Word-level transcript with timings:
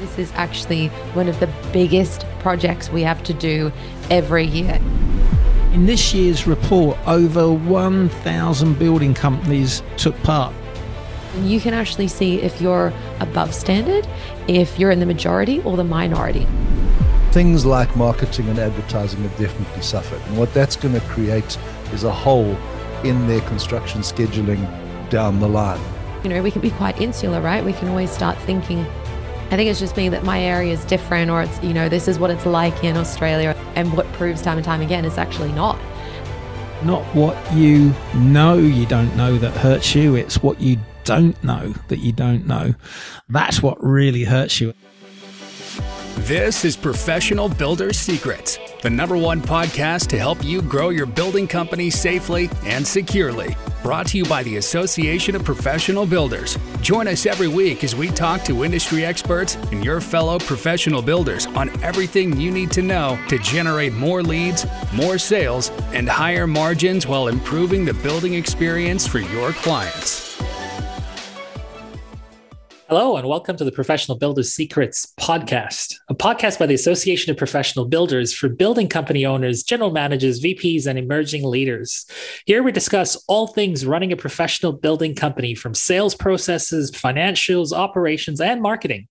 This 0.00 0.16
is 0.16 0.32
actually 0.36 0.88
one 1.14 1.28
of 1.28 1.40
the 1.40 1.48
biggest 1.72 2.24
projects 2.38 2.88
we 2.88 3.02
have 3.02 3.20
to 3.24 3.34
do 3.34 3.72
every 4.10 4.44
year. 4.44 4.80
In 5.72 5.86
this 5.86 6.14
year's 6.14 6.46
report, 6.46 6.96
over 7.08 7.52
1,000 7.52 8.78
building 8.78 9.12
companies 9.12 9.82
took 9.96 10.16
part. 10.22 10.54
You 11.42 11.60
can 11.60 11.74
actually 11.74 12.06
see 12.06 12.40
if 12.40 12.60
you're 12.60 12.92
above 13.18 13.52
standard, 13.52 14.06
if 14.46 14.78
you're 14.78 14.92
in 14.92 15.00
the 15.00 15.06
majority 15.06 15.60
or 15.62 15.76
the 15.76 15.84
minority. 15.84 16.46
Things 17.32 17.66
like 17.66 17.94
marketing 17.96 18.48
and 18.48 18.58
advertising 18.60 19.22
have 19.22 19.36
definitely 19.36 19.82
suffered. 19.82 20.20
And 20.28 20.38
what 20.38 20.54
that's 20.54 20.76
going 20.76 20.94
to 20.94 21.00
create 21.08 21.58
is 21.92 22.04
a 22.04 22.12
hole 22.12 22.56
in 23.02 23.26
their 23.26 23.40
construction 23.42 24.02
scheduling 24.02 24.64
down 25.10 25.40
the 25.40 25.48
line. 25.48 25.80
You 26.22 26.30
know, 26.30 26.42
we 26.42 26.52
can 26.52 26.60
be 26.60 26.70
quite 26.70 27.00
insular, 27.00 27.40
right? 27.40 27.64
We 27.64 27.72
can 27.72 27.88
always 27.88 28.10
start 28.10 28.38
thinking 28.38 28.86
I 29.50 29.56
think 29.56 29.70
it's 29.70 29.80
just 29.80 29.96
me 29.96 30.10
that 30.10 30.24
my 30.24 30.42
area 30.42 30.74
is 30.74 30.84
different, 30.84 31.30
or 31.30 31.42
it's, 31.42 31.62
you 31.62 31.72
know, 31.72 31.88
this 31.88 32.06
is 32.06 32.18
what 32.18 32.30
it's 32.30 32.44
like 32.44 32.84
in 32.84 32.98
Australia. 32.98 33.56
And 33.76 33.96
what 33.96 34.06
proves 34.12 34.42
time 34.42 34.58
and 34.58 34.64
time 34.64 34.82
again 34.82 35.06
is 35.06 35.16
actually 35.16 35.52
not. 35.52 35.78
Not 36.84 37.02
what 37.14 37.36
you 37.54 37.94
know 38.14 38.58
you 38.58 38.84
don't 38.84 39.16
know 39.16 39.38
that 39.38 39.52
hurts 39.52 39.94
you, 39.94 40.16
it's 40.16 40.42
what 40.42 40.60
you 40.60 40.76
don't 41.04 41.42
know 41.42 41.72
that 41.88 42.00
you 42.00 42.12
don't 42.12 42.46
know. 42.46 42.74
That's 43.30 43.62
what 43.62 43.82
really 43.82 44.24
hurts 44.24 44.60
you. 44.60 44.74
This 46.18 46.66
is 46.66 46.76
Professional 46.76 47.48
Builder's 47.48 47.96
Secrets, 47.96 48.58
the 48.82 48.90
number 48.90 49.16
one 49.16 49.40
podcast 49.40 50.08
to 50.08 50.18
help 50.18 50.44
you 50.44 50.60
grow 50.60 50.90
your 50.90 51.06
building 51.06 51.48
company 51.48 51.88
safely 51.88 52.50
and 52.64 52.86
securely. 52.86 53.56
Brought 53.82 54.06
to 54.08 54.18
you 54.18 54.24
by 54.24 54.42
the 54.42 54.56
Association 54.56 55.36
of 55.36 55.44
Professional 55.44 56.04
Builders. 56.04 56.58
Join 56.80 57.06
us 57.06 57.26
every 57.26 57.46
week 57.46 57.84
as 57.84 57.94
we 57.94 58.08
talk 58.08 58.42
to 58.44 58.64
industry 58.64 59.04
experts 59.04 59.54
and 59.70 59.84
your 59.84 60.00
fellow 60.00 60.38
professional 60.38 61.00
builders 61.00 61.46
on 61.46 61.70
everything 61.82 62.38
you 62.38 62.50
need 62.50 62.72
to 62.72 62.82
know 62.82 63.18
to 63.28 63.38
generate 63.38 63.94
more 63.94 64.22
leads, 64.22 64.66
more 64.92 65.16
sales, 65.16 65.70
and 65.92 66.08
higher 66.08 66.46
margins 66.46 67.06
while 67.06 67.28
improving 67.28 67.84
the 67.84 67.94
building 67.94 68.34
experience 68.34 69.06
for 69.06 69.20
your 69.20 69.52
clients. 69.52 70.27
Hello, 72.88 73.18
and 73.18 73.28
welcome 73.28 73.54
to 73.54 73.64
the 73.66 73.70
Professional 73.70 74.16
Builders 74.16 74.54
Secrets 74.54 75.12
podcast, 75.20 75.96
a 76.08 76.14
podcast 76.14 76.58
by 76.58 76.64
the 76.64 76.72
Association 76.72 77.30
of 77.30 77.36
Professional 77.36 77.84
Builders 77.84 78.32
for 78.32 78.48
building 78.48 78.88
company 78.88 79.26
owners, 79.26 79.62
general 79.62 79.90
managers, 79.90 80.40
VPs, 80.42 80.86
and 80.86 80.98
emerging 80.98 81.44
leaders. 81.44 82.06
Here 82.46 82.62
we 82.62 82.72
discuss 82.72 83.22
all 83.28 83.48
things 83.48 83.84
running 83.84 84.10
a 84.10 84.16
professional 84.16 84.72
building 84.72 85.14
company 85.14 85.54
from 85.54 85.74
sales 85.74 86.14
processes, 86.14 86.90
financials, 86.90 87.74
operations, 87.74 88.40
and 88.40 88.62
marketing. 88.62 89.06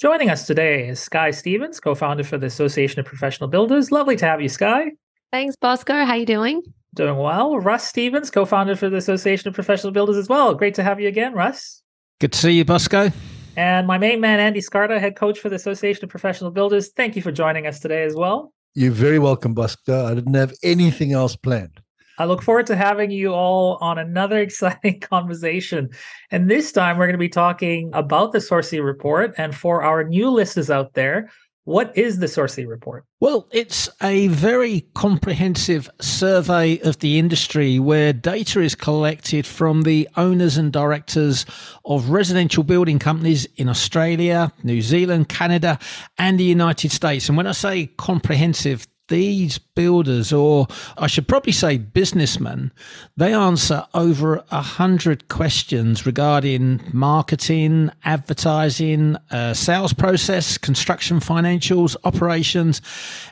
Joining 0.00 0.30
us 0.30 0.46
today 0.46 0.86
is 0.86 1.00
Sky 1.00 1.32
Stephens, 1.32 1.80
co-founder 1.80 2.22
for 2.22 2.38
the 2.38 2.46
Association 2.46 3.00
of 3.00 3.06
Professional 3.06 3.50
Builders. 3.50 3.90
Lovely 3.90 4.14
to 4.14 4.24
have 4.24 4.40
you, 4.40 4.48
Sky. 4.48 4.92
Thanks, 5.32 5.56
Bosco. 5.56 5.94
How 5.94 6.12
are 6.12 6.16
you 6.18 6.26
doing? 6.26 6.62
Doing 6.94 7.16
well. 7.16 7.58
Russ 7.58 7.88
Stephens, 7.88 8.30
co-founder 8.30 8.76
for 8.76 8.88
the 8.88 8.98
Association 8.98 9.48
of 9.48 9.54
Professional 9.54 9.92
Builders 9.92 10.16
as 10.16 10.28
well. 10.28 10.54
Great 10.54 10.76
to 10.76 10.84
have 10.84 11.00
you 11.00 11.08
again, 11.08 11.32
Russ. 11.32 11.82
Good 12.18 12.32
to 12.32 12.38
see 12.38 12.52
you, 12.52 12.64
Bosco. 12.64 13.10
And 13.58 13.86
my 13.86 13.98
main 13.98 14.22
man, 14.22 14.40
Andy 14.40 14.60
Skarda, 14.60 14.98
head 14.98 15.16
coach 15.16 15.38
for 15.38 15.50
the 15.50 15.56
Association 15.56 16.02
of 16.04 16.08
Professional 16.08 16.50
Builders. 16.50 16.88
Thank 16.88 17.14
you 17.14 17.20
for 17.20 17.30
joining 17.30 17.66
us 17.66 17.78
today 17.78 18.04
as 18.04 18.14
well. 18.14 18.54
You're 18.74 18.90
very 18.90 19.18
welcome, 19.18 19.52
Bosco. 19.52 20.06
I 20.06 20.14
didn't 20.14 20.32
have 20.32 20.54
anything 20.62 21.12
else 21.12 21.36
planned. 21.36 21.78
I 22.18 22.24
look 22.24 22.40
forward 22.40 22.66
to 22.68 22.76
having 22.76 23.10
you 23.10 23.34
all 23.34 23.76
on 23.82 23.98
another 23.98 24.38
exciting 24.40 25.00
conversation. 25.00 25.90
And 26.30 26.50
this 26.50 26.72
time 26.72 26.96
we're 26.96 27.04
going 27.04 27.12
to 27.14 27.18
be 27.18 27.28
talking 27.28 27.90
about 27.92 28.32
the 28.32 28.38
SORCI 28.38 28.82
report. 28.82 29.34
And 29.36 29.54
for 29.54 29.82
our 29.82 30.02
new 30.02 30.30
listeners 30.30 30.70
out 30.70 30.94
there, 30.94 31.30
what 31.66 31.98
is 31.98 32.20
the 32.20 32.26
SORCI 32.26 32.64
report? 32.64 33.04
Well, 33.18 33.48
it's 33.50 33.88
a 34.00 34.28
very 34.28 34.86
comprehensive 34.94 35.90
survey 36.00 36.78
of 36.78 37.00
the 37.00 37.18
industry 37.18 37.80
where 37.80 38.12
data 38.12 38.60
is 38.60 38.76
collected 38.76 39.48
from 39.48 39.82
the 39.82 40.08
owners 40.16 40.56
and 40.56 40.72
directors 40.72 41.44
of 41.84 42.10
residential 42.10 42.62
building 42.62 43.00
companies 43.00 43.46
in 43.56 43.68
Australia, 43.68 44.52
New 44.62 44.80
Zealand, 44.80 45.28
Canada, 45.28 45.80
and 46.18 46.38
the 46.38 46.44
United 46.44 46.92
States. 46.92 47.28
And 47.28 47.36
when 47.36 47.48
I 47.48 47.52
say 47.52 47.86
comprehensive, 47.98 48.86
these 49.08 49.58
builders, 49.58 50.32
or 50.32 50.66
I 50.98 51.06
should 51.06 51.28
probably 51.28 51.52
say 51.52 51.78
businessmen, 51.78 52.72
they 53.16 53.32
answer 53.32 53.86
over 53.94 54.44
a 54.50 54.62
hundred 54.62 55.28
questions 55.28 56.06
regarding 56.06 56.82
marketing, 56.92 57.90
advertising, 58.04 59.16
uh, 59.30 59.54
sales 59.54 59.92
process, 59.92 60.58
construction 60.58 61.20
financials, 61.20 61.96
operations, 62.04 62.82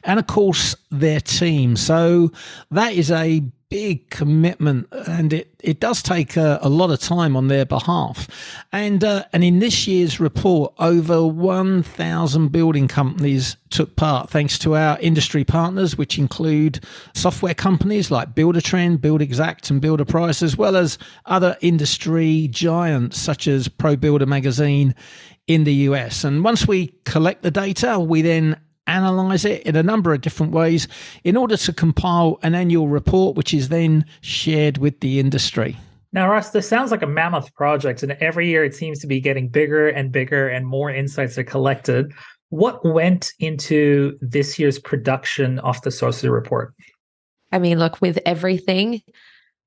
and 0.04 0.18
of 0.18 0.26
course 0.26 0.76
their 0.90 1.20
team. 1.20 1.76
So 1.76 2.30
that 2.70 2.92
is 2.92 3.10
a 3.10 3.42
big 3.74 4.08
commitment 4.08 4.86
and 5.08 5.32
it, 5.32 5.52
it 5.58 5.80
does 5.80 6.00
take 6.00 6.36
a, 6.36 6.60
a 6.62 6.68
lot 6.68 6.92
of 6.92 7.00
time 7.00 7.36
on 7.36 7.48
their 7.48 7.66
behalf. 7.66 8.28
And, 8.70 9.02
uh, 9.02 9.24
and 9.32 9.42
in 9.42 9.58
this 9.58 9.88
year's 9.88 10.20
report, 10.20 10.72
over 10.78 11.26
1,000 11.26 12.52
building 12.52 12.86
companies 12.86 13.56
took 13.70 13.96
part 13.96 14.30
thanks 14.30 14.60
to 14.60 14.76
our 14.76 14.96
industry 15.00 15.42
partners, 15.42 15.98
which 15.98 16.20
include 16.20 16.84
software 17.14 17.52
companies 17.52 18.12
like 18.12 18.36
Buildertrend, 18.36 18.98
Buildxact, 18.98 19.68
and 19.72 19.80
Builder 19.80 20.04
Price, 20.04 20.40
as 20.40 20.56
well 20.56 20.76
as 20.76 20.96
other 21.26 21.56
industry 21.60 22.46
giants 22.52 23.18
such 23.18 23.48
as 23.48 23.66
Pro 23.66 23.96
Builder 23.96 24.26
Magazine 24.26 24.94
in 25.48 25.64
the 25.64 25.74
US. 25.88 26.22
And 26.22 26.44
once 26.44 26.68
we 26.68 26.94
collect 27.06 27.42
the 27.42 27.50
data, 27.50 27.98
we 27.98 28.22
then 28.22 28.56
analyze 28.86 29.44
it 29.44 29.62
in 29.62 29.76
a 29.76 29.82
number 29.82 30.12
of 30.12 30.20
different 30.20 30.52
ways 30.52 30.88
in 31.24 31.36
order 31.36 31.56
to 31.56 31.72
compile 31.72 32.38
an 32.42 32.54
annual 32.54 32.88
report, 32.88 33.36
which 33.36 33.54
is 33.54 33.68
then 33.68 34.04
shared 34.20 34.78
with 34.78 35.00
the 35.00 35.20
industry. 35.20 35.76
Now, 36.12 36.30
Russ, 36.30 36.50
this 36.50 36.68
sounds 36.68 36.92
like 36.92 37.02
a 37.02 37.08
mammoth 37.08 37.52
project, 37.54 38.02
and 38.04 38.12
every 38.12 38.48
year 38.48 38.64
it 38.64 38.74
seems 38.74 39.00
to 39.00 39.06
be 39.08 39.20
getting 39.20 39.48
bigger 39.48 39.88
and 39.88 40.12
bigger, 40.12 40.48
and 40.48 40.64
more 40.64 40.88
insights 40.90 41.36
are 41.38 41.44
collected. 41.44 42.12
What 42.50 42.84
went 42.84 43.32
into 43.40 44.16
this 44.20 44.56
year's 44.58 44.78
production 44.78 45.58
of 45.60 45.82
the 45.82 45.90
SORCI 45.90 46.30
report? 46.30 46.72
I 47.50 47.58
mean, 47.58 47.80
look, 47.80 48.00
with 48.00 48.20
everything, 48.26 49.02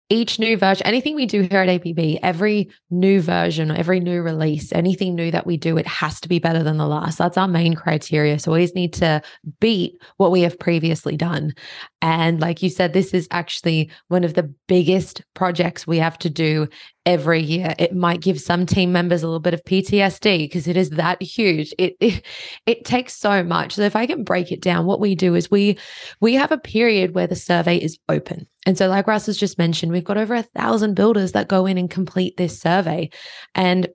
each 0.10 0.40
new 0.40 0.58
version, 0.58 0.88
anything 0.88 1.16
we 1.16 1.26
do 1.26 1.42
here 1.42 1.60
at 1.60 1.68
APB, 1.68 2.20
every 2.24 2.70
new 2.90 3.22
version, 3.22 3.72
every 3.72 4.00
new 4.00 4.22
release, 4.22 4.72
anything 4.72 5.16
new 5.16 5.32
that 5.32 5.46
we 5.46 5.58
do, 5.58 5.78
it 5.78 5.88
has 5.88 6.22
to 6.22 6.30
be 6.30 6.40
better 6.40 6.64
than 6.64 6.78
the 6.78 6.88
last. 6.88 7.18
That's 7.18 7.38
our 7.38 7.48
main 7.48 7.74
criteria. 7.74 8.40
So 8.40 8.52
we 8.52 8.60
always 8.60 8.76
need 8.76 8.94
to 8.94 9.22
beat 9.60 10.02
what 10.16 10.32
we 10.32 10.42
have 10.42 10.58
previously 10.58 11.18
done. 11.18 11.54
And 12.02 12.40
like 12.40 12.62
you 12.62 12.70
said, 12.70 12.94
this 12.94 13.14
is 13.14 13.28
actually 13.32 13.90
one 14.08 14.24
of 14.24 14.36
the 14.36 14.54
biggest 14.68 15.24
projects 15.34 15.88
we 15.88 15.98
have 15.98 16.18
to 16.20 16.30
do 16.30 16.68
every 17.08 17.42
year. 17.42 17.74
It 17.80 17.96
might 17.96 18.22
give 18.22 18.40
some 18.40 18.68
team 18.68 18.92
members 18.92 19.24
a 19.24 19.28
little 19.28 19.40
bit 19.40 19.56
of 19.56 19.64
PTSD 19.64 20.40
because 20.46 20.68
it 20.68 20.78
is 20.78 20.92
that 20.92 21.22
huge. 21.22 21.74
It, 21.80 21.96
it 22.00 22.24
it 22.68 22.86
takes 22.86 23.16
so 23.16 23.44
much. 23.44 23.74
So 23.74 23.82
if 23.82 23.96
I 23.96 24.06
can 24.06 24.24
break 24.24 24.52
it 24.52 24.62
down, 24.62 24.86
what 24.86 25.00
we 25.00 25.16
do 25.16 25.34
is 25.34 25.50
we 25.50 25.78
we 26.22 26.36
have 26.36 26.52
a 26.52 26.58
period 26.60 27.16
where 27.16 27.28
the 27.28 27.36
survey 27.36 27.78
is 27.78 27.98
open. 28.10 28.48
And 28.68 28.78
so 28.78 28.88
like 28.90 29.08
Russ 29.08 29.26
has 29.26 29.38
just 29.38 29.58
mentioned, 29.58 29.92
we've 29.92 30.04
got 30.04 30.18
over 30.18 30.36
a 30.36 30.44
thousand 30.44 30.96
builders 30.96 31.32
that 31.32 31.48
go 31.48 31.66
in 31.66 31.78
and 31.78 31.90
complete 31.90 32.38
this 32.38 32.60
survey. 32.60 33.10
And 33.56 33.88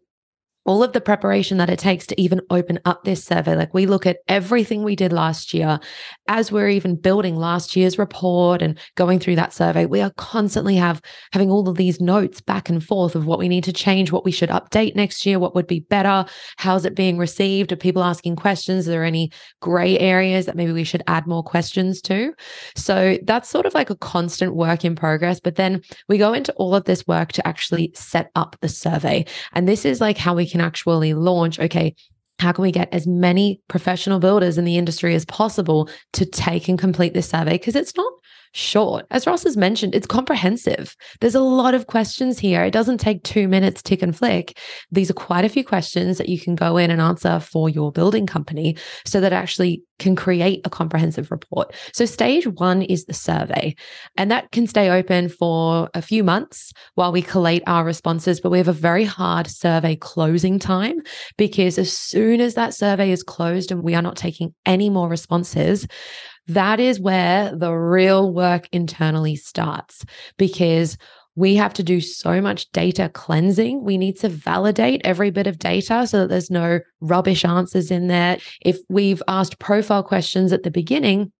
all 0.65 0.83
of 0.83 0.93
the 0.93 1.00
preparation 1.00 1.59
that 1.59 1.71
it 1.71 1.78
takes 1.78 2.06
to 2.06 2.21
even 2.21 2.41
open 2.50 2.78
up 2.84 3.05
this 3.05 3.25
survey. 3.25 3.56
Like 3.56 3.75
we 3.75 3.87
look 3.87 4.06
at 4.06 4.19
everything 4.28 4.83
we 4.83 4.95
did 4.95 5.12
last 5.12 5.53
year 5.53 5.81
as 6.28 6.53
we're 6.53 6.69
even 6.69 6.95
building 6.95 7.37
last 7.37 7.75
year's 7.75 7.99
report 7.99 8.62
and 8.62 8.78
going 8.97 9.19
through 9.19 9.37
that 9.37 9.53
survey. 9.53 9.87
We 9.87 10.00
are 10.00 10.12
constantly 10.17 10.77
have 10.77 11.03
having 11.33 11.50
all 11.50 11.69
of 11.69 11.77
these 11.77 12.00
notes 12.00 12.41
back 12.41 12.69
and 12.69 12.83
forth 12.83 13.17
of 13.17 13.27
what 13.27 13.39
we 13.39 13.49
need 13.49 13.65
to 13.65 13.73
change, 13.73 14.12
what 14.12 14.25
we 14.25 14.31
should 14.31 14.50
update 14.50 14.95
next 14.95 15.27
year, 15.27 15.39
what 15.39 15.55
would 15.55 15.67
be 15.67 15.81
better, 15.81 16.25
how's 16.59 16.84
it 16.84 16.94
being 16.94 17.19
received? 17.19 17.73
Are 17.73 17.77
people 17.77 18.05
asking 18.05 18.37
questions? 18.37 18.87
Are 18.87 18.93
there 18.93 19.05
any 19.05 19.32
gray 19.61 19.99
areas 19.99 20.47
that 20.47 20.56
maybe 20.56 20.73
we 20.73 20.85
should 20.85 21.03
add 21.08 21.26
more 21.26 21.43
questions 21.43 22.00
to? 22.03 22.32
So 22.76 23.19
that's 23.25 23.49
sort 23.49 23.67
of 23.67 23.75
like 23.75 23.91
a 23.91 23.97
constant 23.97 24.55
work 24.55 24.85
in 24.85 24.94
progress. 24.94 25.41
But 25.41 25.56
then 25.56 25.82
we 26.08 26.19
go 26.19 26.32
into 26.32 26.53
all 26.55 26.75
of 26.75 26.85
this 26.85 27.06
work 27.06 27.32
to 27.32 27.47
actually 27.47 27.91
set 27.94 28.31
up 28.37 28.56
the 28.61 28.69
survey. 28.69 29.25
And 29.53 29.67
this 29.67 29.85
is 29.85 30.00
like 30.00 30.19
how 30.19 30.35
we 30.35 30.51
can 30.52 30.60
actually 30.60 31.14
launch 31.14 31.58
okay 31.58 31.94
how 32.43 32.52
can 32.52 32.62
we 32.62 32.72
get 32.72 32.93
as 32.93 33.06
many 33.06 33.60
professional 33.69 34.19
builders 34.19 34.58
in 34.58 34.64
the 34.64 34.76
industry 34.76 35.14
as 35.14 35.25
possible 35.26 35.88
to 36.12 36.26
take 36.26 36.69
and 36.69 36.76
complete 36.78 37.14
this 37.14 37.28
survey? 37.28 37.52
Because 37.52 37.76
it's 37.76 37.96
not 37.96 38.12
short. 38.52 39.06
As 39.10 39.26
Ross 39.26 39.44
has 39.44 39.56
mentioned, 39.56 39.94
it's 39.94 40.06
comprehensive. 40.06 40.96
There's 41.20 41.34
a 41.34 41.40
lot 41.40 41.75
of 41.75 41.87
questions 41.87 42.38
here. 42.38 42.62
It 42.64 42.72
doesn't 42.72 42.99
take 42.99 43.22
two 43.22 43.49
minutes, 43.49 43.82
tick 43.82 44.02
and 44.02 44.16
flick. 44.16 44.58
These 44.90 45.10
are 45.10 45.14
quite 45.14 45.44
a 45.44 45.49
few 45.49 45.64
questions 45.64 46.19
that 46.19 46.28
you 46.28 46.38
can 46.38 46.54
go 46.54 46.76
in 46.76 46.90
and 46.90 47.00
answer 47.00 47.40
for 47.40 47.69
your 47.69 47.90
building 47.93 48.26
company 48.26 48.76
so 49.04 49.20
that 49.20 49.32
actually 49.32 49.82
can 49.99 50.16
create 50.16 50.60
a 50.64 50.70
comprehensive 50.70 51.31
report. 51.31 51.75
So, 51.94 52.04
stage 52.04 52.46
one 52.46 52.82
is 52.82 53.04
the 53.04 53.14
survey, 53.14 53.75
and 54.16 54.31
that 54.31 54.50
can 54.50 54.66
stay 54.66 54.90
open 54.90 55.28
for 55.28 55.88
a 55.94 56.02
few 56.02 56.25
months 56.25 56.72
while 56.94 57.12
we 57.12 57.22
collate 57.22 57.62
our 57.66 57.84
responses. 57.84 58.40
But 58.40 58.50
we 58.50 58.58
have 58.58 58.69
a 58.69 58.72
very 58.72 59.05
hard 59.05 59.46
survey 59.46 59.96
closing 59.96 60.58
time 60.58 61.00
because 61.38 61.78
as 61.78 61.96
soon 61.96 62.40
as 62.40 62.55
that 62.55 62.75
survey 62.75 63.12
is 63.12 63.22
closed 63.22 63.70
and 63.70 63.82
we 63.82 63.94
are 63.94 64.02
not 64.02 64.16
taking 64.16 64.55
any 64.66 64.90
more 64.90 65.08
responses, 65.08 65.87
that 66.49 66.81
is 66.81 67.00
where 67.00 67.55
the 67.55 67.73
real 67.73 68.33
work 68.33 68.69
internally 68.73 69.37
starts 69.37 70.05
because 70.37 70.99
we 71.35 71.55
have 71.56 71.73
to 71.75 71.83
do 71.83 72.00
so 72.00 72.41
much 72.41 72.71
data 72.73 73.11
cleansing. 73.12 73.85
We 73.85 73.97
need 73.97 74.19
to 74.21 74.29
validate 74.29 75.00
every 75.05 75.31
bit 75.31 75.47
of 75.47 75.59
data 75.59 76.06
so 76.06 76.21
that 76.21 76.29
there's 76.29 76.50
no 76.50 76.81
rubbish 77.00 77.44
answers 77.44 77.91
in 77.91 78.09
there. 78.09 78.39
If 78.61 78.79
we've 78.91 79.23
asked 79.29 79.59
profile 79.59 80.03
questions 80.03 80.53
at 80.53 80.62
the 80.62 80.71
beginning, 80.71 81.33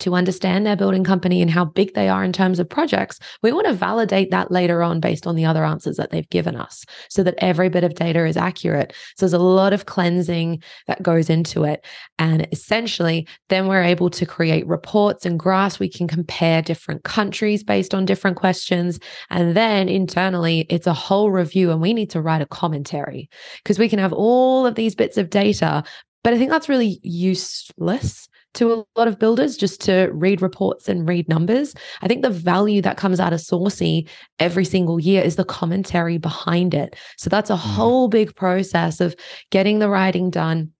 to 0.00 0.14
understand 0.14 0.66
their 0.66 0.76
building 0.76 1.04
company 1.04 1.40
and 1.40 1.50
how 1.50 1.64
big 1.64 1.94
they 1.94 2.08
are 2.08 2.24
in 2.24 2.32
terms 2.32 2.58
of 2.58 2.68
projects, 2.68 3.18
we 3.42 3.52
want 3.52 3.66
to 3.66 3.72
validate 3.72 4.30
that 4.30 4.50
later 4.50 4.82
on 4.82 5.00
based 5.00 5.26
on 5.26 5.36
the 5.36 5.44
other 5.44 5.64
answers 5.64 5.96
that 5.96 6.10
they've 6.10 6.28
given 6.30 6.56
us 6.56 6.84
so 7.08 7.22
that 7.22 7.34
every 7.38 7.68
bit 7.68 7.84
of 7.84 7.94
data 7.94 8.26
is 8.26 8.36
accurate. 8.36 8.92
So 9.16 9.26
there's 9.26 9.32
a 9.32 9.38
lot 9.38 9.72
of 9.72 9.86
cleansing 9.86 10.62
that 10.86 11.02
goes 11.02 11.30
into 11.30 11.64
it. 11.64 11.84
And 12.18 12.46
essentially, 12.52 13.26
then 13.48 13.68
we're 13.68 13.82
able 13.82 14.10
to 14.10 14.26
create 14.26 14.66
reports 14.66 15.24
and 15.24 15.38
graphs. 15.38 15.78
We 15.78 15.88
can 15.88 16.08
compare 16.08 16.62
different 16.62 17.04
countries 17.04 17.62
based 17.62 17.94
on 17.94 18.04
different 18.04 18.36
questions. 18.36 18.98
And 19.30 19.56
then 19.56 19.88
internally, 19.88 20.66
it's 20.68 20.86
a 20.86 20.92
whole 20.92 21.30
review, 21.30 21.70
and 21.70 21.80
we 21.80 21.92
need 21.92 22.10
to 22.10 22.20
write 22.20 22.42
a 22.42 22.46
commentary 22.46 23.28
because 23.62 23.78
we 23.78 23.88
can 23.88 23.98
have 23.98 24.12
all 24.12 24.66
of 24.66 24.74
these 24.74 24.94
bits 24.94 25.16
of 25.16 25.30
data. 25.30 25.84
But 26.24 26.34
I 26.34 26.38
think 26.38 26.50
that's 26.50 26.68
really 26.68 27.00
useless 27.02 28.28
to 28.54 28.72
a 28.72 28.84
lot 28.96 29.08
of 29.08 29.18
builders 29.18 29.56
just 29.56 29.80
to 29.82 30.10
read 30.12 30.42
reports 30.42 30.88
and 30.88 31.08
read 31.08 31.28
numbers. 31.28 31.74
I 32.02 32.08
think 32.08 32.22
the 32.22 32.30
value 32.30 32.82
that 32.82 32.96
comes 32.96 33.20
out 33.20 33.32
of 33.32 33.40
SORCI 33.40 34.08
every 34.38 34.64
single 34.64 35.00
year 35.00 35.22
is 35.22 35.36
the 35.36 35.44
commentary 35.44 36.18
behind 36.18 36.74
it. 36.74 36.96
So 37.16 37.30
that's 37.30 37.50
a 37.50 37.54
mm. 37.54 37.58
whole 37.58 38.08
big 38.08 38.34
process 38.36 39.00
of 39.00 39.16
getting 39.50 39.78
the 39.78 39.88
writing 39.88 40.30
done, 40.30 40.72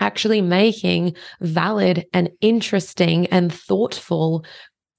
actually 0.00 0.40
making 0.40 1.14
valid 1.40 2.06
and 2.12 2.30
interesting 2.40 3.26
and 3.26 3.52
thoughtful 3.52 4.44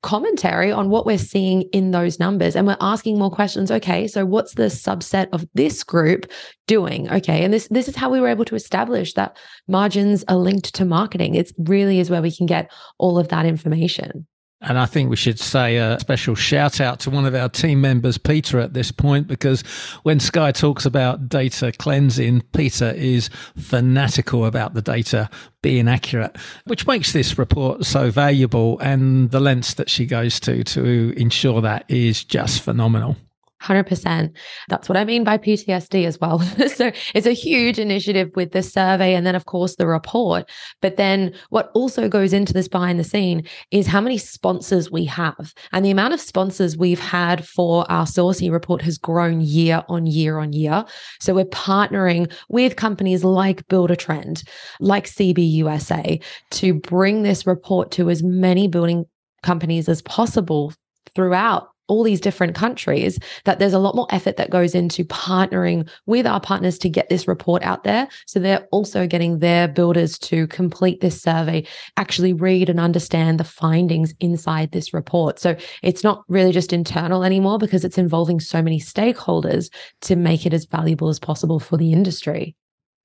commentary 0.08 0.72
on 0.72 0.90
what 0.90 1.06
we're 1.06 1.18
seeing 1.18 1.64
in 1.74 1.92
those 1.92 2.18
numbers. 2.18 2.56
And 2.56 2.66
we're 2.66 2.78
asking 2.80 3.20
more 3.20 3.30
questions. 3.30 3.70
Okay, 3.70 4.08
so 4.08 4.26
what's 4.26 4.54
the 4.54 4.64
subset 4.64 5.28
of 5.34 5.46
this 5.54 5.84
group 5.84 6.32
doing? 6.66 7.12
Okay. 7.12 7.44
And 7.44 7.54
this 7.54 7.68
this 7.68 7.90
is 7.90 7.96
how 7.98 8.10
we 8.10 8.22
were 8.22 8.30
able 8.30 8.46
to 8.46 8.56
establish 8.56 9.14
that 9.16 9.36
margins 9.68 10.24
are 10.30 10.38
linked 10.38 10.74
to 10.76 10.86
marketing. 10.86 11.36
It 11.36 11.52
really 11.58 12.00
is 12.00 12.10
where 12.10 12.22
we 12.22 12.34
can 12.34 12.46
get 12.46 12.72
all 12.98 13.20
of 13.20 13.28
that 13.28 13.46
information. 13.46 14.26
And 14.62 14.80
I 14.80 14.88
think 14.88 15.10
we 15.10 15.16
should 15.16 15.40
say 15.40 15.78
a 15.78 16.00
special 16.00 16.34
shout 16.34 16.82
out 16.82 17.00
to 17.02 17.12
one 17.12 17.26
of 17.26 17.36
our 17.36 17.48
team 17.48 17.80
members, 17.80 18.18
Peter, 18.18 18.60
at 18.60 18.74
this 18.74 18.92
point, 18.92 19.28
because 19.28 19.62
when 20.02 20.20
Sky 20.20 20.52
talks 20.52 20.84
about 20.84 21.30
data 21.30 21.72
cleansing, 21.72 22.42
Peter 22.54 22.90
is 22.92 23.30
fanatical 23.56 24.46
about 24.46 24.74
the 24.74 24.82
data 24.82 25.30
being 25.62 25.88
accurate, 25.88 26.36
which 26.66 26.88
makes 26.88 27.14
this 27.14 27.38
report 27.38 27.86
so 27.86 28.10
valuable. 28.10 28.80
And 28.80 29.30
the 29.30 29.40
lengths 29.40 29.76
that 29.76 29.92
she 29.92 30.08
goes 30.08 30.40
to 30.42 30.64
to 30.64 31.14
ensure 31.18 31.62
that 31.62 31.86
is 31.88 32.24
just 32.24 32.64
phenomenal. 32.64 33.16
100%. 33.64 34.36
That's 34.70 34.88
what 34.88 34.98
I 34.98 35.06
mean 35.06 35.24
by 35.24 35.38
PTSD 35.38 36.06
as 36.06 36.20
well. 36.20 36.40
so 36.76 36.92
it's 37.16 37.28
a 37.28 37.32
huge 37.32 37.80
initiative 37.80 38.30
with 38.36 38.52
the 38.52 38.62
survey 38.62 39.16
and 39.16 39.26
then, 39.26 39.36
of 39.36 39.46
course, 39.46 39.76
the 39.76 39.88
report. 39.88 40.50
But 40.82 40.98
then 40.98 41.34
what 41.50 41.72
also 41.74 42.08
goes 42.08 42.34
into 42.34 42.54
this 42.54 42.68
behind 42.68 43.00
the 43.00 43.04
scene 43.04 43.48
is 43.72 43.88
how 43.88 44.02
many 44.02 44.18
sponsors 44.18 44.92
we 44.92 45.06
have. 45.06 45.54
And 45.72 45.84
the 45.84 45.92
amount 45.92 46.14
of 46.14 46.22
sponsors 46.22 46.78
we've 46.78 47.00
had 47.00 47.48
for 47.48 47.90
our 47.92 48.06
SORCI 48.06 48.52
report 48.52 48.82
has 48.84 48.98
grown 48.98 49.42
year 49.42 49.84
on 49.90 50.06
year 50.06 50.38
on 50.38 50.54
year. 50.54 50.86
So 51.20 51.34
we're 51.34 51.46
partnering 51.46 52.32
with 52.50 52.76
companies 52.76 53.24
like 53.24 53.68
Buildertrend, 53.68 54.48
like 54.80 55.06
CBUSA 55.06 56.24
to 56.52 56.74
bring 56.74 57.24
this 57.24 57.48
report 57.48 57.92
to 57.92 58.10
as 58.10 58.24
many 58.24 58.68
building 58.68 59.06
companies 59.44 59.90
as 59.90 60.02
possible 60.02 60.74
throughout 61.16 61.70
all 61.88 62.04
these 62.04 62.22
different 62.22 62.56
countries 62.56 63.20
that 63.46 63.60
there's 63.60 63.74
a 63.74 63.80
lot 63.80 63.96
more 63.96 64.08
effort 64.10 64.38
that 64.38 64.50
goes 64.50 64.76
into 64.76 65.04
partnering 65.06 65.88
with 66.06 66.28
our 66.28 66.40
partners 66.40 66.78
to 66.80 66.90
get 66.90 67.10
this 67.10 67.28
report 67.28 67.64
out 67.64 67.84
there. 67.84 68.08
So 68.26 68.40
they're 68.40 68.68
also 68.72 69.08
getting 69.08 69.40
their 69.40 69.68
builders 69.68 70.18
to 70.20 70.48
complete 70.48 71.02
this 71.02 71.22
survey 71.22 71.66
actually 71.98 72.34
read 72.34 72.70
and 72.70 72.80
understand 72.80 73.40
the 73.40 73.44
findings 73.44 74.14
inside 74.20 74.72
this 74.72 74.94
report. 74.94 75.40
So 75.40 75.56
it's 75.84 76.04
not 76.04 76.24
really 76.28 76.52
just 76.52 76.74
internal 76.74 77.24
anymore 77.24 77.58
because 77.58 77.84
it's 77.84 77.98
involving 77.98 78.40
so 78.40 78.62
many 78.62 78.80
stakeholders 78.80 79.72
to 80.02 80.16
make 80.16 80.46
it 80.46 80.54
as 80.54 80.66
valuable 80.66 81.10
as 81.10 81.20
possible 81.20 81.60
for 81.60 81.78
the 81.78 81.94
industry 81.94 82.56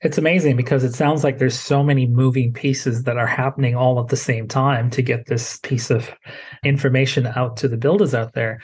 it's 0.03 0.19
amazing 0.19 0.57
because 0.57 0.83
it 0.83 0.95
sounds 0.95 1.23
like 1.23 1.39
there's 1.39 1.59
so 1.59 1.83
many 1.83 2.07
moving 2.07 2.53
pieces 2.53 3.05
that 3.05 3.17
are 3.17 3.27
happening 3.27 3.77
all 3.77 4.01
at 4.01 4.09
the 4.09 4.17
same 4.17 4.49
time 4.49 4.91
to 4.91 5.01
get 5.01 5.27
this 5.27 5.59
piece 5.59 5.91
of 5.91 6.11
information 6.65 7.27
out 7.37 7.57
to 7.59 7.69
the 7.69 7.77
builders 7.77 8.13
out 8.13 8.35
there. 8.35 8.61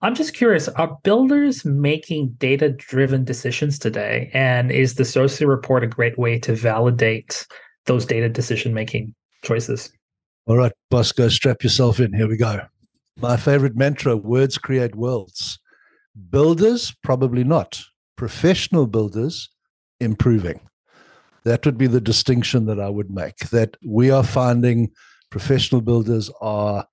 I'm 0.00 0.14
just 0.14 0.32
curious, 0.32 0.68
are 0.68 0.96
builders 1.02 1.64
making 1.64 2.30
data 2.38 2.70
driven 2.70 3.24
decisions 3.24 3.78
today? 3.78 4.30
And 4.32 4.70
is 4.70 4.94
the 4.94 5.02
SORCI 5.02 5.46
report 5.46 5.84
a 5.84 5.88
great 5.88 6.16
way 6.18 6.38
to 6.38 6.54
validate 6.54 7.46
those 7.84 8.06
data 8.06 8.28
decision 8.28 8.72
making 8.72 9.14
choices? 9.42 9.92
All 10.46 10.56
right, 10.56 10.72
Bosco, 10.90 11.28
strap 11.28 11.62
yourself 11.62 12.00
in. 12.00 12.14
Here 12.14 12.28
we 12.28 12.38
go. 12.38 12.60
My 13.20 13.36
favorite 13.36 13.76
mantra 13.76 14.16
words 14.16 14.56
create 14.56 14.94
worlds. 14.94 15.58
Builders, 16.30 16.94
probably 17.02 17.44
not. 17.44 17.82
Professional 18.16 18.86
builders, 18.86 19.50
improving. 20.00 20.60
That 21.48 21.64
would 21.64 21.78
be 21.78 21.86
the 21.86 22.00
distinction 22.00 22.66
that 22.66 22.78
I 22.78 22.90
would 22.90 23.10
make. 23.10 23.38
That 23.50 23.78
we 23.82 24.10
are 24.10 24.22
finding 24.22 24.90
professional 25.30 25.80
builders 25.80 26.30
are 26.42 26.86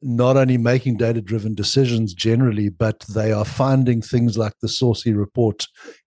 not 0.00 0.38
only 0.38 0.56
making 0.56 0.96
data 0.96 1.20
driven 1.20 1.54
decisions 1.54 2.14
generally, 2.14 2.70
but 2.70 3.04
they 3.14 3.32
are 3.32 3.44
finding 3.44 4.00
things 4.00 4.38
like 4.38 4.54
the 4.62 4.68
SORCI 4.68 5.12
report 5.14 5.66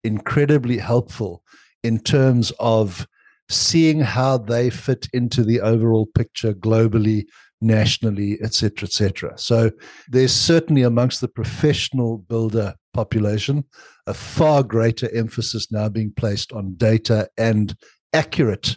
incredibly 0.02 0.78
helpful 0.78 1.44
in 1.84 2.00
terms 2.00 2.52
of 2.58 3.06
seeing 3.48 4.00
how 4.00 4.38
they 4.38 4.70
fit 4.70 5.06
into 5.12 5.44
the 5.44 5.60
overall 5.60 6.06
picture 6.06 6.52
globally, 6.52 7.26
nationally, 7.64 8.38
etc., 8.42 8.86
etc. 8.86 9.32
So 9.36 9.70
there's 10.08 10.34
certainly 10.34 10.82
amongst 10.82 11.20
the 11.20 11.28
professional 11.28 12.18
builder 12.18 12.74
population 12.92 13.64
a 14.06 14.14
far 14.14 14.62
greater 14.62 15.14
emphasis 15.14 15.72
now 15.72 15.88
being 15.88 16.12
placed 16.12 16.52
on 16.52 16.74
data 16.76 17.28
and 17.38 17.76
accurate, 18.12 18.76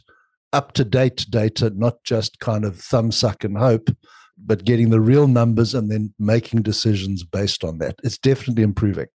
up 0.53 0.71
to 0.73 0.85
date 0.85 1.25
data, 1.29 1.71
not 1.75 2.03
just 2.03 2.39
kind 2.39 2.63
of 2.63 2.79
thumb 2.79 3.11
suck 3.11 3.43
and 3.43 3.57
hope, 3.57 3.89
but 4.37 4.63
getting 4.63 4.89
the 4.89 5.01
real 5.01 5.27
numbers 5.27 5.73
and 5.73 5.91
then 5.91 6.13
making 6.19 6.61
decisions 6.61 7.23
based 7.23 7.63
on 7.63 7.79
that. 7.79 7.95
It's 8.03 8.17
definitely 8.17 8.63
improving. 8.63 9.07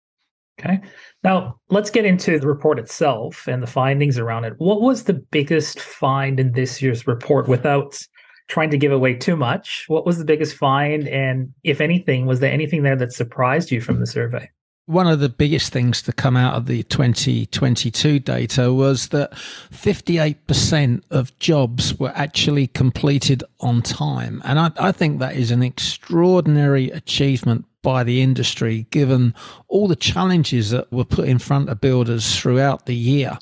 Okay. 0.60 0.80
Now 1.24 1.58
let's 1.70 1.90
get 1.90 2.04
into 2.04 2.38
the 2.38 2.46
report 2.46 2.78
itself 2.78 3.48
and 3.48 3.62
the 3.62 3.66
findings 3.66 4.18
around 4.18 4.44
it. 4.44 4.54
What 4.58 4.82
was 4.82 5.04
the 5.04 5.14
biggest 5.14 5.80
find 5.80 6.38
in 6.38 6.52
this 6.52 6.82
year's 6.82 7.06
report 7.06 7.48
without 7.48 8.00
trying 8.48 8.70
to 8.70 8.78
give 8.78 8.92
away 8.92 9.14
too 9.14 9.36
much? 9.36 9.84
What 9.88 10.06
was 10.06 10.18
the 10.18 10.24
biggest 10.24 10.56
find? 10.56 11.08
And 11.08 11.52
if 11.64 11.80
anything, 11.80 12.26
was 12.26 12.40
there 12.40 12.52
anything 12.52 12.82
there 12.82 12.96
that 12.96 13.12
surprised 13.12 13.70
you 13.70 13.80
from 13.80 14.00
the 14.00 14.06
survey? 14.06 14.50
one 14.86 15.06
of 15.06 15.20
the 15.20 15.28
biggest 15.28 15.72
things 15.72 16.02
to 16.02 16.12
come 16.12 16.36
out 16.36 16.54
of 16.54 16.66
the 16.66 16.82
2022 16.84 18.18
data 18.18 18.72
was 18.72 19.08
that 19.08 19.32
58% 19.32 21.02
of 21.10 21.38
jobs 21.38 21.98
were 21.98 22.12
actually 22.14 22.66
completed 22.66 23.44
on 23.60 23.80
time. 23.80 24.42
And 24.44 24.58
I, 24.58 24.72
I, 24.78 24.92
think 24.92 25.20
that 25.20 25.36
is 25.36 25.50
an 25.52 25.62
extraordinary 25.62 26.90
achievement 26.90 27.64
by 27.82 28.02
the 28.04 28.22
industry, 28.22 28.86
given 28.90 29.34
all 29.68 29.88
the 29.88 29.96
challenges 29.96 30.70
that 30.70 30.90
were 30.92 31.04
put 31.04 31.28
in 31.28 31.38
front 31.38 31.68
of 31.68 31.80
builders 31.80 32.38
throughout 32.38 32.86
the 32.86 32.94
year 32.94 33.38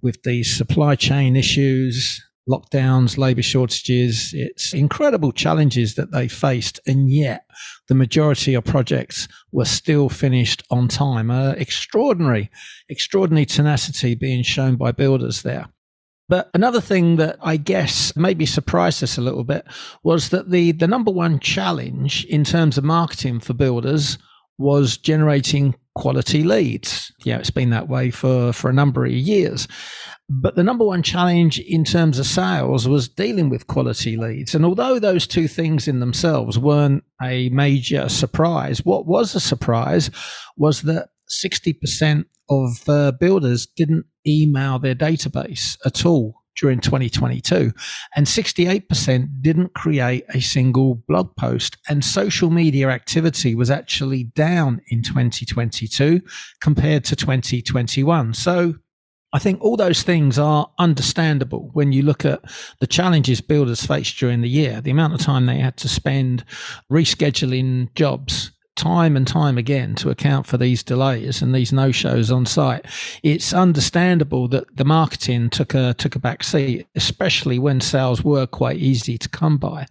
with 0.00 0.22
these 0.22 0.56
supply 0.56 0.94
chain 0.94 1.36
issues, 1.36 2.23
lockdowns, 2.48 3.16
labour 3.16 3.42
shortages. 3.42 4.30
It's 4.34 4.74
incredible 4.74 5.32
challenges 5.32 5.94
that 5.94 6.12
they 6.12 6.28
faced, 6.28 6.80
and 6.86 7.10
yet 7.10 7.46
the 7.88 7.94
majority 7.94 8.54
of 8.54 8.64
projects 8.64 9.28
were 9.52 9.64
still 9.64 10.08
finished 10.08 10.62
on 10.70 10.88
time. 10.88 11.30
Uh, 11.30 11.52
extraordinary, 11.52 12.50
extraordinary 12.88 13.46
tenacity 13.46 14.14
being 14.14 14.42
shown 14.42 14.76
by 14.76 14.92
builders 14.92 15.42
there. 15.42 15.66
But 16.28 16.50
another 16.54 16.80
thing 16.80 17.16
that 17.16 17.36
I 17.42 17.58
guess 17.58 18.16
maybe 18.16 18.46
surprised 18.46 19.02
us 19.02 19.18
a 19.18 19.22
little 19.22 19.44
bit 19.44 19.66
was 20.02 20.30
that 20.30 20.50
the, 20.50 20.72
the 20.72 20.88
number 20.88 21.10
one 21.10 21.38
challenge 21.38 22.24
in 22.26 22.44
terms 22.44 22.78
of 22.78 22.84
marketing 22.84 23.40
for 23.40 23.52
builders 23.52 24.16
was 24.56 24.96
generating 24.96 25.74
quality 25.94 26.42
leads. 26.42 27.12
Yeah, 27.24 27.38
it's 27.38 27.50
been 27.50 27.70
that 27.70 27.88
way 27.88 28.10
for, 28.10 28.52
for 28.52 28.70
a 28.70 28.74
number 28.74 29.04
of 29.04 29.12
years. 29.12 29.68
But 30.28 30.56
the 30.56 30.64
number 30.64 30.84
one 30.84 31.02
challenge 31.02 31.58
in 31.58 31.84
terms 31.84 32.18
of 32.18 32.26
sales 32.26 32.88
was 32.88 33.08
dealing 33.08 33.50
with 33.50 33.66
quality 33.66 34.16
leads. 34.16 34.54
And 34.54 34.64
although 34.64 34.98
those 34.98 35.26
two 35.26 35.48
things 35.48 35.86
in 35.86 36.00
themselves 36.00 36.58
weren't 36.58 37.04
a 37.22 37.50
major 37.50 38.08
surprise, 38.08 38.84
what 38.84 39.06
was 39.06 39.34
a 39.34 39.40
surprise 39.40 40.10
was 40.56 40.82
that 40.82 41.08
60% 41.44 42.24
of 42.48 42.88
uh, 42.88 43.12
builders 43.12 43.66
didn't 43.66 44.06
email 44.26 44.78
their 44.78 44.94
database 44.94 45.76
at 45.84 46.06
all 46.06 46.42
during 46.56 46.78
2022 46.80 47.72
and 48.14 48.26
68% 48.26 49.42
didn't 49.42 49.74
create 49.74 50.24
a 50.30 50.40
single 50.40 50.94
blog 51.08 51.34
post. 51.36 51.76
And 51.88 52.04
social 52.04 52.50
media 52.50 52.90
activity 52.90 53.54
was 53.54 53.70
actually 53.70 54.24
down 54.24 54.80
in 54.88 55.02
2022 55.02 56.22
compared 56.60 57.04
to 57.06 57.16
2021 57.16 58.34
so 58.34 58.74
I 59.34 59.40
think 59.40 59.60
all 59.60 59.76
those 59.76 60.04
things 60.04 60.38
are 60.38 60.70
understandable 60.78 61.68
when 61.72 61.90
you 61.90 62.02
look 62.02 62.24
at 62.24 62.40
the 62.78 62.86
challenges 62.86 63.40
builders 63.40 63.84
faced 63.84 64.16
during 64.16 64.42
the 64.42 64.48
year, 64.48 64.80
the 64.80 64.92
amount 64.92 65.12
of 65.12 65.20
time 65.20 65.46
they 65.46 65.58
had 65.58 65.76
to 65.78 65.88
spend 65.88 66.44
rescheduling 66.88 67.92
jobs 67.96 68.52
time 68.76 69.16
and 69.16 69.26
time 69.26 69.56
again 69.56 69.94
to 69.96 70.10
account 70.10 70.46
for 70.46 70.58
these 70.58 70.82
delays 70.82 71.42
and 71.42 71.54
these 71.54 71.72
no 71.72 71.92
shows 71.92 72.30
on 72.30 72.46
site. 72.46 72.84
It's 73.22 73.52
understandable 73.52 74.48
that 74.48 74.76
the 74.76 74.84
marketing 74.84 75.50
took 75.50 75.74
a 75.74 75.94
took 75.94 76.16
a 76.16 76.18
back 76.18 76.42
seat, 76.42 76.86
especially 76.94 77.58
when 77.58 77.80
sales 77.80 78.24
were 78.24 78.46
quite 78.46 78.78
easy 78.78 79.18
to 79.18 79.28
come 79.28 79.56
by. 79.58 79.86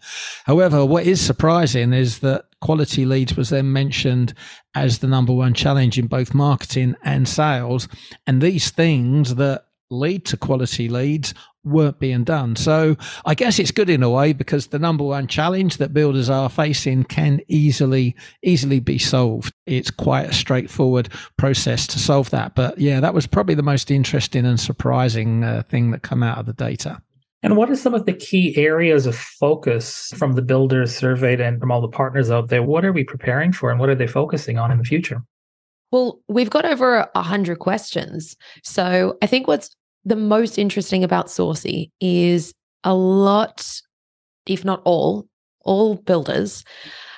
However, 0.45 0.85
what 0.85 1.05
is 1.05 1.21
surprising 1.21 1.93
is 1.93 2.19
that 2.19 2.45
quality 2.61 3.05
leads 3.05 3.35
was 3.35 3.49
then 3.49 3.71
mentioned 3.71 4.33
as 4.75 4.99
the 4.99 5.07
number 5.07 5.33
one 5.33 5.53
challenge 5.53 5.99
in 5.99 6.07
both 6.07 6.33
marketing 6.33 6.95
and 7.03 7.27
sales. 7.27 7.87
And 8.25 8.41
these 8.41 8.69
things 8.69 9.35
that 9.35 9.65
lead 9.93 10.25
to 10.25 10.37
quality 10.37 10.89
leads 10.89 11.33
weren't 11.63 11.99
being 11.99 12.23
done. 12.23 12.55
So 12.55 12.95
I 13.25 13.35
guess 13.35 13.59
it's 13.59 13.71
good 13.71 13.89
in 13.89 14.03
a 14.03 14.09
way 14.09 14.33
because 14.33 14.67
the 14.67 14.79
number 14.79 15.03
one 15.03 15.27
challenge 15.27 15.77
that 15.77 15.93
builders 15.93 16.29
are 16.29 16.49
facing 16.49 17.05
can 17.05 17.39
easily 17.47 18.15
easily 18.43 18.79
be 18.79 18.97
solved. 18.97 19.53
It's 19.65 19.91
quite 19.91 20.29
a 20.29 20.33
straightforward 20.33 21.09
process 21.37 21.87
to 21.87 21.99
solve 21.99 22.29
that. 22.31 22.55
But 22.55 22.77
yeah, 22.77 22.99
that 22.99 23.13
was 23.13 23.27
probably 23.27 23.55
the 23.55 23.63
most 23.63 23.91
interesting 23.91 24.45
and 24.45 24.59
surprising 24.59 25.43
uh, 25.43 25.63
thing 25.69 25.91
that 25.91 26.03
come 26.03 26.23
out 26.23 26.37
of 26.37 26.45
the 26.45 26.53
data. 26.53 27.01
And 27.43 27.57
what 27.57 27.69
are 27.69 27.75
some 27.75 27.93
of 27.93 28.05
the 28.05 28.13
key 28.13 28.55
areas 28.55 29.05
of 29.05 29.17
focus 29.17 30.13
from 30.15 30.33
the 30.33 30.41
builders 30.41 30.95
surveyed 30.95 31.41
and 31.41 31.59
from 31.59 31.71
all 31.71 31.81
the 31.81 31.89
partners 31.89 32.31
out 32.31 32.47
there? 32.47 32.63
What 32.63 32.85
are 32.85 32.93
we 32.93 33.03
preparing 33.03 33.51
for 33.51 33.69
and 33.69 33.81
what 33.81 33.89
are 33.89 33.95
they 33.95 34.07
focusing 34.07 34.57
on 34.57 34.71
in 34.71 34.77
the 34.77 34.85
future? 34.85 35.21
Well, 35.91 36.21
we've 36.29 36.49
got 36.49 36.65
over 36.65 37.07
a 37.13 37.21
hundred 37.21 37.59
questions. 37.59 38.37
So 38.63 39.17
I 39.21 39.27
think 39.27 39.47
what's 39.47 39.75
the 40.05 40.15
most 40.15 40.57
interesting 40.57 41.03
about 41.03 41.27
SORCI 41.27 41.89
is 41.99 42.53
a 42.83 42.93
lot, 42.93 43.81
if 44.45 44.65
not 44.65 44.81
all, 44.85 45.27
all 45.63 45.95
builders 45.95 46.63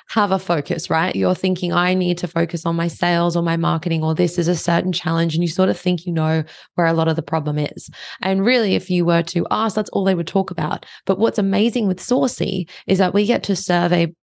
have 0.08 0.30
a 0.30 0.38
focus, 0.38 0.88
right? 0.88 1.16
You're 1.16 1.34
thinking, 1.34 1.72
I 1.72 1.94
need 1.94 2.16
to 2.18 2.28
focus 2.28 2.64
on 2.64 2.76
my 2.76 2.86
sales 2.86 3.36
or 3.36 3.42
my 3.42 3.56
marketing, 3.56 4.04
or 4.04 4.14
this 4.14 4.38
is 4.38 4.46
a 4.46 4.54
certain 4.54 4.92
challenge. 4.92 5.34
And 5.34 5.42
you 5.42 5.48
sort 5.48 5.68
of 5.68 5.76
think 5.76 6.06
you 6.06 6.12
know 6.12 6.44
where 6.76 6.86
a 6.86 6.92
lot 6.92 7.08
of 7.08 7.16
the 7.16 7.22
problem 7.22 7.58
is. 7.58 7.90
And 8.22 8.44
really, 8.44 8.76
if 8.76 8.88
you 8.88 9.04
were 9.04 9.24
to 9.24 9.46
ask, 9.50 9.74
that's 9.74 9.90
all 9.90 10.04
they 10.04 10.14
would 10.14 10.28
talk 10.28 10.52
about. 10.52 10.86
But 11.06 11.18
what's 11.18 11.38
amazing 11.38 11.88
with 11.88 11.98
SORCI 11.98 12.68
is 12.86 12.98
that 12.98 13.14
we 13.14 13.26
get 13.26 13.42
to 13.44 13.56
survey 13.56 14.14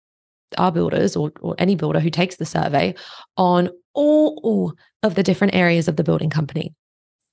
our 0.59 0.71
builders 0.71 1.16
or, 1.16 1.33
or 1.40 1.57
any 1.59 1.75
builder 1.75 1.99
who 1.99 2.11
takes 2.11 2.37
the 2.37 2.47
survey 2.47 2.95
on 3.37 3.69
all 3.95 4.75
of 5.02 5.16
the 5.16 5.23
different 5.23 5.54
areas 5.54 5.88
of 5.88 5.97
the 5.97 6.04
building 6.04 6.31
company. 6.31 6.73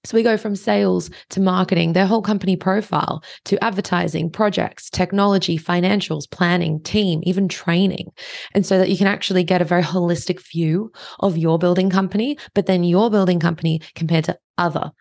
So 0.06 0.16
we 0.16 0.24
go 0.24 0.38
from 0.38 0.56
sales 0.56 1.10
to 1.32 1.42
marketing, 1.42 1.92
their 1.92 2.06
whole 2.06 2.22
company 2.22 2.56
profile 2.56 3.22
to 3.46 3.62
advertising, 3.62 4.30
projects, 4.30 4.90
technology, 4.90 5.58
financials, 5.58 6.30
planning, 6.30 6.82
team, 6.82 7.20
even 7.24 7.50
training. 7.50 8.08
And 8.54 8.66
so 8.66 8.78
that 8.78 8.90
you 8.90 8.98
can 8.98 9.08
actually 9.08 9.44
get 9.44 9.62
a 9.62 9.66
very 9.66 9.84
holistic 9.84 10.42
view 10.42 10.92
of 11.20 11.38
your 11.38 11.60
building 11.60 11.90
company, 11.90 12.38
but 12.56 12.66
then 12.66 12.86
your 12.86 13.10
building 13.12 13.42
company 13.42 13.82
compared 13.94 14.24
to 14.26 14.40
other 14.58 14.92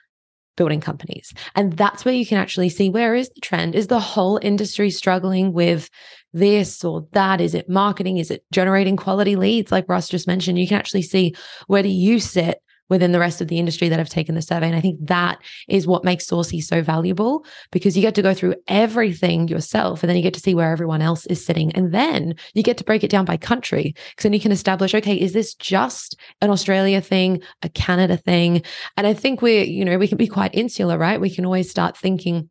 building 0.56 0.80
companies. 0.80 1.32
And 1.54 1.74
that's 1.74 2.04
where 2.04 2.14
you 2.14 2.26
can 2.26 2.38
actually 2.38 2.68
see 2.68 2.90
where 2.90 3.14
is 3.14 3.30
the 3.30 3.40
trend? 3.40 3.76
Is 3.76 3.86
the 3.86 4.00
whole 4.00 4.40
industry 4.42 4.90
struggling 4.90 5.52
with 5.52 5.88
this 6.32 6.84
or 6.84 7.06
that? 7.12 7.40
Is 7.40 7.54
it 7.54 7.68
marketing? 7.68 8.18
Is 8.18 8.32
it 8.32 8.42
generating 8.50 8.96
quality 8.96 9.36
leads? 9.36 9.70
Like 9.70 9.88
Russ 9.88 10.08
just 10.08 10.26
mentioned, 10.26 10.58
you 10.58 10.66
can 10.66 10.78
actually 10.78 11.02
see 11.02 11.36
where 11.68 11.84
do 11.84 11.88
you 11.88 12.18
sit 12.18 12.58
within 12.88 13.12
the 13.12 13.18
rest 13.18 13.40
of 13.40 13.48
the 13.48 13.58
industry 13.58 13.88
that 13.88 13.98
have 13.98 14.08
taken 14.08 14.34
the 14.34 14.42
survey. 14.42 14.66
And 14.66 14.76
I 14.76 14.80
think 14.80 14.98
that 15.06 15.38
is 15.68 15.86
what 15.86 16.04
makes 16.04 16.26
SORCI 16.26 16.62
so 16.62 16.82
valuable 16.82 17.44
because 17.70 17.96
you 17.96 18.02
get 18.02 18.14
to 18.14 18.22
go 18.22 18.34
through 18.34 18.54
everything 18.66 19.48
yourself 19.48 20.02
and 20.02 20.10
then 20.10 20.16
you 20.16 20.22
get 20.22 20.34
to 20.34 20.40
see 20.40 20.54
where 20.54 20.70
everyone 20.70 21.02
else 21.02 21.26
is 21.26 21.44
sitting. 21.44 21.72
And 21.74 21.92
then 21.92 22.34
you 22.54 22.62
get 22.62 22.78
to 22.78 22.84
break 22.84 23.04
it 23.04 23.10
down 23.10 23.24
by 23.24 23.36
country 23.36 23.94
because 24.10 24.22
then 24.22 24.32
you 24.32 24.40
can 24.40 24.52
establish, 24.52 24.94
okay, 24.94 25.14
is 25.14 25.32
this 25.32 25.54
just 25.54 26.16
an 26.40 26.50
Australia 26.50 27.00
thing, 27.00 27.42
a 27.62 27.68
Canada 27.68 28.16
thing? 28.16 28.62
And 28.96 29.06
I 29.06 29.14
think 29.14 29.42
we're, 29.42 29.64
you 29.64 29.84
know, 29.84 29.98
we 29.98 30.08
can 30.08 30.18
be 30.18 30.26
quite 30.26 30.54
insular, 30.54 30.98
right? 30.98 31.20
We 31.20 31.34
can 31.34 31.44
always 31.44 31.70
start 31.70 31.96
thinking, 31.96 32.48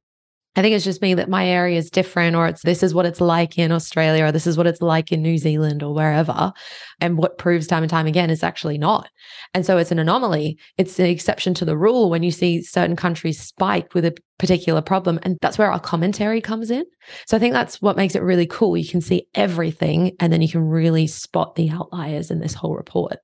I 0.58 0.64
think 0.64 0.74
it's 0.74 0.84
just 0.84 1.04
me 1.04 1.14
that 1.14 1.30
my 1.30 1.48
area 1.48 1.78
is 1.78 1.92
different, 1.92 2.36
or 2.36 2.48
it's 2.48 2.64
this 2.64 2.82
is 2.82 2.94
what 2.94 3.06
it's 3.06 3.22
like 3.22 3.60
in 3.60 3.72
Australia, 3.72 4.26
or 4.26 4.32
this 4.32 4.48
is 4.48 4.58
what 4.58 4.66
it's 4.66 4.82
like 4.82 5.12
in 5.12 5.22
New 5.22 5.38
Zealand, 5.38 5.84
or 5.84 5.94
wherever. 5.94 6.52
And 7.00 7.18
what 7.18 7.38
proves 7.38 7.68
time 7.68 7.84
and 7.84 7.90
time 7.90 8.08
again 8.08 8.32
is 8.32 8.42
actually 8.42 8.80
not. 8.80 9.08
And 9.54 9.66
so 9.66 9.78
it's 9.78 9.92
an 9.92 10.00
anomaly. 10.00 10.58
It's 10.80 10.98
an 10.98 11.06
exception 11.06 11.54
to 11.54 11.66
the 11.66 11.78
rule 11.78 12.10
when 12.10 12.24
you 12.24 12.32
see 12.32 12.64
certain 12.64 12.96
countries 12.96 13.40
spike 13.40 13.94
with 13.94 14.04
a 14.04 14.16
particular 14.40 14.82
problem. 14.82 15.20
And 15.22 15.38
that's 15.42 15.60
where 15.60 15.72
our 15.72 15.80
commentary 15.80 16.42
comes 16.42 16.72
in. 16.72 16.86
So 17.28 17.38
I 17.38 17.40
think 17.40 17.54
that's 17.54 17.80
what 17.80 17.96
makes 17.96 18.16
it 18.16 18.24
really 18.24 18.48
cool. 18.48 18.76
You 18.76 18.90
can 18.90 19.02
see 19.02 19.28
everything, 19.36 20.16
and 20.20 20.34
then 20.34 20.42
you 20.42 20.50
can 20.50 20.62
really 20.62 21.06
spot 21.06 21.54
the 21.54 21.70
outliers 21.70 22.32
in 22.32 22.40
this 22.40 22.56
whole 22.56 22.76
report. 22.76 23.18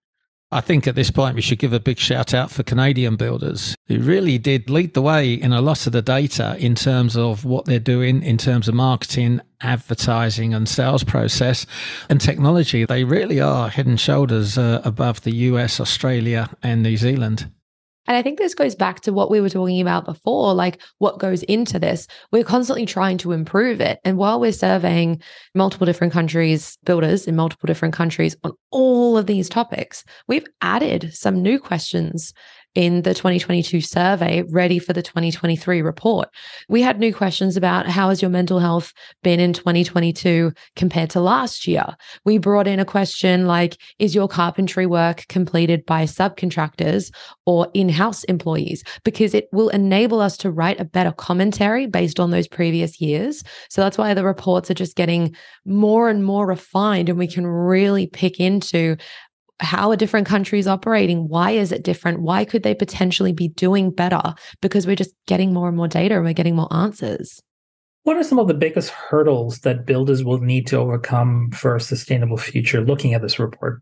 I 0.53 0.61
think 0.61 0.87
at 0.87 0.93
this 0.93 1.09
point 1.09 1.35
we 1.35 1.41
should 1.41 1.57
give 1.57 1.73
a 1.73 1.79
big 1.79 1.97
shout 1.97 2.33
out 2.33 2.51
for 2.51 2.61
Canadian 2.61 3.15
builders 3.15 3.75
who 3.87 3.99
really 3.99 4.37
did 4.37 4.69
lead 4.69 4.93
the 4.93 5.01
way 5.01 5.33
in 5.33 5.51
a 5.51 5.61
lot 5.61 5.87
of 5.87 5.93
the 5.93 6.01
data 6.01 6.55
in 6.59 6.75
terms 6.75 7.17
of 7.17 7.43
what 7.43 7.65
they're 7.65 7.79
doing 7.79 8.21
in 8.21 8.37
terms 8.37 8.67
of 8.67 8.75
marketing, 8.75 9.41
advertising, 9.61 10.53
and 10.53 10.69
sales 10.69 11.03
process 11.03 11.65
and 12.09 12.21
technology. 12.21 12.85
They 12.85 13.03
really 13.03 13.41
are 13.41 13.67
head 13.67 13.87
and 13.87 13.99
shoulders 13.99 14.57
uh, 14.57 14.81
above 14.85 15.21
the 15.21 15.35
US, 15.35 15.79
Australia, 15.79 16.49
and 16.61 16.83
New 16.83 16.97
Zealand. 16.97 17.49
And 18.07 18.17
I 18.17 18.21
think 18.21 18.37
this 18.37 18.55
goes 18.55 18.75
back 18.75 19.01
to 19.01 19.13
what 19.13 19.31
we 19.31 19.39
were 19.39 19.49
talking 19.49 19.79
about 19.81 20.05
before, 20.05 20.53
like 20.53 20.81
what 20.97 21.19
goes 21.19 21.43
into 21.43 21.79
this. 21.79 22.07
We're 22.31 22.43
constantly 22.43 22.85
trying 22.85 23.17
to 23.19 23.31
improve 23.31 23.79
it. 23.79 23.99
And 24.03 24.17
while 24.17 24.39
we're 24.39 24.51
surveying 24.51 25.21
multiple 25.55 25.85
different 25.85 26.13
countries, 26.13 26.77
builders 26.83 27.27
in 27.27 27.35
multiple 27.35 27.67
different 27.67 27.93
countries 27.93 28.35
on 28.43 28.51
all 28.71 29.17
of 29.17 29.25
these 29.25 29.47
topics, 29.47 30.03
we've 30.27 30.47
added 30.61 31.13
some 31.13 31.41
new 31.41 31.59
questions 31.59 32.33
in 32.75 33.03
the 33.03 33.13
2022 33.13 33.81
survey 33.81 34.43
ready 34.49 34.79
for 34.79 34.93
the 34.93 35.01
2023 35.01 35.81
report. 35.81 36.29
We 36.69 36.81
had 36.81 36.99
new 36.99 37.13
questions 37.13 37.55
about 37.55 37.87
how 37.87 38.09
has 38.09 38.21
your 38.21 38.31
mental 38.31 38.59
health 38.59 38.93
been 39.21 39.39
in 39.39 39.53
2022 39.53 40.51
compared 40.75 41.09
to 41.11 41.19
last 41.19 41.67
year? 41.67 41.85
We 42.25 42.37
brought 42.37 42.67
in 42.67 42.79
a 42.79 42.85
question 42.85 43.45
like 43.45 43.77
is 43.99 44.15
your 44.15 44.27
carpentry 44.27 44.85
work 44.85 45.25
completed 45.29 45.85
by 45.85 46.03
subcontractors 46.03 47.11
or 47.45 47.67
in-house 47.73 48.23
employees 48.25 48.83
because 49.03 49.33
it 49.33 49.47
will 49.51 49.69
enable 49.69 50.19
us 50.19 50.37
to 50.37 50.51
write 50.51 50.79
a 50.79 50.85
better 50.85 51.11
commentary 51.11 51.85
based 51.85 52.19
on 52.19 52.31
those 52.31 52.47
previous 52.47 52.99
years. 52.99 53.43
So 53.69 53.81
that's 53.81 53.97
why 53.97 54.13
the 54.13 54.25
reports 54.25 54.71
are 54.71 54.75
just 54.75 54.95
getting 54.95 55.35
more 55.65 56.09
and 56.09 56.23
more 56.23 56.47
refined 56.47 57.09
and 57.09 57.19
we 57.19 57.27
can 57.27 57.45
really 57.45 58.07
pick 58.07 58.39
into 58.39 58.97
how 59.63 59.91
are 59.91 59.95
different 59.95 60.27
countries 60.27 60.67
operating? 60.67 61.27
Why 61.27 61.51
is 61.51 61.71
it 61.71 61.83
different? 61.83 62.21
Why 62.21 62.45
could 62.45 62.63
they 62.63 62.75
potentially 62.75 63.31
be 63.31 63.47
doing 63.49 63.91
better? 63.91 64.21
Because 64.61 64.85
we're 64.85 64.95
just 64.95 65.13
getting 65.27 65.53
more 65.53 65.67
and 65.67 65.77
more 65.77 65.87
data 65.87 66.15
and 66.15 66.23
we're 66.23 66.33
getting 66.33 66.55
more 66.55 66.73
answers. 66.73 67.41
What 68.03 68.17
are 68.17 68.23
some 68.23 68.39
of 68.39 68.47
the 68.47 68.53
biggest 68.53 68.89
hurdles 68.89 69.59
that 69.59 69.85
builders 69.85 70.23
will 70.23 70.39
need 70.39 70.67
to 70.67 70.77
overcome 70.77 71.51
for 71.51 71.75
a 71.75 71.81
sustainable 71.81 72.37
future 72.37 72.81
looking 72.81 73.13
at 73.13 73.21
this 73.21 73.39
report? 73.39 73.81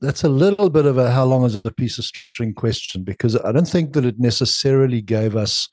That's 0.00 0.24
a 0.24 0.28
little 0.28 0.70
bit 0.70 0.86
of 0.86 0.98
a 0.98 1.12
how 1.12 1.24
long 1.24 1.44
is 1.44 1.60
a 1.64 1.70
piece 1.70 1.98
of 1.98 2.04
string 2.04 2.52
question 2.52 3.04
because 3.04 3.36
I 3.36 3.52
don't 3.52 3.68
think 3.68 3.92
that 3.92 4.04
it 4.04 4.18
necessarily 4.18 5.00
gave 5.00 5.36
us 5.36 5.68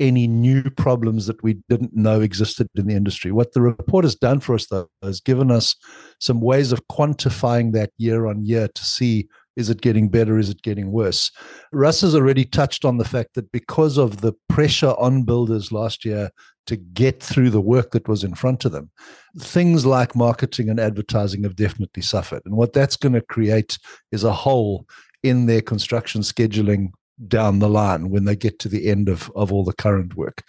any 0.00 0.26
new 0.26 0.62
problems 0.70 1.26
that 1.26 1.42
we 1.42 1.58
didn't 1.68 1.94
know 1.94 2.20
existed 2.22 2.66
in 2.74 2.86
the 2.86 2.94
industry. 2.94 3.30
What 3.30 3.52
the 3.52 3.60
report 3.60 4.04
has 4.04 4.16
done 4.16 4.40
for 4.40 4.54
us, 4.54 4.66
though, 4.66 4.88
has 5.02 5.20
given 5.20 5.50
us 5.50 5.76
some 6.18 6.40
ways 6.40 6.72
of 6.72 6.80
quantifying 6.88 7.72
that 7.74 7.90
year 7.98 8.26
on 8.26 8.44
year 8.44 8.68
to 8.74 8.84
see 8.84 9.28
Is 9.56 9.68
it 9.68 9.80
getting 9.80 10.08
better? 10.08 10.38
Is 10.38 10.48
it 10.48 10.62
getting 10.62 10.90
worse? 10.90 11.30
Russ 11.72 12.00
has 12.00 12.14
already 12.14 12.44
touched 12.44 12.84
on 12.84 12.96
the 12.98 13.04
fact 13.04 13.34
that 13.34 13.52
because 13.52 13.98
of 13.98 14.20
the 14.20 14.32
pressure 14.48 14.94
on 14.98 15.24
builders 15.24 15.72
last 15.72 16.04
year 16.04 16.30
to 16.66 16.76
get 16.76 17.22
through 17.22 17.50
the 17.50 17.60
work 17.60 17.90
that 17.90 18.08
was 18.08 18.22
in 18.22 18.34
front 18.34 18.64
of 18.64 18.72
them, 18.72 18.90
things 19.38 19.84
like 19.84 20.14
marketing 20.14 20.70
and 20.70 20.78
advertising 20.78 21.42
have 21.42 21.56
definitely 21.56 22.02
suffered. 22.02 22.42
And 22.46 22.56
what 22.56 22.72
that's 22.72 22.96
going 22.96 23.14
to 23.14 23.20
create 23.20 23.78
is 24.12 24.24
a 24.24 24.32
hole 24.32 24.86
in 25.22 25.46
their 25.46 25.60
construction 25.60 26.22
scheduling 26.22 26.90
down 27.28 27.58
the 27.58 27.68
line 27.68 28.10
when 28.10 28.24
they 28.24 28.36
get 28.36 28.58
to 28.60 28.68
the 28.68 28.88
end 28.88 29.08
of, 29.08 29.30
of 29.34 29.52
all 29.52 29.64
the 29.64 29.72
current 29.72 30.16
work. 30.16 30.42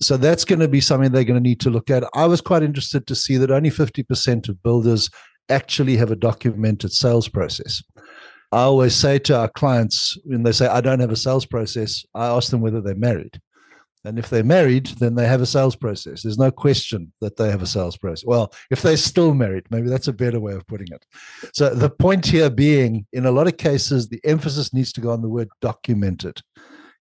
So 0.00 0.16
that's 0.16 0.44
going 0.44 0.60
to 0.60 0.68
be 0.68 0.80
something 0.80 1.10
they're 1.10 1.24
going 1.24 1.42
to 1.42 1.48
need 1.48 1.60
to 1.60 1.70
look 1.70 1.90
at. 1.90 2.04
I 2.14 2.26
was 2.26 2.40
quite 2.40 2.62
interested 2.62 3.06
to 3.06 3.14
see 3.14 3.36
that 3.38 3.50
only 3.50 3.70
50% 3.70 4.48
of 4.48 4.62
builders 4.62 5.10
actually 5.48 5.96
have 5.96 6.10
a 6.10 6.16
documented 6.16 6.92
sales 6.92 7.28
process. 7.28 7.82
I 8.52 8.60
always 8.60 8.94
say 8.94 9.18
to 9.20 9.38
our 9.38 9.48
clients 9.48 10.16
when 10.24 10.42
they 10.42 10.52
say, 10.52 10.66
I 10.66 10.80
don't 10.80 11.00
have 11.00 11.10
a 11.10 11.16
sales 11.16 11.46
process, 11.46 12.04
I 12.14 12.26
ask 12.26 12.50
them 12.50 12.60
whether 12.60 12.80
they're 12.80 12.94
married. 12.94 13.40
And 14.06 14.20
if 14.20 14.30
they're 14.30 14.44
married, 14.44 14.86
then 14.98 15.16
they 15.16 15.26
have 15.26 15.42
a 15.42 15.46
sales 15.46 15.74
process. 15.74 16.22
There's 16.22 16.38
no 16.38 16.52
question 16.52 17.12
that 17.20 17.36
they 17.36 17.50
have 17.50 17.60
a 17.60 17.66
sales 17.66 17.96
process. 17.96 18.24
Well, 18.24 18.52
if 18.70 18.80
they're 18.80 18.96
still 18.96 19.34
married, 19.34 19.64
maybe 19.70 19.88
that's 19.88 20.06
a 20.06 20.12
better 20.12 20.38
way 20.38 20.52
of 20.52 20.66
putting 20.68 20.88
it. 20.92 21.04
So 21.52 21.74
the 21.74 21.90
point 21.90 22.24
here 22.24 22.48
being, 22.48 23.04
in 23.12 23.26
a 23.26 23.32
lot 23.32 23.48
of 23.48 23.56
cases, 23.56 24.08
the 24.08 24.20
emphasis 24.24 24.72
needs 24.72 24.92
to 24.92 25.00
go 25.00 25.10
on 25.10 25.22
the 25.22 25.28
word 25.28 25.48
documented. 25.60 26.40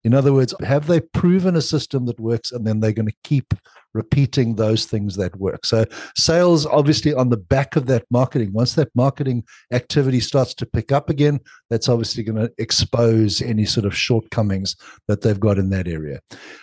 In 0.05 0.13
other 0.13 0.31
words, 0.31 0.53
have 0.63 0.85
they 0.85 0.99
proven 0.99 1.55
a 1.55 1.61
system 1.61 2.05
that 2.05 2.19
works 2.19 2.51
and 2.51 2.65
then 2.65 2.79
they're 2.79 2.93
going 2.93 3.07
to 3.07 3.15
keep 3.23 3.55
repeating 3.95 4.55
those 4.55 4.85
things 4.85 5.15
that 5.15 5.35
work? 5.37 5.65
So, 5.65 5.83
sales 6.15 6.67
obviously 6.67 7.11
on 7.15 7.29
the 7.29 7.37
back 7.37 7.75
of 7.75 7.87
that 7.87 8.05
marketing, 8.11 8.53
once 8.53 8.75
that 8.75 8.89
marketing 8.93 9.43
activity 9.73 10.19
starts 10.19 10.53
to 10.53 10.65
pick 10.67 10.91
up 10.91 11.09
again, 11.09 11.39
that's 11.71 11.89
obviously 11.89 12.21
going 12.21 12.37
to 12.37 12.53
expose 12.59 13.41
any 13.41 13.65
sort 13.65 13.87
of 13.87 13.97
shortcomings 13.97 14.75
that 15.07 15.21
they've 15.21 15.39
got 15.39 15.57
in 15.57 15.71
that 15.71 15.87
area. 15.87 16.19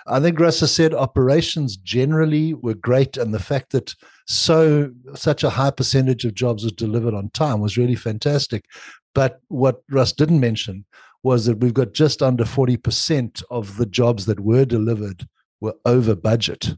I 0.07 0.21
think 0.21 0.39
Russ 0.39 0.61
said 0.71 0.95
operations 0.95 1.77
generally 1.77 2.55
were 2.55 2.75
great, 2.75 3.17
and 3.17 3.35
the 3.35 3.41
fact 3.41 3.73
that 3.73 3.93
so 4.29 4.89
such 5.17 5.43
a 5.43 5.51
high 5.51 5.73
percentage 5.73 6.25
of 6.25 6.35
jobs 6.35 6.63
was 6.63 6.73
delivered 6.75 7.15
on 7.15 7.31
time 7.31 7.61
was 7.61 7.77
really 7.77 7.97
fantastic. 7.97 8.67
But 9.17 9.41
what 9.49 9.83
Russ 9.91 10.13
didn't 10.13 10.39
mention 10.39 10.85
was 11.23 11.47
that 11.47 11.61
we've 11.61 11.75
got 11.75 11.93
just 11.93 12.23
under 12.23 12.45
40% 12.45 13.43
of 13.51 13.77
the 13.77 13.87
jobs 13.87 14.27
that 14.27 14.41
were 14.41 14.65
delivered 14.65 15.27
were 15.61 15.75
over 15.85 16.15
budget. 16.15 16.75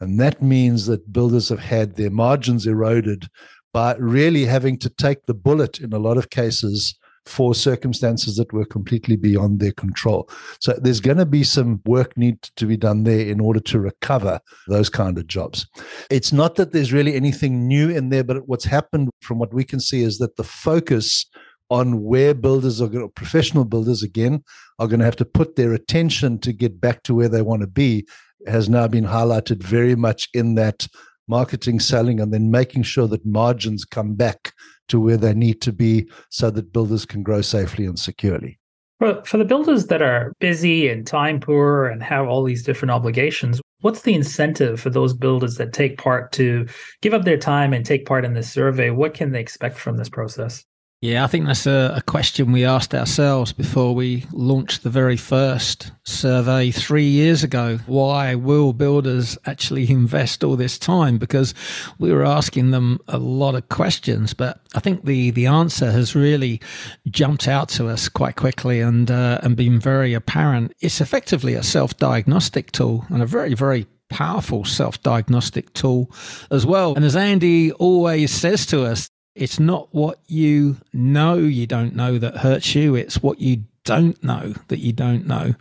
And 0.00 0.20
that 0.20 0.42
means 0.42 0.86
that 0.86 1.12
builders 1.12 1.48
have 1.48 1.58
had 1.58 1.96
their 1.96 2.10
margins 2.10 2.66
eroded 2.66 3.28
by 3.72 3.96
really 3.96 4.44
having 4.44 4.78
to 4.78 4.90
take 4.90 5.26
the 5.26 5.34
bullet 5.34 5.80
in 5.80 5.92
a 5.92 5.98
lot 5.98 6.16
of 6.16 6.30
cases 6.30 6.94
for 7.28 7.54
circumstances 7.54 8.36
that 8.36 8.52
were 8.52 8.64
completely 8.64 9.14
beyond 9.14 9.60
their 9.60 9.72
control. 9.72 10.28
So 10.60 10.72
there's 10.80 11.00
going 11.00 11.18
to 11.18 11.26
be 11.26 11.44
some 11.44 11.82
work 11.84 12.16
need 12.16 12.40
to 12.56 12.64
be 12.64 12.76
done 12.76 13.04
there 13.04 13.20
in 13.20 13.38
order 13.38 13.60
to 13.60 13.78
recover 13.78 14.40
those 14.66 14.88
kind 14.88 15.18
of 15.18 15.26
jobs. 15.26 15.66
It's 16.10 16.32
not 16.32 16.54
that 16.54 16.72
there's 16.72 16.92
really 16.92 17.14
anything 17.14 17.68
new 17.68 17.90
in 17.90 18.08
there, 18.08 18.24
but 18.24 18.48
what's 18.48 18.64
happened 18.64 19.10
from 19.20 19.38
what 19.38 19.52
we 19.52 19.62
can 19.62 19.78
see 19.78 20.02
is 20.02 20.18
that 20.18 20.36
the 20.36 20.44
focus 20.44 21.26
on 21.70 22.02
where 22.02 22.34
builders 22.34 22.80
are 22.80 22.88
going 22.88 23.08
professional 23.10 23.64
builders 23.64 24.02
again 24.02 24.42
are 24.78 24.86
going 24.86 25.00
to 25.00 25.04
have 25.04 25.16
to 25.16 25.24
put 25.24 25.56
their 25.56 25.72
attention 25.72 26.38
to 26.38 26.52
get 26.52 26.80
back 26.80 27.02
to 27.02 27.14
where 27.14 27.28
they 27.28 27.42
want 27.42 27.60
to 27.60 27.66
be 27.66 28.06
has 28.46 28.68
now 28.68 28.86
been 28.86 29.04
highlighted 29.04 29.62
very 29.62 29.94
much 29.94 30.28
in 30.32 30.54
that 30.54 30.86
marketing 31.26 31.78
selling 31.78 32.20
and 32.20 32.32
then 32.32 32.50
making 32.50 32.82
sure 32.82 33.06
that 33.06 33.24
margins 33.26 33.84
come 33.84 34.14
back 34.14 34.52
to 34.88 34.98
where 34.98 35.18
they 35.18 35.34
need 35.34 35.60
to 35.60 35.72
be 35.72 36.08
so 36.30 36.50
that 36.50 36.72
builders 36.72 37.04
can 37.04 37.22
grow 37.22 37.42
safely 37.42 37.84
and 37.84 37.98
securely. 37.98 38.58
For, 38.98 39.22
for 39.24 39.36
the 39.36 39.44
builders 39.44 39.86
that 39.88 40.00
are 40.00 40.32
busy 40.40 40.88
and 40.88 41.06
time 41.06 41.38
poor 41.38 41.86
and 41.86 42.02
have 42.02 42.26
all 42.26 42.42
these 42.42 42.62
different 42.62 42.90
obligations 42.90 43.60
what's 43.80 44.02
the 44.02 44.14
incentive 44.14 44.80
for 44.80 44.90
those 44.90 45.14
builders 45.14 45.56
that 45.56 45.72
take 45.72 45.98
part 45.98 46.32
to 46.32 46.66
give 47.00 47.14
up 47.14 47.24
their 47.24 47.38
time 47.38 47.72
and 47.72 47.84
take 47.84 48.06
part 48.06 48.24
in 48.24 48.34
this 48.34 48.50
survey? 48.50 48.90
What 48.90 49.14
can 49.14 49.32
they 49.32 49.40
expect 49.40 49.78
from 49.78 49.96
this 49.96 50.08
process 50.08 50.64
yeah, 51.00 51.22
I 51.22 51.28
think 51.28 51.46
that's 51.46 51.66
a, 51.66 51.94
a, 51.96 52.02
question 52.02 52.50
we 52.50 52.64
asked 52.64 52.92
ourselves 52.92 53.52
before 53.52 53.94
we 53.94 54.24
launched 54.32 54.82
the 54.82 54.90
very 54.90 55.16
first 55.16 55.92
survey 56.02 56.72
three 56.72 57.06
years 57.06 57.44
ago. 57.44 57.78
Why 57.86 58.34
will 58.34 58.72
builders 58.72 59.38
actually 59.46 59.88
invest 59.88 60.42
all 60.42 60.56
this 60.56 60.76
time? 60.76 61.16
Because 61.16 61.54
we 62.00 62.12
were 62.12 62.24
asking 62.24 62.72
them 62.72 62.98
a 63.06 63.16
lot 63.16 63.54
of 63.54 63.68
questions, 63.68 64.34
but 64.34 64.60
I 64.74 64.80
think 64.80 65.04
the, 65.04 65.30
the 65.30 65.46
answer 65.46 65.92
has 65.92 66.16
really 66.16 66.60
jumped 67.08 67.46
out 67.46 67.68
to 67.70 67.86
us 67.86 68.08
quite 68.08 68.34
quickly 68.34 68.80
and 68.80 69.08
uh, 69.08 69.38
and 69.44 69.56
been 69.56 69.78
very 69.78 70.14
apparent. 70.14 70.72
It's 70.80 71.00
effectively 71.00 71.54
a 71.54 71.62
self 71.62 71.96
diagnostic 71.98 72.72
tool 72.72 73.06
and 73.10 73.22
a 73.22 73.26
very 73.26 73.54
very 73.54 73.86
powerful 74.08 74.64
self 74.64 75.00
diagnostic 75.04 75.72
tool 75.74 76.10
as 76.50 76.66
well. 76.66 76.94
And 76.96 77.04
as 77.04 77.14
Andy 77.14 77.70
always 77.72 78.32
says 78.32 78.66
to 78.66 78.84
us, 78.84 79.08
it's 79.38 79.60
not 79.60 79.88
what 79.92 80.18
you 80.26 80.76
know 80.92 81.36
you 81.36 81.66
don't 81.66 81.94
know 81.94 82.18
that 82.18 82.38
hurts 82.38 82.74
you, 82.74 82.94
it's 82.94 83.22
what 83.22 83.40
you 83.40 83.64
don't 83.88 84.22
know 84.22 84.52
that 84.68 84.80
you 84.80 84.92
don't 84.92 85.26
know. 85.26 85.54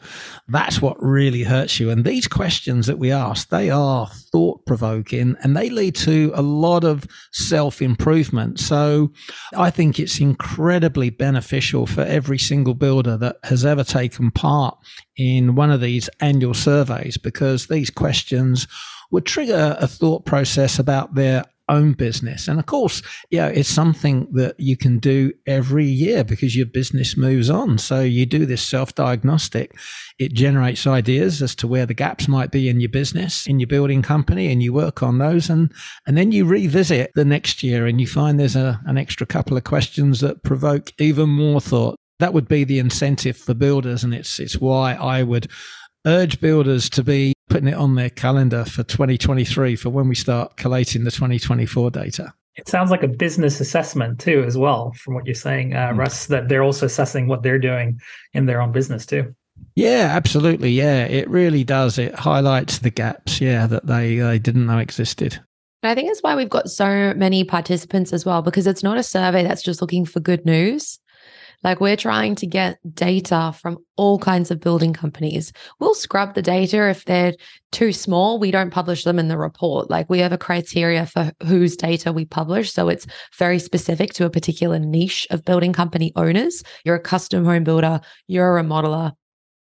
That's 0.50 0.82
what 0.82 1.02
really 1.02 1.44
hurts 1.44 1.80
you. 1.80 1.90
And 1.90 2.04
these 2.04 2.28
questions 2.28 2.86
that 2.88 3.00
we 3.00 3.10
ask, 3.10 3.48
they 3.48 3.70
are 3.70 4.08
thought 4.34 4.66
provoking 4.66 5.38
and 5.42 5.56
they 5.56 5.70
lead 5.70 5.96
to 5.96 6.34
a 6.36 6.42
lot 6.42 6.84
of 6.84 7.06
self 7.32 7.82
improvement. 7.82 8.60
So 8.60 9.14
I 9.56 9.70
think 9.70 9.98
it's 9.98 10.20
incredibly 10.20 11.10
beneficial 11.10 11.88
for 11.88 12.02
every 12.02 12.38
single 12.38 12.74
builder 12.74 13.16
that 13.16 13.38
has 13.44 13.66
ever 13.66 13.86
taken 13.86 14.32
part 14.32 14.78
in 15.16 15.56
one 15.56 15.72
of 15.72 15.80
these 15.80 16.10
annual 16.20 16.54
surveys 16.54 17.18
because 17.18 17.68
these 17.68 17.90
questions 17.90 18.68
would 19.10 19.26
trigger 19.26 19.78
a 19.80 19.88
thought 19.88 20.26
process 20.26 20.80
about 20.80 21.16
their 21.16 21.46
own 21.70 21.94
business. 21.94 22.48
And 22.48 22.60
of 22.60 22.66
course, 22.66 23.02
yeah, 23.30 23.48
it's 23.48 23.70
something 23.70 24.28
that 24.34 24.60
you 24.60 24.78
can 24.78 25.00
do 25.00 25.34
every 25.46 25.86
year 25.86 26.24
because 26.24 26.56
your 26.56 26.66
business 26.66 27.18
moves 27.18 27.50
on. 27.50 27.78
So 27.78 28.02
you 28.02 28.26
do 28.26 28.46
this 28.46 28.62
self 28.62 28.96
diagnostic. 28.96 29.78
It 30.20 30.34
generates 30.34 30.88
ideas 30.88 31.42
as 31.42 31.56
to 31.56 31.68
where 31.68 31.86
the 31.86 31.94
gaps 31.94 32.28
might 32.28 32.52
be 32.52 32.70
in 32.70 32.80
your 32.80 32.90
business, 32.90 33.46
in 33.48 33.60
your 33.60 33.68
building 33.68 34.02
company, 34.02 34.52
and 34.52 34.64
you 34.64 34.74
work 34.74 35.04
on 35.04 35.18
those. 35.18 35.50
And, 35.50 35.72
and 36.06 36.18
then 36.18 36.32
you 36.32 36.46
revisit 36.46 37.12
the 37.16 37.26
next 37.26 37.64
year 37.64 37.86
and 37.86 38.00
you 38.00 38.08
find 38.08 38.40
there's 38.40 38.56
a, 38.56 38.80
an 38.86 38.98
extra 38.98 39.28
couple 39.28 39.58
of 39.58 39.64
questions 39.64 40.22
that 40.22 40.44
provoke 40.44 40.92
even 41.00 41.30
more 41.30 41.62
thought. 41.62 41.96
That 42.20 42.34
would 42.34 42.48
be 42.48 42.64
the 42.64 42.80
incentive 42.80 43.38
for 43.38 43.54
builders. 43.54 44.04
And 44.04 44.14
it's, 44.14 44.40
it's 44.40 44.58
why 44.58 44.94
I 44.94 45.22
would 45.22 45.48
urge 46.06 46.40
builders 46.40 46.90
to 46.92 47.04
be 47.04 47.34
putting 47.50 47.68
it 47.68 47.76
on 47.76 47.96
their 47.96 48.10
calendar 48.10 48.66
for 48.66 48.84
2023 48.84 49.76
for 49.76 49.90
when 49.90 50.08
we 50.08 50.16
start 50.16 50.58
collating 50.58 51.04
the 51.04 51.12
2024 51.12 51.92
data. 51.92 52.34
It 52.56 52.68
sounds 52.68 52.90
like 52.90 53.04
a 53.04 53.08
business 53.08 53.62
assessment 53.62 54.20
too, 54.20 54.44
as 54.46 54.58
well, 54.58 54.92
from 54.94 55.14
what 55.14 55.26
you're 55.26 55.36
saying, 55.36 55.76
uh, 55.76 55.90
mm. 55.90 55.98
Russ, 55.98 56.26
that 56.28 56.50
they're 56.50 56.64
also 56.64 56.88
assessing 56.88 57.28
what 57.28 57.44
they're 57.44 57.60
doing 57.60 58.00
in 58.34 58.48
their 58.48 58.62
own 58.62 58.72
business 58.72 59.06
too. 59.06 59.36
Yeah, 59.76 60.10
absolutely. 60.12 60.72
Yeah, 60.72 61.06
it 61.06 61.30
really 61.30 61.64
does. 61.64 62.00
It 62.00 62.16
highlights 62.16 62.80
the 62.80 62.90
gaps, 62.90 63.40
yeah, 63.40 63.68
that 63.68 63.86
they, 63.86 64.18
they 64.18 64.40
didn't 64.40 64.66
know 64.66 64.80
existed. 64.80 65.40
I 65.84 65.94
think 65.94 66.10
it's 66.10 66.22
why 66.22 66.36
we've 66.36 66.50
got 66.50 66.70
so 66.70 67.14
many 67.16 67.44
participants 67.44 68.12
as 68.12 68.26
well, 68.26 68.42
because 68.42 68.66
it's 68.66 68.84
not 68.84 68.98
a 68.98 69.04
survey 69.04 69.44
that's 69.44 69.62
just 69.62 69.82
looking 69.82 70.06
for 70.06 70.20
good 70.20 70.46
news. 70.46 71.00
Like 71.64 71.82
we're 71.82 71.98
trying 71.98 72.36
to 72.36 72.48
get 72.48 72.80
data 72.94 73.54
from 73.60 73.80
all 73.96 74.20
kinds 74.20 74.52
of 74.52 74.60
building 74.60 74.94
companies. 74.94 75.52
We'll 75.80 75.96
scrub 75.96 76.36
the 76.36 76.42
data 76.42 76.90
if 76.90 77.06
they're 77.06 77.34
too 77.72 77.92
small. 77.92 78.40
We 78.40 78.52
don't 78.52 78.72
publish 78.72 79.04
them 79.04 79.18
in 79.20 79.28
the 79.28 79.38
report. 79.38 79.90
Like 79.90 80.10
we 80.10 80.20
have 80.20 80.32
a 80.32 80.38
criteria 80.38 81.06
for 81.08 81.32
whose 81.44 81.76
data 81.76 82.14
we 82.14 82.26
publish. 82.26 82.72
So 82.72 82.90
it's 82.90 83.08
very 83.38 83.60
specific 83.60 84.14
to 84.14 84.26
a 84.26 84.30
particular 84.30 84.80
niche 84.80 85.26
of 85.32 85.46
building 85.46 85.74
company 85.74 86.12
owners. 86.16 86.64
You're 86.86 86.96
a 86.96 87.00
custom 87.00 87.44
home 87.44 87.64
builder, 87.64 88.02
you're 88.28 88.58
a 88.58 88.64
remodeler, 88.64 89.14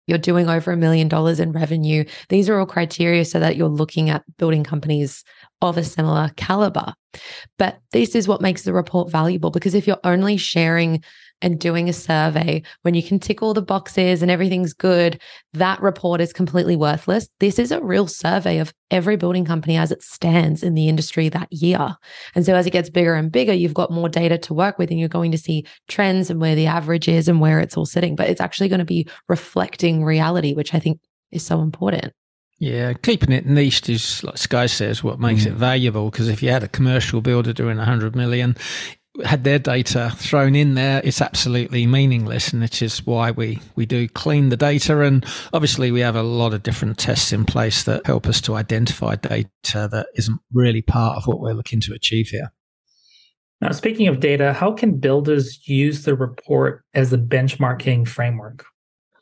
you're 0.07 0.19
doing 0.19 0.49
over 0.49 0.73
a 0.73 0.77
million 0.77 1.09
dollars 1.09 1.41
in 1.41 1.53
revenue. 1.53 2.05
These 2.29 2.49
are 2.49 2.59
all 2.59 2.67
criteria 2.67 3.25
so 3.25 3.41
that 3.41 3.57
you're 3.57 3.69
looking 3.69 4.11
at 4.11 4.25
building 4.39 4.65
companies 4.65 5.25
of 5.63 5.77
a 5.77 5.85
similar 5.85 6.31
caliber. 6.37 6.95
But 7.59 7.79
this 7.93 8.15
is 8.15 8.29
what 8.29 8.41
makes 8.41 8.63
the 8.63 8.73
report 8.73 9.11
valuable 9.11 9.51
because 9.51 9.75
if 9.75 9.87
you're 9.87 9.99
only 10.05 10.37
sharing 10.37 11.03
and 11.43 11.61
doing 11.61 11.89
a 11.89 11.93
survey 11.93 12.63
when 12.83 12.95
you 12.95 13.03
can 13.03 13.19
tick 13.19 13.43
all 13.43 13.55
the 13.55 13.63
boxes 13.63 14.23
and 14.23 14.31
everything's 14.31 14.73
good, 14.73 15.21
that 15.53 15.81
report 15.83 16.21
is 16.21 16.33
completely 16.33 16.77
worthless. 16.77 17.29
This 17.41 17.59
is 17.59 17.71
a 17.71 17.83
real 17.83 18.07
survey 18.07 18.59
of 18.59 18.73
every 18.91 19.17
building 19.17 19.45
company 19.45 19.77
as 19.77 19.93
it 19.93 20.03
stands 20.03 20.63
in 20.63 20.75
the 20.75 20.89
industry 20.89 21.29
that 21.29 21.53
year. 21.53 21.97
And 22.35 22.45
so 22.47 22.55
as 22.55 22.67
it 22.67 22.73
gets 22.73 22.91
bigger 22.91 23.15
and 23.15 23.31
bigger, 23.31 23.53
you've 23.53 23.75
got 23.75 23.91
more 23.91 24.09
data 24.09 24.39
to 24.39 24.55
work 24.55 24.79
with 24.79 24.91
and 24.91 24.99
you're 24.99 25.09
going 25.09 25.33
to 25.33 25.39
see 25.39 25.67
trends 25.89 26.31
and 26.31 26.41
where 26.41 26.55
the 26.55 26.67
average 26.67 27.09
is 27.09 27.29
and 27.29 27.41
where 27.41 27.61
it's 27.61 27.77
all 27.77 27.87
sitting. 27.87 28.17
But 28.17 28.31
it's 28.31 28.41
actually 28.41 28.69
going 28.69 28.79
to 28.79 28.85
be 28.85 29.09
reflecting 29.29 30.05
reality, 30.05 30.55
which 30.55 30.75
I 30.75 30.79
think 30.79 31.01
is 31.31 31.45
so 31.45 31.61
important. 31.61 32.13
Yeah, 32.59 32.95
keeping 32.95 33.33
it 33.33 33.45
niched 33.45 33.91
is, 33.91 34.25
like 34.25 34.39
Sky 34.39 34.65
says, 34.65 35.05
what 35.05 35.21
makes 35.21 35.45
mm. 35.45 35.49
it 35.49 35.55
valuable. 35.55 36.11
Because 36.11 36.29
if 36.29 36.43
you 36.43 36.51
had 36.51 36.63
a 36.63 36.69
commercial 36.69 37.21
builder 37.21 37.53
doing 37.53 37.77
100 37.77 38.17
million, 38.17 38.57
had 39.25 39.45
their 39.45 39.59
data 39.59 40.13
thrown 40.17 40.55
in 40.55 40.75
there, 40.75 41.01
it's 41.05 41.21
absolutely 41.21 41.87
meaningless, 41.87 42.53
and 42.53 42.63
it 42.63 42.83
is 42.83 43.05
why 43.07 43.31
we 43.31 43.61
we 43.75 43.87
do 43.87 44.09
clean 44.09 44.49
the 44.49 44.57
data. 44.57 45.01
And 45.03 45.25
obviously, 45.53 45.91
we 45.91 46.01
have 46.01 46.17
a 46.17 46.23
lot 46.23 46.55
of 46.55 46.63
different 46.63 46.99
tests 46.99 47.33
in 47.33 47.45
place 47.45 47.85
that 47.85 48.07
help 48.07 48.27
us 48.27 48.41
to 48.43 48.55
identify 48.55 49.17
data 49.17 49.49
that 49.91 50.07
isn't 50.15 50.41
really 50.53 50.83
part 50.83 51.17
of 51.17 51.27
what 51.27 51.41
we're 51.41 51.55
looking 51.55 51.81
to 51.81 51.95
achieve 51.95 52.29
here. 52.29 52.53
Now, 53.61 53.73
speaking 53.73 54.07
of 54.09 54.21
data, 54.21 54.53
how 54.53 54.73
can 54.73 54.99
builders 54.99 55.67
use 55.67 56.05
the 56.05 56.15
report 56.15 56.85
as 56.95 57.13
a 57.13 57.19
benchmarking 57.19 58.07
framework? 58.07 58.65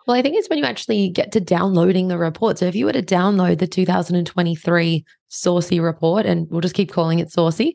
Well, 0.06 0.16
I 0.16 0.22
think 0.22 0.36
it's 0.36 0.48
when 0.48 0.58
you 0.58 0.64
actually 0.64 1.08
get 1.08 1.32
to 1.32 1.40
downloading 1.40 2.08
the 2.08 2.18
report. 2.18 2.58
So 2.58 2.66
if 2.66 2.74
you 2.74 2.84
were 2.84 2.92
to 2.92 3.02
download 3.02 3.58
the 3.58 3.66
2023 3.66 5.04
SORCI 5.30 5.80
report, 5.80 6.26
and 6.26 6.46
we'll 6.50 6.60
just 6.60 6.74
keep 6.74 6.92
calling 6.92 7.20
it 7.20 7.30
SORCI, 7.30 7.72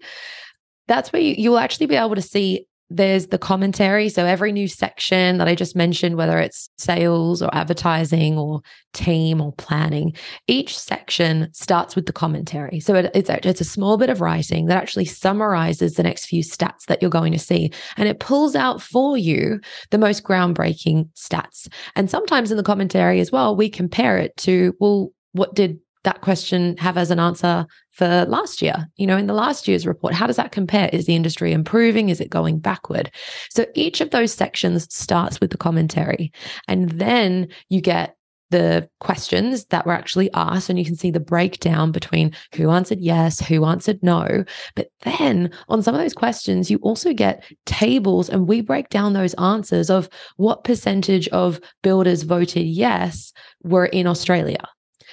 that's 0.90 1.14
where 1.14 1.22
you, 1.22 1.36
you'll 1.38 1.60
actually 1.60 1.86
be 1.86 1.96
able 1.96 2.16
to 2.16 2.22
see 2.22 2.66
there's 2.92 3.28
the 3.28 3.38
commentary. 3.38 4.10
So 4.10 4.26
every 4.26 4.52
new 4.52 4.68
section 4.68 5.38
that 5.38 5.48
I 5.48 5.54
just 5.54 5.76
mentioned, 5.76 6.16
whether 6.16 6.40
it's 6.40 6.70
sales 6.80 7.42
or 7.42 7.54
advertising 7.54 8.36
or 8.36 8.62
team 8.94 9.42
or 9.42 9.54
planning, 9.54 10.14
each 10.48 10.78
section 10.78 11.50
starts 11.54 11.96
with 11.96 12.08
the 12.08 12.14
commentary. 12.14 12.80
So 12.80 12.96
it, 12.96 13.12
it's 13.14 13.30
it's 13.30 13.62
a 13.62 13.66
small 13.66 13.98
bit 13.98 14.10
of 14.10 14.22
writing 14.22 14.66
that 14.66 14.78
actually 14.78 15.06
summarizes 15.06 15.94
the 15.94 16.04
next 16.04 16.26
few 16.26 16.44
stats 16.44 16.86
that 16.88 17.00
you're 17.02 17.12
going 17.12 17.32
to 17.32 17.40
see, 17.40 17.72
and 17.96 18.10
it 18.10 18.20
pulls 18.20 18.56
out 18.56 18.82
for 18.82 19.18
you 19.18 19.60
the 19.92 20.00
most 20.00 20.24
groundbreaking 20.24 21.10
stats. 21.16 21.68
And 21.96 22.10
sometimes 22.10 22.50
in 22.50 22.58
the 22.58 22.64
commentary 22.64 23.20
as 23.20 23.32
well, 23.32 23.56
we 23.56 23.70
compare 23.70 24.18
it 24.18 24.36
to 24.38 24.74
well, 24.80 25.12
what 25.34 25.54
did 25.54 25.80
that 26.10 26.22
question 26.22 26.76
have 26.78 26.98
as 26.98 27.12
an 27.12 27.20
answer 27.20 27.68
for 27.92 28.26
last 28.28 28.64
year? 28.64 28.88
You 28.96 29.06
know, 29.06 29.18
in 29.18 29.28
the 29.28 29.34
last 29.34 29.68
year's 29.68 29.86
report, 29.86 30.16
how 30.16 30.26
does 30.26 30.38
that 30.38 30.52
compare? 30.52 30.90
Is 30.92 31.06
the 31.06 31.16
industry 31.16 31.54
improving? 31.54 32.10
Is 32.10 32.20
it 32.20 32.32
going 32.32 32.58
backward? 32.58 33.12
So 33.52 33.68
each 33.76 34.02
of 34.02 34.10
those 34.10 34.34
sections 34.34 34.92
starts 34.92 35.40
with 35.40 35.52
the 35.52 35.58
commentary. 35.58 36.32
And 36.68 36.90
then 36.90 37.48
you 37.70 37.80
get 37.80 38.16
the 38.50 38.90
questions 39.00 39.66
that 39.66 39.86
were 39.86 39.94
actually 39.94 40.32
asked, 40.34 40.72
and 40.72 40.80
you 40.80 40.86
can 40.86 40.96
see 40.96 41.12
the 41.12 41.20
breakdown 41.20 41.92
between 41.92 42.34
who 42.56 42.72
answered 42.72 43.00
yes, 43.00 43.40
who 43.40 43.64
answered 43.66 44.00
no. 44.02 44.44
But 44.76 44.88
then 45.02 45.52
on 45.68 45.84
some 45.84 45.94
of 45.94 46.02
those 46.02 46.16
questions, 46.16 46.72
you 46.72 46.80
also 46.80 47.14
get 47.14 47.44
tables, 47.68 48.30
and 48.30 48.48
we 48.48 48.62
break 48.62 48.90
down 48.90 49.14
those 49.14 49.36
answers 49.36 49.92
of 49.92 50.10
what 50.38 50.64
percentage 50.64 51.28
of 51.28 51.60
builders 51.84 52.24
voted 52.24 52.66
yes 52.66 53.32
were 53.62 53.86
in 53.86 54.08
Australia 54.08 54.68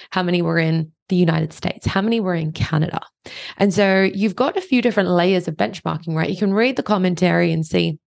how 0.09 0.23
many 0.23 0.41
were 0.41 0.59
in 0.59 0.91
the 1.09 1.15
United 1.15 1.53
States, 1.53 1.85
how 1.85 2.01
many 2.01 2.19
were 2.19 2.35
in 2.35 2.51
Canada. 2.51 2.99
And 3.57 3.73
so 3.73 4.03
you've 4.13 4.35
got 4.35 4.57
a 4.57 4.61
few 4.61 4.81
different 4.81 5.09
layers 5.09 5.47
of 5.47 5.55
benchmarking, 5.55 6.15
right? 6.15 6.29
You 6.29 6.37
can 6.37 6.53
read 6.53 6.75
the 6.75 6.83
commentary 6.83 7.51
and 7.51 7.65
see 7.65 7.99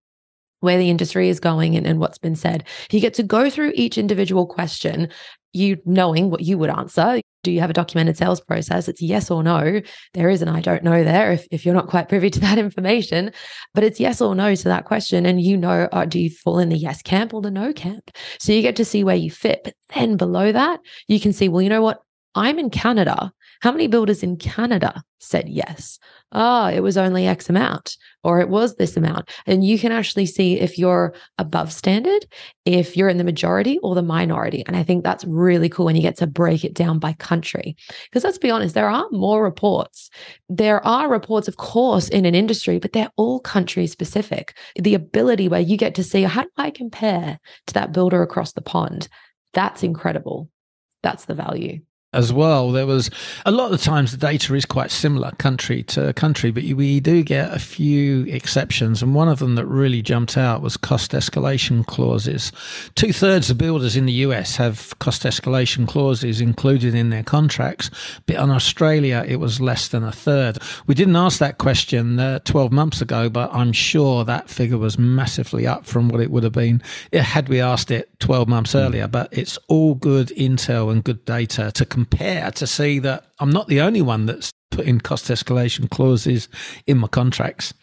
where 0.61 0.77
the 0.77 0.89
industry 0.89 1.29
is 1.29 1.39
going 1.39 1.75
and, 1.75 1.85
and 1.85 1.99
what's 1.99 2.17
been 2.17 2.35
said. 2.35 2.63
You 2.89 3.01
get 3.01 3.13
to 3.15 3.23
go 3.23 3.49
through 3.49 3.73
each 3.75 3.97
individual 3.97 4.47
question, 4.47 5.09
you 5.53 5.77
knowing 5.85 6.29
what 6.29 6.41
you 6.41 6.57
would 6.57 6.69
answer. 6.69 7.19
Do 7.43 7.51
you 7.51 7.59
have 7.59 7.71
a 7.71 7.73
documented 7.73 8.17
sales 8.17 8.39
process? 8.39 8.87
It's 8.87 9.01
yes 9.01 9.31
or 9.31 9.43
no. 9.43 9.81
There 10.13 10.29
is 10.29 10.41
an 10.41 10.47
I 10.47 10.61
don't 10.61 10.83
know 10.83 11.03
there 11.03 11.31
if, 11.31 11.47
if 11.51 11.65
you're 11.65 11.75
not 11.75 11.87
quite 11.87 12.07
privy 12.07 12.29
to 12.29 12.39
that 12.39 12.57
information, 12.59 13.31
but 13.73 13.83
it's 13.83 13.99
yes 13.99 14.21
or 14.21 14.35
no 14.35 14.55
to 14.55 14.63
that 14.65 14.85
question. 14.85 15.25
And 15.25 15.41
you 15.41 15.57
know, 15.57 15.89
uh, 15.91 16.05
do 16.05 16.19
you 16.19 16.29
fall 16.29 16.59
in 16.59 16.69
the 16.69 16.77
yes 16.77 17.01
camp 17.01 17.33
or 17.33 17.41
the 17.41 17.51
no 17.51 17.73
camp? 17.73 18.11
So 18.39 18.53
you 18.53 18.61
get 18.61 18.75
to 18.77 18.85
see 18.85 19.03
where 19.03 19.15
you 19.15 19.31
fit. 19.31 19.61
But 19.63 19.73
then 19.93 20.17
below 20.17 20.51
that, 20.51 20.79
you 21.07 21.19
can 21.19 21.33
see, 21.33 21.49
well, 21.49 21.61
you 21.61 21.69
know 21.69 21.81
what? 21.81 22.01
I'm 22.35 22.59
in 22.59 22.69
Canada. 22.69 23.33
How 23.61 23.71
many 23.71 23.87
builders 23.87 24.23
in 24.23 24.37
Canada 24.37 25.03
said 25.19 25.49
yes? 25.49 25.99
Oh, 26.31 26.67
it 26.67 26.79
was 26.79 26.97
only 26.97 27.27
X 27.27 27.49
amount, 27.49 27.97
or 28.23 28.39
it 28.39 28.47
was 28.47 28.75
this 28.75 28.95
amount. 28.95 29.29
And 29.45 29.65
you 29.65 29.77
can 29.77 29.91
actually 29.91 30.25
see 30.25 30.59
if 30.59 30.79
you're 30.79 31.13
above 31.37 31.73
standard, 31.73 32.25
if 32.65 32.95
you're 32.95 33.09
in 33.09 33.17
the 33.17 33.25
majority 33.25 33.79
or 33.79 33.95
the 33.95 34.01
minority. 34.01 34.63
And 34.65 34.77
I 34.77 34.83
think 34.83 35.03
that's 35.03 35.25
really 35.25 35.67
cool 35.67 35.85
when 35.85 35.97
you 35.97 36.01
get 36.01 36.15
to 36.17 36.27
break 36.27 36.63
it 36.63 36.73
down 36.73 36.99
by 36.99 37.13
country. 37.13 37.75
Because 38.05 38.23
let's 38.23 38.37
be 38.37 38.49
honest, 38.49 38.75
there 38.75 38.89
are 38.89 39.07
more 39.11 39.43
reports. 39.43 40.09
There 40.47 40.83
are 40.87 41.09
reports, 41.09 41.49
of 41.49 41.57
course, 41.57 42.07
in 42.07 42.25
an 42.25 42.33
industry, 42.33 42.79
but 42.79 42.93
they're 42.93 43.11
all 43.17 43.41
country 43.41 43.87
specific. 43.87 44.55
The 44.75 44.95
ability 44.95 45.49
where 45.49 45.59
you 45.59 45.75
get 45.75 45.95
to 45.95 46.03
see 46.03 46.23
how 46.23 46.43
do 46.43 46.49
I 46.57 46.71
compare 46.71 47.39
to 47.67 47.73
that 47.73 47.91
builder 47.91 48.23
across 48.23 48.53
the 48.53 48.61
pond? 48.61 49.09
That's 49.53 49.83
incredible. 49.83 50.49
That's 51.03 51.25
the 51.25 51.35
value 51.35 51.81
as 52.13 52.33
well. 52.33 52.71
There 52.71 52.85
was 52.85 53.09
a 53.45 53.51
lot 53.51 53.65
of 53.65 53.71
the 53.71 53.77
times 53.77 54.11
the 54.11 54.17
data 54.17 54.53
is 54.53 54.65
quite 54.65 54.91
similar 54.91 55.31
country 55.31 55.83
to 55.83 56.11
country, 56.13 56.51
but 56.51 56.63
we 56.63 56.99
do 56.99 57.23
get 57.23 57.53
a 57.53 57.59
few 57.59 58.25
exceptions. 58.25 59.01
And 59.01 59.15
one 59.15 59.29
of 59.29 59.39
them 59.39 59.55
that 59.55 59.65
really 59.65 60.01
jumped 60.01 60.37
out 60.37 60.61
was 60.61 60.75
cost 60.75 61.11
escalation 61.11 61.85
clauses. 61.85 62.51
Two 62.95 63.13
thirds 63.13 63.49
of 63.49 63.57
builders 63.57 63.95
in 63.95 64.05
the 64.05 64.13
US 64.13 64.57
have 64.57 64.97
cost 64.99 65.23
escalation 65.23 65.87
clauses 65.87 66.41
included 66.41 66.93
in 66.93 67.11
their 67.11 67.23
contracts, 67.23 67.89
but 68.25 68.35
in 68.35 68.49
Australia, 68.49 69.23
it 69.25 69.37
was 69.37 69.61
less 69.61 69.87
than 69.87 70.03
a 70.03 70.11
third. 70.11 70.57
We 70.87 70.95
didn't 70.95 71.15
ask 71.15 71.39
that 71.39 71.59
question 71.59 72.19
uh, 72.19 72.39
12 72.39 72.73
months 72.73 73.01
ago, 73.01 73.29
but 73.29 73.53
I'm 73.53 73.71
sure 73.71 74.25
that 74.25 74.49
figure 74.49 74.77
was 74.77 74.99
massively 74.99 75.65
up 75.65 75.85
from 75.85 76.09
what 76.09 76.19
it 76.19 76.29
would 76.29 76.43
have 76.43 76.51
been 76.51 76.81
had 77.13 77.47
we 77.47 77.61
asked 77.61 77.91
it 77.91 78.09
12 78.19 78.49
months 78.49 78.75
earlier. 78.75 79.07
But 79.07 79.29
it's 79.31 79.57
all 79.69 79.95
good 79.95 80.27
intel 80.29 80.91
and 80.91 81.03
good 81.03 81.23
data 81.23 81.71
to 81.71 81.85
compare 82.05 82.49
to 82.49 82.65
see 82.65 82.97
that 82.97 83.25
I'm 83.39 83.51
not 83.51 83.67
the 83.67 83.81
only 83.81 84.01
one 84.01 84.25
that's 84.25 84.51
putting 84.71 84.99
cost 84.99 85.25
escalation 85.25 85.89
clauses 85.89 86.49
in 86.87 86.97
my 86.97 87.07
contracts. 87.07 87.73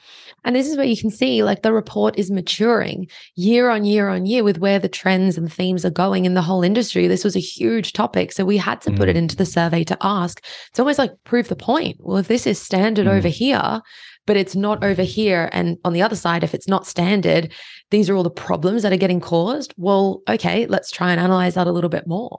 And 0.44 0.56
this 0.56 0.66
is 0.68 0.76
where 0.76 0.86
you 0.86 0.96
can 0.96 1.10
see 1.10 1.42
like 1.44 1.62
the 1.62 1.72
report 1.72 2.18
is 2.18 2.30
maturing 2.30 3.08
year 3.36 3.68
on 3.68 3.84
year 3.84 4.08
on 4.08 4.26
year 4.26 4.42
with 4.42 4.58
where 4.58 4.78
the 4.78 4.88
trends 4.88 5.36
and 5.36 5.52
themes 5.52 5.84
are 5.84 5.90
going 5.90 6.24
in 6.24 6.34
the 6.34 6.42
whole 6.42 6.62
industry. 6.64 7.06
This 7.06 7.24
was 7.24 7.36
a 7.36 7.40
huge 7.40 7.92
topic. 7.92 8.32
So 8.32 8.44
we 8.44 8.56
had 8.56 8.80
to 8.82 8.90
mm. 8.90 8.96
put 8.96 9.08
it 9.08 9.14
mm. 9.14 9.20
into 9.20 9.36
the 9.36 9.46
survey 9.46 9.84
to 9.84 9.98
ask. 10.00 10.44
It's 10.70 10.80
almost 10.80 10.98
like 10.98 11.12
prove 11.24 11.48
the 11.48 11.56
point. 11.56 11.98
Well, 12.00 12.16
if 12.16 12.28
this 12.28 12.46
is 12.46 12.60
standard 12.60 13.06
mm. 13.06 13.12
over 13.12 13.28
here, 13.28 13.82
but 14.26 14.36
it's 14.36 14.56
not 14.56 14.82
over 14.82 15.02
here. 15.02 15.48
And 15.52 15.78
on 15.84 15.92
the 15.92 16.02
other 16.02 16.16
side, 16.16 16.42
if 16.42 16.54
it's 16.54 16.68
not 16.68 16.86
standard, 16.86 17.52
these 17.90 18.10
are 18.10 18.16
all 18.16 18.22
the 18.22 18.30
problems 18.30 18.82
that 18.82 18.92
are 18.92 18.96
getting 18.96 19.20
caused. 19.20 19.74
Well, 19.76 20.22
okay, 20.28 20.66
let's 20.66 20.90
try 20.90 21.12
and 21.12 21.20
analyze 21.20 21.54
that 21.54 21.66
a 21.66 21.72
little 21.72 21.90
bit 21.90 22.06
more. 22.06 22.38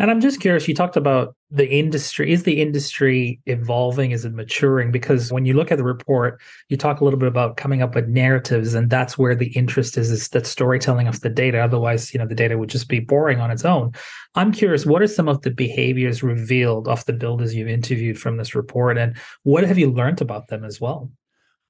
And 0.00 0.10
I'm 0.10 0.22
just 0.22 0.40
curious, 0.40 0.66
you 0.66 0.74
talked 0.74 0.96
about 0.96 1.36
the 1.50 1.68
industry. 1.68 2.32
Is 2.32 2.44
the 2.44 2.62
industry 2.62 3.38
evolving? 3.44 4.12
Is 4.12 4.24
it 4.24 4.32
maturing? 4.32 4.90
Because 4.90 5.30
when 5.30 5.44
you 5.44 5.52
look 5.52 5.70
at 5.70 5.76
the 5.76 5.84
report, 5.84 6.40
you 6.70 6.78
talk 6.78 7.00
a 7.00 7.04
little 7.04 7.18
bit 7.18 7.28
about 7.28 7.58
coming 7.58 7.82
up 7.82 7.94
with 7.94 8.08
narratives, 8.08 8.72
and 8.72 8.88
that's 8.88 9.18
where 9.18 9.34
the 9.34 9.48
interest 9.48 9.98
is, 9.98 10.10
is 10.10 10.26
that 10.30 10.46
storytelling 10.46 11.06
of 11.06 11.20
the 11.20 11.28
data. 11.28 11.58
Otherwise, 11.58 12.14
you 12.14 12.18
know, 12.18 12.26
the 12.26 12.34
data 12.34 12.56
would 12.56 12.70
just 12.70 12.88
be 12.88 12.98
boring 12.98 13.40
on 13.40 13.50
its 13.50 13.66
own. 13.66 13.92
I'm 14.36 14.52
curious, 14.52 14.86
what 14.86 15.02
are 15.02 15.06
some 15.06 15.28
of 15.28 15.42
the 15.42 15.50
behaviors 15.50 16.22
revealed 16.22 16.88
of 16.88 17.04
the 17.04 17.12
builders 17.12 17.54
you've 17.54 17.68
interviewed 17.68 18.18
from 18.18 18.38
this 18.38 18.54
report? 18.54 18.96
And 18.96 19.14
what 19.42 19.64
have 19.64 19.76
you 19.76 19.90
learned 19.90 20.22
about 20.22 20.48
them 20.48 20.64
as 20.64 20.80
well? 20.80 21.10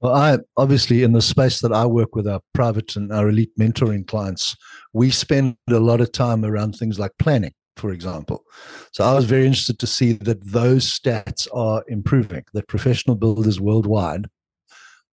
Well, 0.03 0.14
I 0.14 0.38
obviously 0.57 1.03
in 1.03 1.14
the 1.14 1.21
space 1.21 1.59
that 1.62 1.73
I 1.73 1.85
work 1.85 2.14
with 2.14 2.29
our 2.29 2.40
private 2.55 2.95
and 2.95 3.12
our 3.12 3.31
elite 3.31 3.59
mentoring 3.59 4.07
clients, 4.07 4.57
we 4.93 5.11
spend 5.11 5.57
a 5.69 5.81
lot 5.81 6.01
of 6.01 6.12
time 6.12 6.45
around 6.45 6.77
things 6.77 6.97
like 6.97 7.11
planning 7.19 7.55
for 7.81 7.90
example. 7.90 8.45
So 8.93 9.03
I 9.03 9.14
was 9.14 9.25
very 9.25 9.47
interested 9.47 9.79
to 9.79 9.87
see 9.87 10.12
that 10.12 10.45
those 10.45 10.85
stats 10.85 11.49
are 11.53 11.83
improving, 11.88 12.45
that 12.53 12.69
professional 12.69 13.16
builders 13.16 13.61
worldwide, 13.61 14.29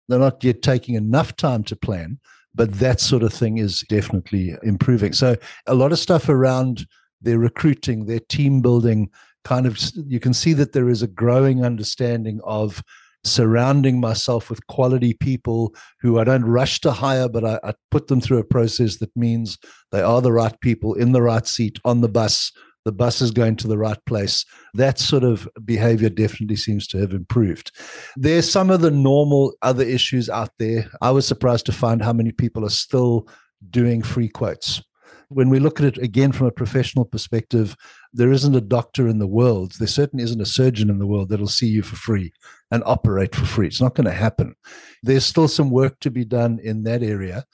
they're 0.09 0.19
not 0.19 0.43
yet 0.45 0.63
taking 0.63 0.97
enough 0.97 1.37
time 1.37 1.63
to 1.65 1.77
plan, 1.77 2.19
but 2.55 2.73
that 2.75 3.01
sort 3.01 3.23
of 3.23 3.33
thing 3.33 3.59
is 3.59 3.83
definitely 3.89 4.55
improving. 4.63 5.13
So 5.13 5.37
a 5.67 5.75
lot 5.75 5.93
of 5.93 5.99
stuff 5.99 6.29
around 6.29 6.87
their 7.23 7.39
recruiting, 7.39 8.07
their 8.07 8.21
team 8.21 8.61
building, 8.61 9.11
kind 9.45 9.67
of, 9.67 9.79
you 9.95 10.21
can 10.21 10.35
see 10.35 10.53
that 10.55 10.73
there 10.73 10.89
is 10.89 11.03
a 11.03 11.07
growing 11.07 11.65
understanding 11.65 12.41
of 12.45 12.83
surrounding 13.27 14.01
myself 14.01 14.49
with 14.49 14.67
quality 14.69 15.15
people 15.15 15.75
who 16.01 16.19
I 16.19 16.25
don't 16.25 16.45
rush 16.45 16.81
to 16.81 16.93
hire, 16.93 17.29
but 17.29 17.45
I, 17.45 17.59
I, 17.65 17.75
put 17.91 18.07
them 18.07 18.21
through 18.21 18.39
a 18.39 18.45
process 18.45 18.97
that 18.99 19.15
means 19.17 19.59
they 19.93 20.03
are 20.03 20.23
the 20.23 20.33
right 20.33 20.59
people 20.61 20.95
in 20.95 21.13
the 21.13 21.23
right 21.23 21.47
seat 21.47 21.79
on 21.85 22.01
the 22.01 22.09
bus. 22.09 22.53
The 22.85 22.93
bus 22.93 23.21
is 23.21 23.33
going 23.33 23.57
to 23.57 23.69
the 23.69 23.79
right 23.79 23.99
place. 24.07 24.45
That 24.75 25.01
sort 25.01 25.25
of 25.25 25.49
behavior 25.65 26.09
definitely 26.09 26.57
seems 26.57 26.87
to 26.89 26.99
have 26.99 27.13
improved. 27.13 27.73
There's 28.17 28.51
some 28.51 28.71
of 28.71 28.81
the 28.81 28.93
normal 28.93 29.55
other 29.63 29.83
issues 29.83 30.31
out 30.31 30.51
there. 30.61 30.89
I 31.03 31.11
was 31.11 31.27
surprised 31.27 31.67
to 31.67 31.73
find 31.73 32.01
how 32.01 32.13
many 32.13 32.31
people 32.31 32.65
are 32.65 32.71
still 32.71 33.27
doing 33.71 34.03
free 34.03 34.29
quotes. 34.29 34.81
When 35.29 35.49
we 35.49 35.59
look 35.59 35.81
at 35.81 35.87
it 35.87 35.99
again 35.99 36.31
from 36.31 36.47
a 36.47 36.53
professional 36.53 37.05
perspective, 37.05 37.77
there 38.17 38.33
isn't 38.33 38.55
a 38.55 38.61
doctor 38.61 39.07
in 39.07 39.19
the 39.19 39.27
world, 39.27 39.73
there 39.79 39.87
certainly 39.87 40.25
isn't 40.25 40.41
a 40.41 40.47
surgeon 40.47 40.89
in 40.89 40.99
the 40.99 41.07
world 41.07 41.29
that'll 41.29 41.47
see 41.47 41.67
you 41.67 41.83
for 41.83 41.97
free 41.97 42.33
and 42.71 42.83
operate 42.87 43.35
for 43.35 43.45
free. 43.45 43.67
It's 43.67 43.81
not 43.81 43.95
going 43.95 44.07
to 44.07 44.13
happen. 44.13 44.55
There's 45.03 45.27
still 45.27 45.49
some 45.49 45.71
work 45.71 46.01
to 46.01 46.11
be 46.11 46.25
done 46.25 46.59
in 46.63 46.83
that 46.85 47.03
area. 47.03 47.45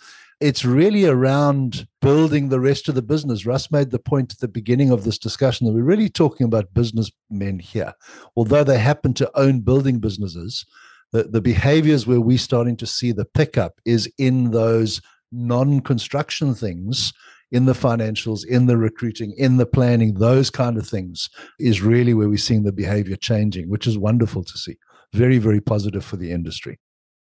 It's 0.41 0.65
really 0.65 1.05
around 1.05 1.87
building 2.01 2.49
the 2.49 2.61
rest 2.61 2.89
of 2.89 2.95
the 2.95 3.03
business. 3.03 3.45
Russ 3.45 3.71
made 3.71 3.91
the 3.91 3.99
point 3.99 4.33
at 4.33 4.39
the 4.39 4.49
beginning 4.49 4.91
of 4.91 5.05
this 5.05 5.19
discussion 5.19 5.67
that 5.67 5.73
we're 5.73 5.83
really 5.83 6.09
talking 6.09 6.47
about 6.47 6.75
businessmen 6.75 7.59
here. 7.59 7.93
Although 8.37 8.65
they 8.65 8.79
happen 8.79 9.15
to 9.15 9.31
own 9.39 9.61
building 9.61 9.99
businesses, 9.99 10.65
the, 11.13 11.25
the 11.25 11.41
behaviors 11.41 12.07
where 12.07 12.21
we're 12.21 12.39
starting 12.39 12.77
to 12.79 12.87
see 12.87 13.13
the 13.13 13.25
pickup 13.25 13.81
is 13.85 14.11
in 14.19 14.53
those 14.53 15.01
non-construction 15.33 16.55
things 16.55 17.13
in 17.53 17.67
the 17.67 17.73
financials 17.73 18.45
in 18.47 18.67
the 18.67 18.77
recruiting 18.77 19.33
in 19.37 19.59
the 19.59 19.67
planning 19.67 20.15
those 20.15 20.51
kind 20.51 20.77
of 20.77 20.89
things 20.89 21.29
is 21.61 21.83
really 21.83 22.15
where 22.15 22.29
we're 22.29 22.37
seeing 22.37 22.65
the 22.65 22.73
behavior 22.73 23.15
changing 23.15 23.69
which 23.71 23.87
is 23.87 23.97
wonderful 23.97 24.43
to 24.43 24.59
see. 24.59 24.77
Very 25.13 25.39
very 25.39 25.61
positive 25.61 26.05
for 26.05 26.17
the 26.17 26.33
industry 26.33 26.81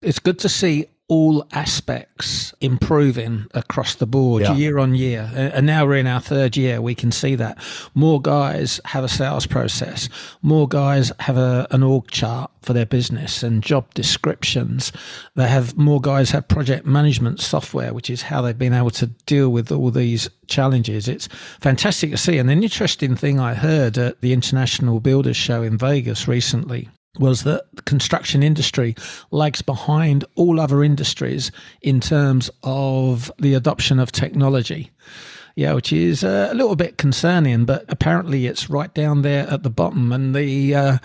it's 0.04 0.18
good 0.18 0.38
to 0.40 0.48
see 0.48 0.86
all 1.08 1.46
aspects 1.52 2.54
improving 2.62 3.46
across 3.52 3.96
the 3.96 4.06
board 4.06 4.42
yeah. 4.42 4.54
year 4.54 4.78
on 4.78 4.94
year. 4.94 5.30
And 5.34 5.66
now 5.66 5.84
we're 5.84 5.96
in 5.96 6.06
our 6.06 6.20
third 6.20 6.56
year. 6.56 6.80
We 6.80 6.94
can 6.94 7.12
see 7.12 7.34
that 7.34 7.58
more 7.94 8.22
guys 8.22 8.80
have 8.86 9.04
a 9.04 9.08
sales 9.08 9.46
process, 9.46 10.08
more 10.40 10.66
guys 10.66 11.12
have 11.20 11.36
a, 11.36 11.66
an 11.72 11.82
org 11.82 12.10
chart 12.10 12.50
for 12.62 12.72
their 12.72 12.86
business 12.86 13.42
and 13.42 13.62
job 13.62 13.92
descriptions. 13.92 14.92
They 15.34 15.46
have 15.46 15.76
more 15.76 16.00
guys 16.00 16.30
have 16.30 16.48
project 16.48 16.86
management 16.86 17.38
software, 17.38 17.92
which 17.92 18.08
is 18.08 18.22
how 18.22 18.40
they've 18.40 18.58
been 18.58 18.72
able 18.72 18.90
to 18.92 19.08
deal 19.26 19.50
with 19.50 19.70
all 19.70 19.90
these 19.90 20.30
challenges. 20.46 21.06
It's 21.06 21.28
fantastic 21.60 22.12
to 22.12 22.16
see. 22.16 22.38
And 22.38 22.50
an 22.50 22.62
interesting 22.62 23.14
thing 23.14 23.38
I 23.38 23.52
heard 23.52 23.98
at 23.98 24.22
the 24.22 24.32
International 24.32 25.00
Builders 25.00 25.36
Show 25.36 25.62
in 25.62 25.76
Vegas 25.76 26.26
recently 26.26 26.88
was 27.18 27.44
that 27.44 27.64
the 27.74 27.82
construction 27.82 28.42
industry 28.42 28.94
lags 29.30 29.62
behind 29.62 30.24
all 30.34 30.60
other 30.60 30.82
industries 30.82 31.52
in 31.82 32.00
terms 32.00 32.50
of 32.62 33.30
the 33.38 33.54
adoption 33.54 33.98
of 33.98 34.12
technology. 34.12 34.90
Yeah, 35.56 35.74
which 35.74 35.92
is 35.92 36.24
uh, 36.24 36.48
a 36.50 36.54
little 36.54 36.74
bit 36.74 36.98
concerning, 36.98 37.64
but 37.64 37.84
apparently 37.88 38.46
it's 38.46 38.68
right 38.68 38.92
down 38.92 39.22
there 39.22 39.48
at 39.48 39.62
the 39.62 39.70
bottom. 39.70 40.12
And 40.12 40.34
the, 40.34 40.74
uh, 40.74 40.98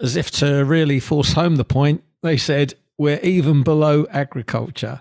as 0.00 0.16
if 0.16 0.30
to 0.32 0.64
really 0.64 1.00
force 1.00 1.34
home 1.34 1.56
the 1.56 1.66
point, 1.66 2.02
they 2.22 2.38
said 2.38 2.72
we're 2.96 3.20
even 3.20 3.62
below 3.62 4.06
agriculture. 4.10 5.00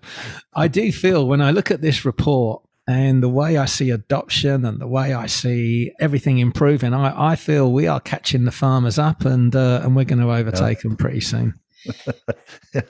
I 0.54 0.68
do 0.68 0.92
feel 0.92 1.28
when 1.28 1.42
I 1.42 1.52
look 1.52 1.72
at 1.72 1.82
this 1.82 2.04
report 2.04 2.62
and 2.90 3.22
the 3.22 3.30
way 3.30 3.58
I 3.58 3.66
see 3.66 3.92
adoption 3.92 4.66
and 4.66 4.82
the 4.82 4.88
way 4.88 5.14
I 5.14 5.28
see 5.28 5.92
everything 6.00 6.40
improving, 6.40 6.96
I, 6.96 7.34
I 7.34 7.36
feel 7.36 7.72
we 7.72 7.86
are 7.86 8.00
catching 8.00 8.46
the 8.46 8.52
farmers 8.52 8.98
up 8.98 9.26
and 9.26 9.56
uh, 9.56 9.82
and 9.84 9.96
we're 9.96 10.06
going 10.06 10.22
to 10.22 10.32
overtake 10.32 10.80
yeah. 10.80 10.90
them 10.90 10.98
pretty 10.98 11.22
soon. 11.22 11.54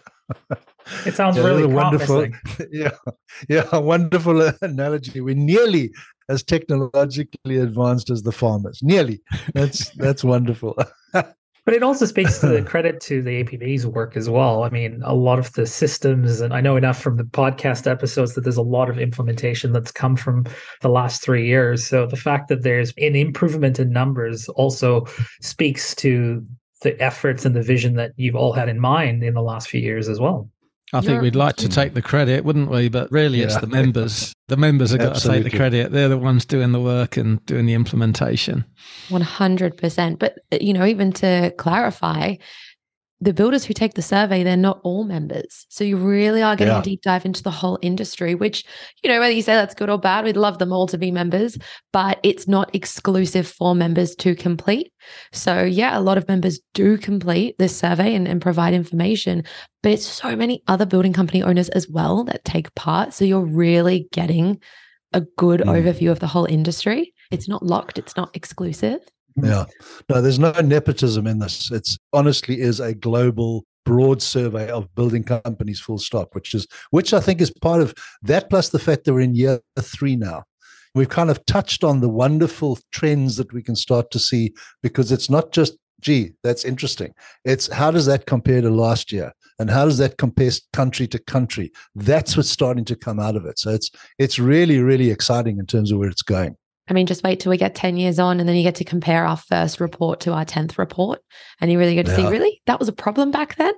It 1.06 1.14
sounds 1.14 1.38
yeah, 1.38 1.44
really 1.44 1.66
wonderful. 1.66 2.28
Yeah, 2.72 2.92
yeah, 3.48 3.68
a 3.72 3.80
wonderful 3.80 4.52
analogy. 4.62 5.22
We're 5.22 5.36
nearly 5.36 5.92
as 6.30 6.44
technologically 6.44 7.58
advanced 7.58 8.10
as 8.10 8.24
the 8.24 8.32
farmers. 8.32 8.80
Nearly. 8.82 9.22
That's 9.54 9.90
that's 9.92 10.24
wonderful. 10.24 10.78
But 11.66 11.74
it 11.74 11.84
also 11.84 12.06
speaks 12.06 12.40
to 12.40 12.48
the 12.48 12.62
credit 12.70 13.00
to 13.02 13.22
the 13.22 13.44
APB's 13.44 13.86
work 13.86 14.16
as 14.18 14.30
well. 14.30 14.64
I 14.64 14.70
mean, 14.70 15.02
a 15.04 15.14
lot 15.14 15.40
of 15.40 15.54
the 15.54 15.66
systems, 15.66 16.42
and 16.42 16.54
I 16.54 16.62
know 16.62 16.76
enough 16.76 17.00
from 17.02 17.18
the 17.18 17.24
podcast 17.24 17.90
episodes 17.90 18.34
that 18.34 18.42
there's 18.42 18.58
a 18.58 18.62
lot 18.62 18.90
of 18.90 18.98
implementation 18.98 19.72
that's 19.72 19.92
come 19.92 20.16
from 20.16 20.46
the 20.82 20.90
last 20.90 21.22
three 21.22 21.48
years. 21.48 21.86
So 21.86 22.06
the 22.06 22.18
fact 22.18 22.48
that 22.50 22.64
there's 22.64 22.94
an 22.98 23.16
improvement 23.16 23.80
in 23.80 23.92
numbers 23.92 24.48
also 24.50 25.06
speaks 25.42 25.94
to 25.96 26.46
the 26.82 27.00
efforts 27.02 27.46
and 27.46 27.56
the 27.56 27.62
vision 27.62 27.96
that 27.96 28.12
you've 28.16 28.36
all 28.36 28.54
had 28.54 28.70
in 28.70 28.80
mind 28.80 29.24
in 29.24 29.34
the 29.34 29.42
last 29.42 29.70
few 29.70 29.82
years 29.82 30.08
as 30.08 30.20
well. 30.20 30.50
I 30.94 31.02
think 31.02 31.22
we'd 31.22 31.36
like 31.36 31.56
to 31.58 31.70
take 31.70 31.94
the 31.94 32.02
credit, 32.02 32.44
wouldn't 32.44 32.70
we? 32.70 32.90
But 32.90 33.12
really, 33.12 33.42
it's 33.42 33.58
the 33.58 33.68
members. 33.68 34.34
The 34.48 34.58
members 34.58 34.92
have 34.92 35.00
got 35.00 35.12
Absolutely. 35.12 35.44
to 35.44 35.44
take 35.44 35.52
the 35.52 35.58
credit. 35.58 35.92
They're 35.92 36.10
the 36.10 36.18
ones 36.18 36.46
doing 36.46 36.72
the 36.72 36.80
work 36.82 37.18
and 37.18 37.46
doing 37.46 37.68
the 37.68 37.74
implementation. 37.74 38.66
100%. 39.10 40.20
But, 40.20 40.40
uh, 40.52 40.58
you 40.60 40.74
know, 40.74 40.86
even 40.86 41.12
to 41.14 41.54
clarify, 41.58 42.36
the 43.22 43.34
builders 43.34 43.66
who 43.66 43.74
take 43.74 43.96
the 43.96 44.02
survey, 44.02 44.44
they're 44.44 44.56
not 44.56 44.80
all 44.84 45.04
members. 45.04 45.66
So 45.70 45.84
you 45.84 45.98
really 45.98 46.42
are 46.42 46.56
getting 46.56 46.74
yeah. 46.74 46.80
a 46.80 46.84
deep 46.84 47.02
dive 47.02 47.26
into 47.26 47.44
the 47.44 47.52
whole 47.52 47.78
industry, 47.82 48.34
which, 48.34 48.64
you 49.04 49.10
know, 49.10 49.20
whether 49.20 49.34
you 49.34 49.42
say 49.42 49.56
that's 49.56 49.76
good 49.76 49.90
or 49.90 49.98
bad, 49.98 50.24
we'd 50.24 50.38
love 50.38 50.58
them 50.58 50.72
all 50.72 50.88
to 50.88 50.98
be 50.98 51.12
members, 51.12 51.58
but 51.92 52.20
it's 52.24 52.48
not 52.48 52.74
exclusive 52.74 53.46
for 53.46 53.76
members 53.76 54.16
to 54.16 54.36
complete. 54.36 54.94
So, 55.34 55.64
yeah, 55.64 55.98
a 55.98 56.00
lot 56.00 56.18
of 56.18 56.28
members 56.30 56.62
do 56.74 56.98
complete 56.98 57.58
this 57.58 57.76
survey 57.76 58.16
and, 58.16 58.28
and 58.28 58.42
provide 58.42 58.74
information, 58.74 59.44
but 59.84 59.92
it's 59.92 60.06
so 60.06 60.36
many 60.36 60.64
other 60.68 60.86
building 60.86 61.12
company 61.12 61.44
owners 61.44 61.70
as 61.70 61.90
well 61.90 62.24
that 62.24 62.46
take 62.46 62.74
part. 62.76 63.14
So 63.14 63.26
you're 63.26 63.42
really 63.42 64.08
getting 64.14 64.62
a 65.12 65.22
good 65.38 65.60
mm. 65.62 65.66
overview 65.66 66.12
of 66.12 66.20
the 66.20 66.28
whole 66.28 66.46
industry. 66.46 67.14
It's 67.32 67.50
not 67.50 67.64
locked, 67.64 67.98
it's 67.98 68.16
not 68.16 68.34
exclusive. 68.34 69.02
Yeah. 69.36 69.66
No, 70.10 70.22
there's 70.22 70.40
no 70.40 70.52
nepotism 70.52 71.28
in 71.28 71.40
this. 71.40 71.72
It's 71.72 71.98
honestly 72.14 72.60
is 72.60 72.80
a 72.80 72.94
global 72.94 73.66
broad 73.86 74.22
survey 74.22 74.70
of 74.70 74.94
building 74.96 75.24
companies 75.24 75.80
full 75.80 75.98
stop, 75.98 76.36
which 76.36 76.54
is 76.54 76.68
which 76.92 77.14
I 77.14 77.20
think 77.20 77.42
is 77.42 77.52
part 77.52 77.82
of 77.82 77.94
that 78.24 78.50
plus 78.50 78.70
the 78.70 78.80
fact 78.80 79.06
that 79.06 79.14
we're 79.14 79.22
in 79.22 79.36
year 79.36 79.60
three 79.80 80.16
now. 80.16 80.44
We've 80.96 81.10
kind 81.10 81.30
of 81.30 81.46
touched 81.46 81.84
on 81.84 82.02
the 82.02 82.10
wonderful 82.10 82.80
trends 82.92 83.38
that 83.38 83.54
we 83.54 83.62
can 83.62 83.76
start 83.76 84.12
to 84.12 84.20
see 84.20 84.54
because 84.82 85.12
it's 85.12 85.30
not 85.30 85.52
just 85.52 85.78
gee, 86.02 86.32
that's 86.44 86.66
interesting. 86.66 87.14
It's 87.46 87.68
how 87.68 87.92
does 87.92 88.06
that 88.06 88.26
compare 88.26 88.62
to 88.62 88.70
last 88.70 89.12
year? 89.12 89.34
And 89.60 89.70
how 89.70 89.86
does 89.86 89.98
that 89.98 90.18
compare 90.18 90.52
country 90.72 91.06
to 91.08 91.20
country? 91.20 91.72
That's 91.94 92.38
what's 92.38 92.50
starting 92.50 92.86
to 92.86 92.96
come 92.96 93.20
out 93.20 93.36
of 93.36 93.46
it. 93.46 93.60
So 93.60 93.72
it's 93.72 93.92
it's 94.18 94.40
really, 94.40 94.80
really 94.80 95.12
exciting 95.12 95.60
in 95.60 95.66
terms 95.66 95.92
of 95.92 96.00
where 96.00 96.10
it's 96.10 96.22
going. 96.22 96.56
I 96.90 96.94
mean, 96.94 97.06
just 97.06 97.24
wait 97.24 97.40
till 97.40 97.52
we 97.52 97.58
get 97.58 97.76
10 97.76 97.98
years 97.98 98.18
on 98.18 98.40
and 98.40 98.50
then 98.50 98.56
you 98.56 98.64
get 98.64 98.76
to 98.76 98.84
compare 98.84 99.26
our 99.26 99.38
first 99.38 99.80
report 99.80 100.20
to 100.22 100.34
our 100.34 100.44
10th 100.44 100.78
report. 100.78 101.22
And 101.62 101.72
you 101.72 101.78
really 101.78 101.96
get 101.96 102.08
to 102.08 102.12
yeah. 102.12 102.18
see, 102.18 102.28
really, 102.28 102.62
that 102.66 102.80
was 102.80 102.88
a 102.88 102.94
problem 102.94 103.32
back 103.32 103.56
then. 103.56 103.74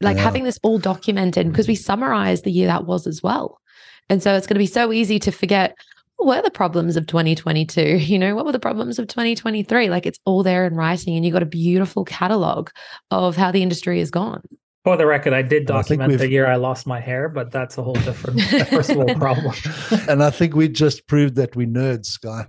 Like 0.00 0.16
yeah. 0.16 0.22
having 0.22 0.44
this 0.44 0.58
all 0.62 0.78
documented 0.78 1.50
because 1.50 1.68
we 1.68 1.74
summarize 1.74 2.42
the 2.42 2.50
year 2.50 2.66
that 2.66 2.86
was 2.86 3.06
as 3.06 3.22
well. 3.22 3.60
And 4.08 4.22
so 4.22 4.34
it's 4.34 4.46
going 4.46 4.56
to 4.56 4.58
be 4.60 4.66
so 4.66 4.92
easy 4.92 5.18
to 5.20 5.30
forget 5.30 5.76
what 6.16 6.36
were 6.36 6.42
the 6.42 6.50
problems 6.50 6.96
of 6.96 7.06
2022? 7.06 7.80
You 8.04 8.18
know, 8.18 8.34
what 8.34 8.46
were 8.46 8.52
the 8.52 8.58
problems 8.58 8.98
of 8.98 9.08
2023? 9.08 9.90
Like 9.90 10.06
it's 10.06 10.18
all 10.24 10.42
there 10.42 10.66
in 10.66 10.74
writing 10.74 11.16
and 11.16 11.24
you've 11.24 11.32
got 11.32 11.42
a 11.42 11.46
beautiful 11.46 12.04
catalog 12.04 12.70
of 13.10 13.36
how 13.36 13.50
the 13.50 13.62
industry 13.62 13.98
has 13.98 14.10
gone. 14.10 14.42
For 14.84 14.98
the 14.98 15.06
record, 15.06 15.32
I 15.32 15.40
did 15.40 15.64
document 15.64 16.12
I 16.12 16.16
the 16.16 16.28
year 16.28 16.46
I 16.46 16.56
lost 16.56 16.86
my 16.86 17.00
hair, 17.00 17.30
but 17.30 17.50
that's 17.50 17.78
a 17.78 17.82
whole 17.82 17.94
different 17.94 18.40
personal 18.68 19.14
problem. 19.14 19.54
and 20.08 20.22
I 20.22 20.28
think 20.28 20.54
we 20.54 20.68
just 20.68 21.06
proved 21.06 21.36
that 21.36 21.56
we 21.56 21.64
nerds, 21.64 22.06
Sky. 22.06 22.46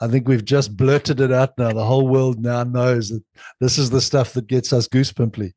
I 0.00 0.08
think 0.08 0.26
we've 0.26 0.44
just 0.44 0.74
blurted 0.74 1.20
it 1.20 1.30
out 1.30 1.58
now. 1.58 1.72
The 1.72 1.84
whole 1.84 2.08
world 2.08 2.40
now 2.40 2.64
knows 2.64 3.10
that 3.10 3.22
this 3.60 3.76
is 3.76 3.90
the 3.90 4.00
stuff 4.00 4.32
that 4.32 4.46
gets 4.46 4.72
us 4.72 4.88
goosepimply. 4.88 5.52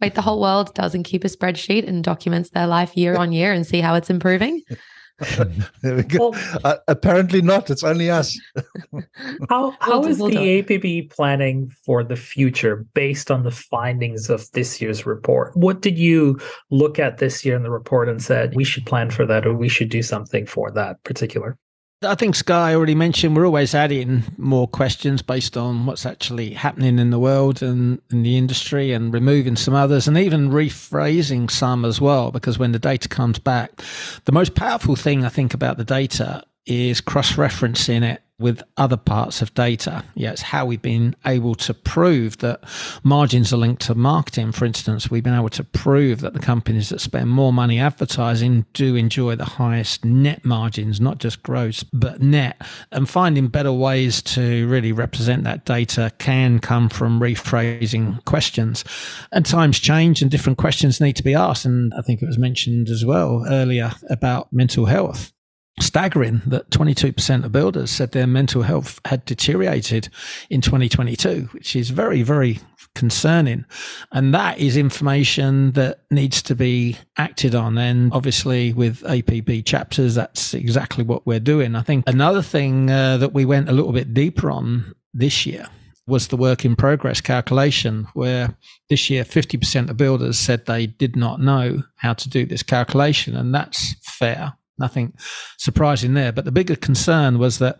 Wait, 0.00 0.14
the 0.14 0.22
whole 0.22 0.40
world 0.40 0.74
doesn't 0.74 1.02
keep 1.02 1.22
a 1.22 1.28
spreadsheet 1.28 1.86
and 1.86 2.02
documents 2.02 2.48
their 2.50 2.66
life 2.66 2.96
year 2.96 3.14
on 3.14 3.32
year 3.32 3.52
and 3.52 3.66
see 3.66 3.82
how 3.82 3.94
it's 3.94 4.08
improving? 4.08 4.62
there 5.82 5.96
we 5.96 6.02
go. 6.02 6.30
Well, 6.30 6.60
uh, 6.64 6.76
apparently 6.88 7.42
not. 7.42 7.70
It's 7.70 7.84
only 7.84 8.10
us. 8.10 8.38
how 9.48 9.74
how 9.80 10.04
is 10.04 10.18
the 10.18 10.24
APB 10.24 11.10
planning 11.10 11.70
for 11.84 12.02
the 12.02 12.16
future 12.16 12.86
based 12.94 13.30
on 13.30 13.44
the 13.44 13.50
findings 13.50 14.30
of 14.30 14.50
this 14.52 14.80
year's 14.80 15.06
report? 15.06 15.56
What 15.56 15.80
did 15.80 15.98
you 15.98 16.40
look 16.70 16.98
at 16.98 17.18
this 17.18 17.44
year 17.44 17.56
in 17.56 17.62
the 17.62 17.70
report 17.70 18.08
and 18.08 18.22
said 18.22 18.54
we 18.54 18.64
should 18.64 18.86
plan 18.86 19.10
for 19.10 19.26
that 19.26 19.46
or 19.46 19.54
we 19.54 19.68
should 19.68 19.90
do 19.90 20.02
something 20.02 20.46
for 20.46 20.70
that 20.72 21.02
particular? 21.04 21.56
I 22.04 22.14
think 22.14 22.34
Sky 22.34 22.74
already 22.74 22.94
mentioned 22.94 23.36
we're 23.36 23.46
always 23.46 23.74
adding 23.74 24.24
more 24.36 24.66
questions 24.66 25.22
based 25.22 25.56
on 25.56 25.86
what's 25.86 26.04
actually 26.04 26.52
happening 26.52 26.98
in 26.98 27.10
the 27.10 27.18
world 27.18 27.62
and 27.62 28.00
in 28.10 28.22
the 28.22 28.36
industry 28.36 28.92
and 28.92 29.12
removing 29.14 29.56
some 29.56 29.74
others 29.74 30.08
and 30.08 30.18
even 30.18 30.50
rephrasing 30.50 31.50
some 31.50 31.84
as 31.84 32.00
well. 32.00 32.32
Because 32.32 32.58
when 32.58 32.72
the 32.72 32.78
data 32.78 33.08
comes 33.08 33.38
back, 33.38 33.82
the 34.24 34.32
most 34.32 34.54
powerful 34.54 34.96
thing 34.96 35.24
I 35.24 35.28
think 35.28 35.54
about 35.54 35.76
the 35.76 35.84
data 35.84 36.42
is 36.66 37.00
cross 37.00 37.32
referencing 37.32 38.02
it 38.02 38.22
with 38.42 38.62
other 38.76 38.96
parts 38.96 39.40
of 39.40 39.54
data. 39.54 40.04
Yeah, 40.14 40.32
it's 40.32 40.42
how 40.42 40.66
we've 40.66 40.82
been 40.82 41.16
able 41.24 41.54
to 41.56 41.72
prove 41.72 42.38
that 42.38 42.62
margins 43.02 43.52
are 43.52 43.56
linked 43.56 43.82
to 43.82 43.94
marketing. 43.94 44.52
For 44.52 44.64
instance, 44.64 45.10
we've 45.10 45.22
been 45.22 45.34
able 45.34 45.48
to 45.50 45.64
prove 45.64 46.20
that 46.20 46.34
the 46.34 46.40
companies 46.40 46.90
that 46.90 47.00
spend 47.00 47.30
more 47.30 47.52
money 47.52 47.78
advertising 47.78 48.66
do 48.74 48.96
enjoy 48.96 49.36
the 49.36 49.44
highest 49.44 50.04
net 50.04 50.44
margins, 50.44 51.00
not 51.00 51.18
just 51.18 51.42
gross, 51.42 51.82
but 51.84 52.20
net. 52.20 52.60
And 52.90 53.08
finding 53.08 53.48
better 53.48 53.72
ways 53.72 54.22
to 54.22 54.66
really 54.68 54.92
represent 54.92 55.44
that 55.44 55.64
data 55.64 56.12
can 56.18 56.58
come 56.58 56.88
from 56.88 57.20
rephrasing 57.20 58.24
questions. 58.24 58.84
And 59.30 59.46
times 59.46 59.78
change 59.78 60.22
and 60.22 60.30
different 60.30 60.58
questions 60.58 61.00
need 61.00 61.16
to 61.16 61.22
be 61.22 61.34
asked. 61.34 61.64
And 61.64 61.92
I 61.96 62.02
think 62.02 62.22
it 62.22 62.26
was 62.26 62.38
mentioned 62.38 62.88
as 62.88 63.04
well 63.04 63.44
earlier 63.48 63.92
about 64.10 64.52
mental 64.52 64.86
health 64.86 65.32
staggering 65.80 66.42
that 66.46 66.70
22% 66.70 67.44
of 67.44 67.52
builders 67.52 67.90
said 67.90 68.12
their 68.12 68.26
mental 68.26 68.62
health 68.62 69.00
had 69.04 69.24
deteriorated 69.24 70.08
in 70.50 70.60
2022, 70.60 71.48
which 71.52 71.74
is 71.74 71.90
very, 71.90 72.22
very 72.22 72.60
concerning. 72.94 73.64
And 74.12 74.34
that 74.34 74.58
is 74.58 74.76
information 74.76 75.72
that 75.72 76.00
needs 76.10 76.42
to 76.42 76.54
be 76.54 76.96
acted 77.16 77.54
on. 77.54 77.78
And 77.78 78.12
obviously, 78.12 78.72
with 78.72 79.00
APB 79.02 79.64
chapters, 79.64 80.14
that's 80.14 80.54
exactly 80.54 81.04
what 81.04 81.26
we're 81.26 81.40
doing. 81.40 81.74
I 81.74 81.82
think 81.82 82.04
another 82.06 82.42
thing 82.42 82.90
uh, 82.90 83.16
that 83.18 83.32
we 83.32 83.44
went 83.44 83.68
a 83.68 83.72
little 83.72 83.92
bit 83.92 84.12
deeper 84.12 84.50
on 84.50 84.94
this 85.14 85.46
year 85.46 85.66
was 86.06 86.28
the 86.28 86.36
work 86.36 86.64
in 86.64 86.74
progress 86.74 87.20
calculation, 87.20 88.06
where 88.14 88.54
this 88.88 89.08
year 89.08 89.24
50% 89.24 89.88
of 89.88 89.96
builders 89.96 90.38
said 90.38 90.66
they 90.66 90.86
did 90.86 91.16
not 91.16 91.40
know 91.40 91.82
how 91.96 92.12
to 92.12 92.28
do 92.28 92.44
this 92.44 92.62
calculation. 92.62 93.36
And 93.36 93.54
that's 93.54 93.94
fair. 94.02 94.52
Nothing 94.78 95.14
surprising 95.58 96.14
there. 96.14 96.32
But 96.32 96.44
the 96.44 96.52
bigger 96.52 96.76
concern 96.76 97.38
was 97.38 97.58
that 97.58 97.78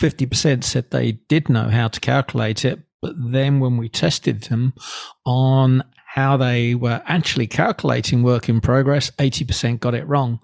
50% 0.00 0.64
said 0.64 0.90
they 0.90 1.12
did 1.12 1.48
know 1.48 1.68
how 1.68 1.88
to 1.88 2.00
calculate 2.00 2.64
it. 2.64 2.80
But 3.00 3.14
then 3.18 3.60
when 3.60 3.76
we 3.76 3.88
tested 3.88 4.42
them 4.44 4.74
on 5.26 5.82
how 6.14 6.36
they 6.36 6.74
were 6.74 7.02
actually 7.06 7.46
calculating 7.46 8.22
work 8.22 8.48
in 8.48 8.60
progress, 8.60 9.10
80% 9.12 9.80
got 9.80 9.94
it 9.94 10.06
wrong. 10.06 10.40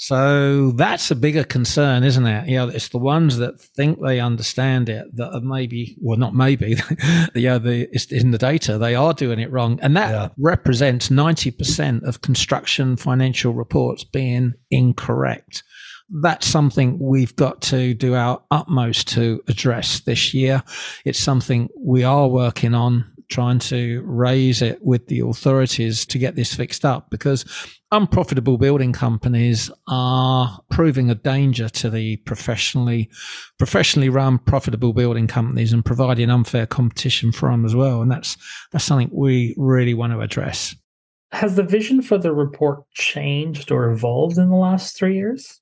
So 0.00 0.70
that's 0.70 1.10
a 1.10 1.16
bigger 1.16 1.42
concern, 1.42 2.04
isn't 2.04 2.24
it? 2.24 2.48
You 2.48 2.58
know, 2.58 2.68
it's 2.68 2.90
the 2.90 2.98
ones 2.98 3.38
that 3.38 3.60
think 3.60 3.98
they 4.00 4.20
understand 4.20 4.88
it 4.88 5.04
that 5.16 5.34
are 5.34 5.40
maybe, 5.40 5.96
well, 6.00 6.16
not 6.16 6.36
maybe, 6.36 6.76
you 7.34 7.48
know, 7.48 7.56
uh, 7.56 7.58
the, 7.58 7.88
it's 7.90 8.06
in 8.12 8.30
the 8.30 8.38
data, 8.38 8.78
they 8.78 8.94
are 8.94 9.12
doing 9.12 9.40
it 9.40 9.50
wrong. 9.50 9.80
And 9.82 9.96
that 9.96 10.10
yeah. 10.12 10.28
represents 10.38 11.08
90% 11.08 12.04
of 12.04 12.22
construction 12.22 12.96
financial 12.96 13.54
reports 13.54 14.04
being 14.04 14.54
incorrect. 14.70 15.64
That's 16.08 16.46
something 16.46 16.96
we've 17.00 17.34
got 17.34 17.60
to 17.62 17.92
do 17.92 18.14
our 18.14 18.40
utmost 18.52 19.08
to 19.08 19.42
address 19.48 19.98
this 20.00 20.32
year. 20.32 20.62
It's 21.04 21.18
something 21.18 21.70
we 21.76 22.04
are 22.04 22.28
working 22.28 22.72
on 22.72 23.04
trying 23.28 23.58
to 23.58 24.02
raise 24.06 24.62
it 24.62 24.82
with 24.82 25.08
the 25.08 25.20
authorities 25.20 26.06
to 26.06 26.18
get 26.18 26.34
this 26.34 26.54
fixed 26.54 26.84
up 26.84 27.10
because 27.10 27.44
unprofitable 27.90 28.58
building 28.58 28.92
companies 28.92 29.70
are 29.86 30.60
proving 30.70 31.10
a 31.10 31.14
danger 31.14 31.68
to 31.70 31.88
the 31.88 32.16
professionally 32.18 33.08
professionally 33.58 34.08
run 34.08 34.38
profitable 34.38 34.92
building 34.92 35.26
companies 35.26 35.72
and 35.72 35.84
providing 35.84 36.28
unfair 36.30 36.66
competition 36.66 37.32
for 37.32 37.50
them 37.50 37.64
as 37.64 37.74
well 37.74 38.02
and 38.02 38.10
that's 38.10 38.36
that's 38.72 38.84
something 38.84 39.08
we 39.12 39.54
really 39.56 39.94
want 39.94 40.12
to 40.12 40.20
address 40.20 40.74
has 41.32 41.56
the 41.56 41.62
vision 41.62 42.02
for 42.02 42.18
the 42.18 42.32
report 42.32 42.82
changed 42.92 43.70
or 43.70 43.90
evolved 43.90 44.38
in 44.38 44.50
the 44.50 44.56
last 44.56 44.96
3 44.96 45.14
years 45.14 45.60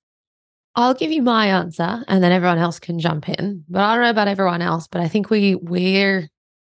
I'll 0.78 0.94
give 0.94 1.10
you 1.10 1.22
my 1.22 1.46
answer 1.46 2.04
and 2.06 2.22
then 2.22 2.32
everyone 2.32 2.58
else 2.58 2.78
can 2.78 2.98
jump 2.98 3.30
in. 3.30 3.64
But 3.66 3.82
I 3.82 3.94
don't 3.94 4.04
know 4.04 4.10
about 4.10 4.28
everyone 4.28 4.60
else, 4.60 4.86
but 4.86 5.00
I 5.00 5.08
think 5.08 5.30
we 5.30 5.54
we're 5.54 6.28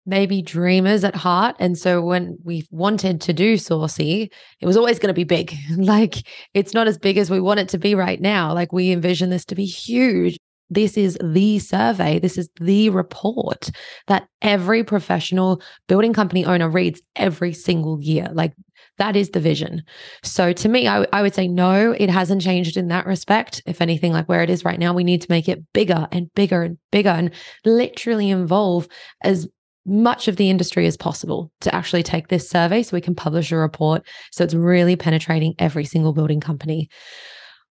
maybe 0.05 0.41
dreamers 0.41 1.03
at 1.03 1.15
heart. 1.15 1.55
And 1.59 1.77
so 1.77 2.01
when 2.01 2.37
we 2.43 2.67
wanted 2.71 3.21
to 3.21 3.33
do 3.33 3.55
SORCI, 3.55 4.29
it 4.59 4.65
was 4.65 4.77
always 4.77 4.99
going 4.99 5.09
to 5.09 5.13
be 5.13 5.23
big. 5.23 5.55
like 5.77 6.15
it's 6.53 6.73
not 6.73 6.87
as 6.87 6.97
big 6.97 7.17
as 7.17 7.29
we 7.29 7.39
want 7.39 7.59
it 7.59 7.69
to 7.69 7.77
be 7.77 7.95
right 7.95 8.19
now. 8.19 8.53
Like 8.53 8.73
we 8.73 8.91
envision 8.91 9.29
this 9.29 9.45
to 9.45 9.55
be 9.55 9.65
huge. 9.65 10.37
This 10.71 10.97
is 10.97 11.17
the 11.23 11.57
survey. 11.59 12.19
This 12.19 12.37
is 12.37 12.49
the 12.59 12.89
report 12.91 13.71
that 14.07 14.27
every 14.41 14.83
professional 14.83 15.61
building 15.87 16.13
company 16.13 16.45
owner 16.45 16.69
reads 16.69 17.01
every 17.15 17.53
single 17.53 17.99
year. 18.01 18.29
Like 18.31 18.53
that 18.99 19.15
is 19.15 19.29
the 19.29 19.39
vision. 19.39 19.83
So 20.23 20.53
to 20.53 20.69
me, 20.69 20.87
I, 20.87 21.07
I 21.11 21.21
would 21.21 21.33
say 21.33 21.47
no, 21.47 21.91
it 21.91 22.09
hasn't 22.09 22.43
changed 22.43 22.77
in 22.77 22.89
that 22.89 23.07
respect. 23.07 23.63
If 23.65 23.81
anything, 23.81 24.13
like 24.13 24.29
where 24.29 24.43
it 24.43 24.49
is 24.49 24.63
right 24.63 24.79
now, 24.79 24.93
we 24.93 25.03
need 25.03 25.21
to 25.21 25.31
make 25.31 25.49
it 25.49 25.63
bigger 25.73 26.07
and 26.11 26.31
bigger 26.35 26.61
and 26.61 26.77
bigger 26.91 27.09
and 27.09 27.31
literally 27.65 28.29
involve 28.29 28.87
as 29.21 29.47
much 29.89 30.27
of 30.27 30.35
the 30.35 30.49
industry 30.49 30.85
as 30.85 30.95
possible 30.95 31.51
to 31.61 31.73
actually 31.73 32.03
take 32.03 32.27
this 32.27 32.49
survey 32.49 32.83
so 32.83 32.95
we 32.95 33.01
can 33.01 33.15
publish 33.15 33.51
a 33.51 33.57
report. 33.57 34.05
So 34.31 34.43
it's 34.43 34.53
really 34.53 34.95
penetrating 34.95 35.55
every 35.59 35.85
single 35.85 36.13
building 36.13 36.39
company. 36.39 36.89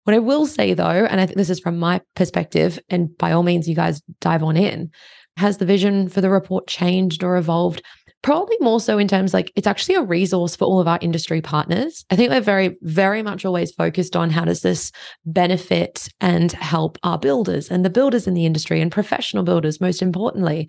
What 0.05 0.15
I 0.15 0.19
will 0.19 0.47
say 0.47 0.75
though, 0.75 1.07
and 1.07 1.21
I 1.21 1.27
think 1.27 1.37
this 1.37 1.51
is 1.51 1.61
from 1.61 1.79
my 1.79 2.01
perspective, 2.15 2.79
and 2.89 3.17
by 3.19 3.33
all 3.33 3.43
means, 3.43 3.69
you 3.69 3.75
guys 3.75 4.03
dive 4.21 4.43
on 4.43 4.57
in, 4.57 4.91
has 5.37 5.59
the 5.59 5.67
vision 5.67 6.09
for 6.09 6.21
the 6.21 6.31
report 6.31 6.67
changed 6.67 7.23
or 7.23 7.37
evolved? 7.37 7.83
Probably 8.23 8.57
more 8.61 8.81
so 8.81 8.99
in 8.99 9.07
terms 9.07 9.33
like 9.33 9.53
it's 9.55 9.67
actually 9.67 9.95
a 9.95 10.03
resource 10.03 10.57
for 10.57 10.65
all 10.65 10.81
of 10.81 10.89
our 10.89 10.99
industry 11.01 11.41
partners. 11.41 12.05
I 12.11 12.17
think 12.17 12.31
we're 12.31 12.41
very, 12.41 12.77
very 12.83 13.23
much 13.23 13.45
always 13.45 13.71
focused 13.71 14.17
on 14.17 14.31
how 14.31 14.45
does 14.45 14.63
this 14.63 14.91
benefit 15.25 16.09
and 16.21 16.51
help 16.53 16.99
our 17.05 17.19
builders 17.19 17.71
and 17.71 17.85
the 17.85 17.91
builders 17.91 18.27
in 18.27 18.35
the 18.35 18.45
industry 18.45 18.81
and 18.81 18.91
professional 18.91 19.45
builders, 19.45 19.81
most 19.81 20.03
importantly. 20.03 20.69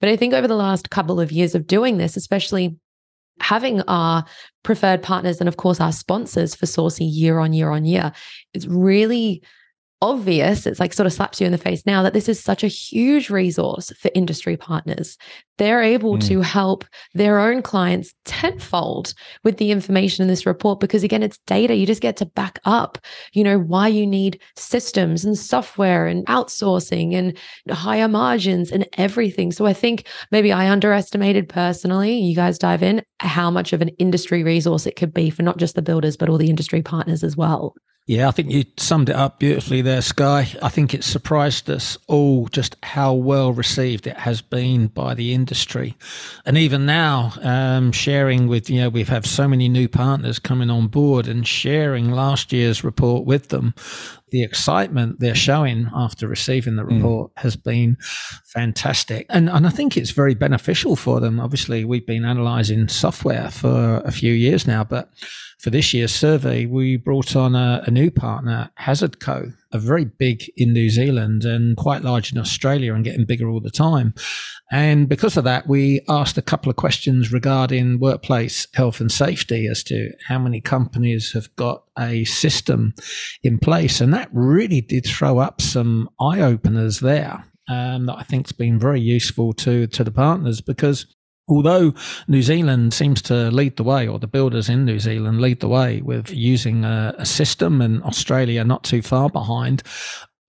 But 0.00 0.10
I 0.10 0.16
think 0.16 0.34
over 0.34 0.48
the 0.48 0.56
last 0.56 0.90
couple 0.90 1.20
of 1.20 1.30
years 1.30 1.54
of 1.54 1.68
doing 1.68 1.98
this, 1.98 2.16
especially 2.16 2.76
having 3.40 3.80
our 3.82 4.24
preferred 4.64 5.00
partners 5.00 5.38
and 5.38 5.48
of 5.48 5.56
course 5.56 5.80
our 5.80 5.92
sponsors 5.92 6.56
for 6.56 6.66
SORCI 6.66 7.08
year 7.08 7.38
on 7.38 7.52
year 7.52 7.70
on 7.70 7.84
year, 7.84 8.12
it's 8.54 8.66
really 8.66 9.42
obvious, 10.00 10.66
it's 10.66 10.78
like 10.78 10.92
sort 10.92 11.06
of 11.06 11.12
slaps 11.12 11.40
you 11.40 11.46
in 11.46 11.52
the 11.52 11.58
face 11.58 11.84
now 11.84 12.02
that 12.02 12.12
this 12.12 12.28
is 12.28 12.38
such 12.42 12.62
a 12.62 12.68
huge 12.68 13.30
resource 13.30 13.92
for 13.98 14.10
industry 14.14 14.56
partners. 14.56 15.16
They're 15.58 15.82
able 15.82 16.16
mm. 16.16 16.26
to 16.28 16.40
help 16.40 16.84
their 17.14 17.40
own 17.40 17.62
clients 17.62 18.14
tenfold 18.24 19.12
with 19.42 19.56
the 19.56 19.72
information 19.72 20.22
in 20.22 20.28
this 20.28 20.46
report 20.46 20.78
because 20.78 21.02
again, 21.02 21.24
it's 21.24 21.38
data. 21.46 21.74
You 21.74 21.84
just 21.84 22.00
get 22.00 22.16
to 22.18 22.26
back 22.26 22.60
up, 22.64 22.98
you 23.32 23.42
know, 23.42 23.58
why 23.58 23.88
you 23.88 24.06
need 24.06 24.40
systems 24.56 25.24
and 25.24 25.36
software 25.36 26.06
and 26.06 26.24
outsourcing 26.26 27.14
and 27.14 27.36
higher 27.74 28.08
margins 28.08 28.70
and 28.70 28.86
everything. 28.94 29.50
So 29.50 29.66
I 29.66 29.72
think 29.72 30.06
maybe 30.30 30.52
I 30.52 30.70
underestimated 30.70 31.48
personally, 31.48 32.16
you 32.16 32.36
guys 32.36 32.58
dive 32.58 32.84
in, 32.84 33.02
how 33.18 33.50
much 33.50 33.72
of 33.72 33.82
an 33.82 33.88
industry 33.98 34.44
resource 34.44 34.86
it 34.86 34.94
could 34.94 35.12
be 35.12 35.28
for 35.28 35.42
not 35.42 35.58
just 35.58 35.74
the 35.74 35.82
builders, 35.82 36.16
but 36.16 36.28
all 36.28 36.38
the 36.38 36.50
industry 36.50 36.82
partners 36.82 37.24
as 37.24 37.36
well. 37.36 37.74
Yeah, 38.08 38.26
I 38.28 38.30
think 38.30 38.50
you 38.50 38.64
summed 38.78 39.10
it 39.10 39.16
up 39.16 39.38
beautifully 39.38 39.82
there, 39.82 40.00
Sky. 40.00 40.48
I 40.62 40.70
think 40.70 40.94
it 40.94 41.04
surprised 41.04 41.68
us 41.68 41.98
all 42.06 42.48
just 42.48 42.74
how 42.82 43.12
well 43.12 43.52
received 43.52 44.06
it 44.06 44.16
has 44.16 44.40
been 44.40 44.86
by 44.86 45.12
the 45.12 45.34
industry. 45.34 45.94
And 46.46 46.56
even 46.56 46.86
now, 46.86 47.34
um, 47.42 47.92
sharing 47.92 48.48
with, 48.48 48.70
you 48.70 48.80
know, 48.80 48.88
we've 48.88 49.10
had 49.10 49.26
so 49.26 49.46
many 49.46 49.68
new 49.68 49.88
partners 49.88 50.38
coming 50.38 50.70
on 50.70 50.86
board 50.86 51.28
and 51.28 51.46
sharing 51.46 52.10
last 52.10 52.50
year's 52.50 52.82
report 52.82 53.26
with 53.26 53.48
them. 53.48 53.74
The 54.30 54.42
excitement 54.42 55.20
they're 55.20 55.34
showing 55.34 55.88
after 55.94 56.28
receiving 56.28 56.76
the 56.76 56.84
mm. 56.84 56.96
report 56.96 57.34
mm. 57.34 57.42
has 57.42 57.56
been 57.56 57.96
fantastic. 58.44 59.26
And, 59.30 59.48
and 59.48 59.66
I 59.66 59.70
think 59.70 59.96
it's 59.96 60.10
very 60.10 60.34
beneficial 60.34 60.96
for 60.96 61.20
them. 61.20 61.40
Obviously, 61.40 61.84
we've 61.84 62.06
been 62.06 62.24
analyzing 62.24 62.88
software 62.88 63.50
for 63.50 64.02
a 64.04 64.12
few 64.12 64.32
years 64.32 64.66
now, 64.66 64.84
but 64.84 65.10
for 65.58 65.70
this 65.70 65.92
year's 65.92 66.14
survey, 66.14 66.66
we 66.66 66.96
brought 66.96 67.34
on 67.34 67.56
a, 67.56 67.82
a, 67.86 67.90
new 67.90 68.10
partner, 68.10 68.70
HazardCo, 68.78 69.52
a 69.72 69.78
very 69.78 70.04
big 70.04 70.50
in 70.56 70.72
New 70.72 70.88
Zealand 70.90 71.44
and 71.44 71.76
quite 71.76 72.02
large 72.02 72.32
in 72.32 72.38
Australia 72.38 72.94
and 72.94 73.04
getting 73.04 73.26
bigger 73.26 73.48
all 73.48 73.60
the 73.60 73.70
time. 73.70 74.14
And 74.70 75.08
because 75.08 75.36
of 75.36 75.44
that, 75.44 75.66
we 75.66 76.02
asked 76.08 76.38
a 76.38 76.42
couple 76.42 76.70
of 76.70 76.76
questions 76.76 77.32
regarding 77.32 78.00
workplace 78.00 78.66
health 78.74 79.00
and 79.00 79.10
safety 79.10 79.66
as 79.66 79.82
to 79.84 80.10
how 80.26 80.38
many 80.38 80.60
companies 80.60 81.32
have 81.32 81.54
got 81.56 81.84
a 81.98 82.24
system 82.24 82.94
in 83.42 83.58
place. 83.58 84.00
And 84.00 84.12
that 84.14 84.28
really 84.32 84.80
did 84.80 85.06
throw 85.06 85.38
up 85.38 85.60
some 85.60 86.08
eye 86.20 86.40
openers 86.40 87.00
there. 87.00 87.44
Um, 87.70 88.06
that 88.06 88.16
I 88.16 88.22
think 88.22 88.46
has 88.46 88.52
been 88.52 88.78
very 88.78 89.00
useful 89.00 89.52
to 89.52 89.86
to 89.88 90.02
the 90.02 90.10
partners 90.10 90.62
because 90.62 91.04
although 91.48 91.94
New 92.26 92.42
Zealand 92.42 92.92
seems 92.94 93.22
to 93.22 93.50
lead 93.50 93.76
the 93.76 93.84
way, 93.84 94.06
or 94.06 94.18
the 94.18 94.26
builders 94.26 94.68
in 94.68 94.84
New 94.84 94.98
Zealand 94.98 95.40
lead 95.40 95.60
the 95.60 95.68
way 95.68 96.00
with 96.02 96.30
using 96.30 96.84
a, 96.84 97.14
a, 97.18 97.26
system, 97.26 97.80
and 97.80 98.02
Australia 98.04 98.64
not 98.64 98.84
too 98.84 99.02
far 99.02 99.28
behind, 99.30 99.82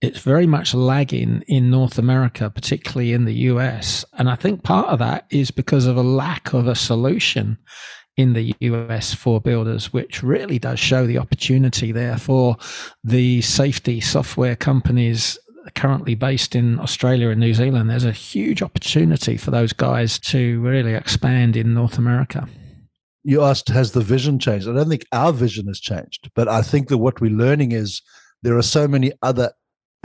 it's 0.02 0.20
very 0.20 0.48
much 0.48 0.74
lagging 0.74 1.44
in 1.48 1.70
North 1.70 1.98
America, 1.98 2.50
particularly 2.50 3.14
in 3.14 3.26
the 3.26 3.34
US. 3.34 4.06
And 4.14 4.30
I 4.30 4.36
think 4.36 4.64
part 4.64 4.88
of 4.88 5.00
that 5.00 5.26
is 5.30 5.52
because 5.52 5.86
of 5.86 5.98
a 5.98 6.04
lack 6.04 6.54
of 6.54 6.68
a 6.68 6.76
solution 6.76 7.58
in 8.16 8.34
the 8.34 8.54
US 8.60 9.14
for 9.14 9.40
builders, 9.40 9.94
which 9.94 10.24
really 10.24 10.60
does 10.60 10.80
show 10.80 11.08
the 11.08 11.18
opportunity 11.18 11.92
there 11.92 12.18
for 12.18 12.58
the 13.04 13.42
safety 13.42 14.02
software 14.02 14.58
companies 14.58 15.38
currently 15.76 16.16
based 16.16 16.56
in 16.56 16.80
Australia 16.80 17.30
and 17.30 17.40
New 17.40 17.54
Zealand, 17.54 17.90
there's 17.90 18.06
a 18.06 18.12
huge 18.12 18.62
opportunity 18.62 19.38
for 19.38 19.52
those 19.52 19.74
guys 19.74 20.20
to 20.20 20.60
really 20.62 20.94
expand 20.94 21.56
in 21.56 21.74
North 21.74 21.98
America. 21.98 22.48
You 23.24 23.44
asked, 23.44 23.70
has 23.70 23.92
the 23.92 24.02
vision 24.02 24.40
changed? 24.40 24.68
I 24.68 24.74
don't 24.74 24.90
think 24.90 25.06
our 25.12 25.34
vision 25.34 25.68
has 25.68 25.80
changed, 25.80 26.30
but 26.36 26.48
I 26.48 26.62
think 26.62 26.88
that 26.88 26.98
what 26.98 27.20
we're 27.22 27.32
learning 27.32 27.74
is 27.74 28.02
there 28.42 28.58
are 28.58 28.64
so 28.64 28.88
many 28.88 29.12
other 29.22 29.52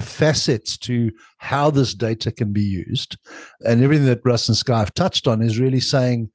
facets 0.00 0.76
to 0.78 1.12
how 1.38 1.70
this 1.70 1.94
data 1.94 2.32
can 2.32 2.52
be 2.52 2.62
used. 2.62 3.16
And 3.60 3.82
everything 3.82 4.06
that 4.06 4.24
Russ 4.24 4.48
and 4.48 4.56
Sky 4.56 4.80
have 4.80 4.94
touched 4.94 5.28
on 5.28 5.42
is 5.42 5.60
really 5.60 5.80
saying, 5.80 6.30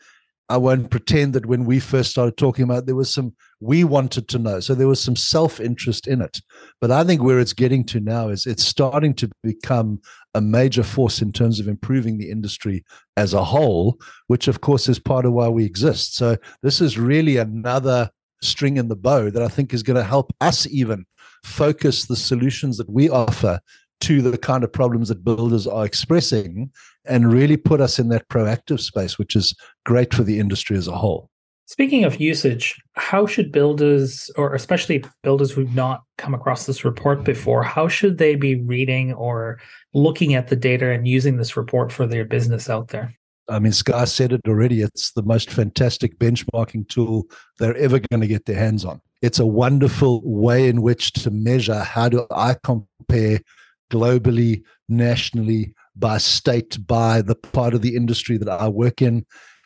I 0.50 0.58
won't 0.58 0.90
pretend 0.90 1.34
that 1.34 1.46
when 1.46 1.64
we 1.66 1.80
first 1.80 2.10
started 2.10 2.36
talking 2.36 2.64
about, 2.64 2.80
it, 2.80 2.86
there 2.88 2.96
was 2.96 3.14
some 3.14 3.34
we 3.60 3.84
wanted 3.84 4.28
to 4.30 4.40
know. 4.40 4.60
So 4.60 4.74
there 4.74 4.88
was 4.88 5.02
some 5.02 5.16
self 5.16 5.60
interest 5.60 6.08
in 6.08 6.22
it. 6.22 6.42
But 6.82 6.90
I 6.90 7.04
think 7.04 7.22
where 7.22 7.40
it's 7.40 7.54
getting 7.54 7.84
to 7.86 8.00
now 8.00 8.30
is 8.30 8.48
it's 8.48 8.64
starting 8.64 9.14
to 9.16 9.30
become 9.44 10.02
a 10.34 10.42
major 10.42 10.84
force 10.84 11.22
in 11.22 11.32
terms 11.32 11.60
of 11.60 11.68
improving 11.68 12.18
the 12.18 12.32
industry 12.32 12.84
as 13.16 13.34
a 13.34 13.44
whole, 13.44 14.00
which 14.28 14.48
of 14.48 14.62
course 14.62 14.90
is 14.90 14.98
part 14.98 15.26
of 15.26 15.34
why 15.34 15.48
we 15.50 15.66
exist. 15.66 16.16
So 16.16 16.36
this 16.64 16.82
is 16.82 16.98
really 16.98 17.38
another 17.38 18.10
string 18.42 18.78
in 18.78 18.88
the 18.88 18.96
bow 18.96 19.30
that 19.30 19.44
I 19.44 19.50
think 19.50 19.74
is 19.74 19.84
going 19.84 19.98
to 19.98 20.04
help 20.04 20.34
us 20.42 20.66
even 20.68 21.06
focus 21.44 22.06
the 22.06 22.16
solutions 22.16 22.78
that 22.78 22.90
we 22.90 23.10
offer 23.10 23.60
to 24.02 24.22
the 24.22 24.38
kind 24.38 24.64
of 24.64 24.72
problems 24.72 25.10
that 25.10 25.24
builders 25.24 25.68
are 25.68 25.86
expressing 25.86 26.72
and 27.06 27.32
really 27.32 27.58
put 27.58 27.82
us 27.82 28.00
in 28.00 28.10
that 28.10 28.28
proactive 28.30 28.80
space, 28.80 29.18
which 29.18 29.36
is 29.36 29.56
great 29.86 30.14
for 30.14 30.24
the 30.24 30.40
industry 30.40 30.78
as 30.78 30.88
a 30.88 30.96
whole. 30.96 31.30
Speaking 31.66 32.04
of 32.04 32.20
usage, 32.20 32.82
how 32.94 33.28
should 33.28 33.52
builders, 33.52 34.32
or 34.36 34.56
especially 34.56 35.04
builders 35.22 35.52
who've 35.52 35.76
not 35.76 36.02
come 36.18 36.34
across 36.34 36.66
this 36.66 36.84
report 36.84 37.24
before, 37.24 37.62
how 37.62 37.88
should 37.88 38.18
they 38.18 38.36
be 38.36 38.56
reading 38.56 39.14
or 39.14 39.60
looking 39.94 40.34
at 40.34 40.48
the 40.48 40.56
data 40.56 40.90
and 40.90 41.08
using 41.08 41.38
this 41.38 41.56
report 41.56 41.92
for 41.92 42.08
their 42.08 42.26
business 42.26 42.72
out 42.72 42.88
there? 42.88 43.14
I 43.48 43.60
mean, 43.60 43.72
Sky 43.72 44.06
said 44.06 44.32
it 44.32 44.42
already. 44.48 44.82
It's 44.82 45.12
the 45.12 45.22
most 45.22 45.52
fantastic 45.52 46.18
benchmarking 46.18 46.88
tool 46.90 47.26
they're 47.60 47.78
ever 47.78 48.00
going 48.00 48.22
to 48.22 48.28
get 48.28 48.46
their 48.46 48.58
hands 48.58 48.84
on. 48.84 49.00
It's 49.22 49.40
a 49.40 49.46
wonderful 49.46 50.22
way 50.24 50.70
in 50.70 50.82
which 50.82 51.14
to 51.14 51.30
measure 51.30 51.80
how 51.80 52.10
do 52.10 52.26
I 52.32 52.56
compare 52.64 53.42
globally, 53.90 54.64
nationally, 54.88 55.74
by 55.96 56.18
state, 56.18 56.78
by 56.88 57.22
the 57.22 57.36
part 57.36 57.74
of 57.74 57.82
the 57.82 57.96
industry 57.96 58.38
that 58.38 58.50
I 58.50 58.68
work 58.68 59.02
in. 59.02 59.26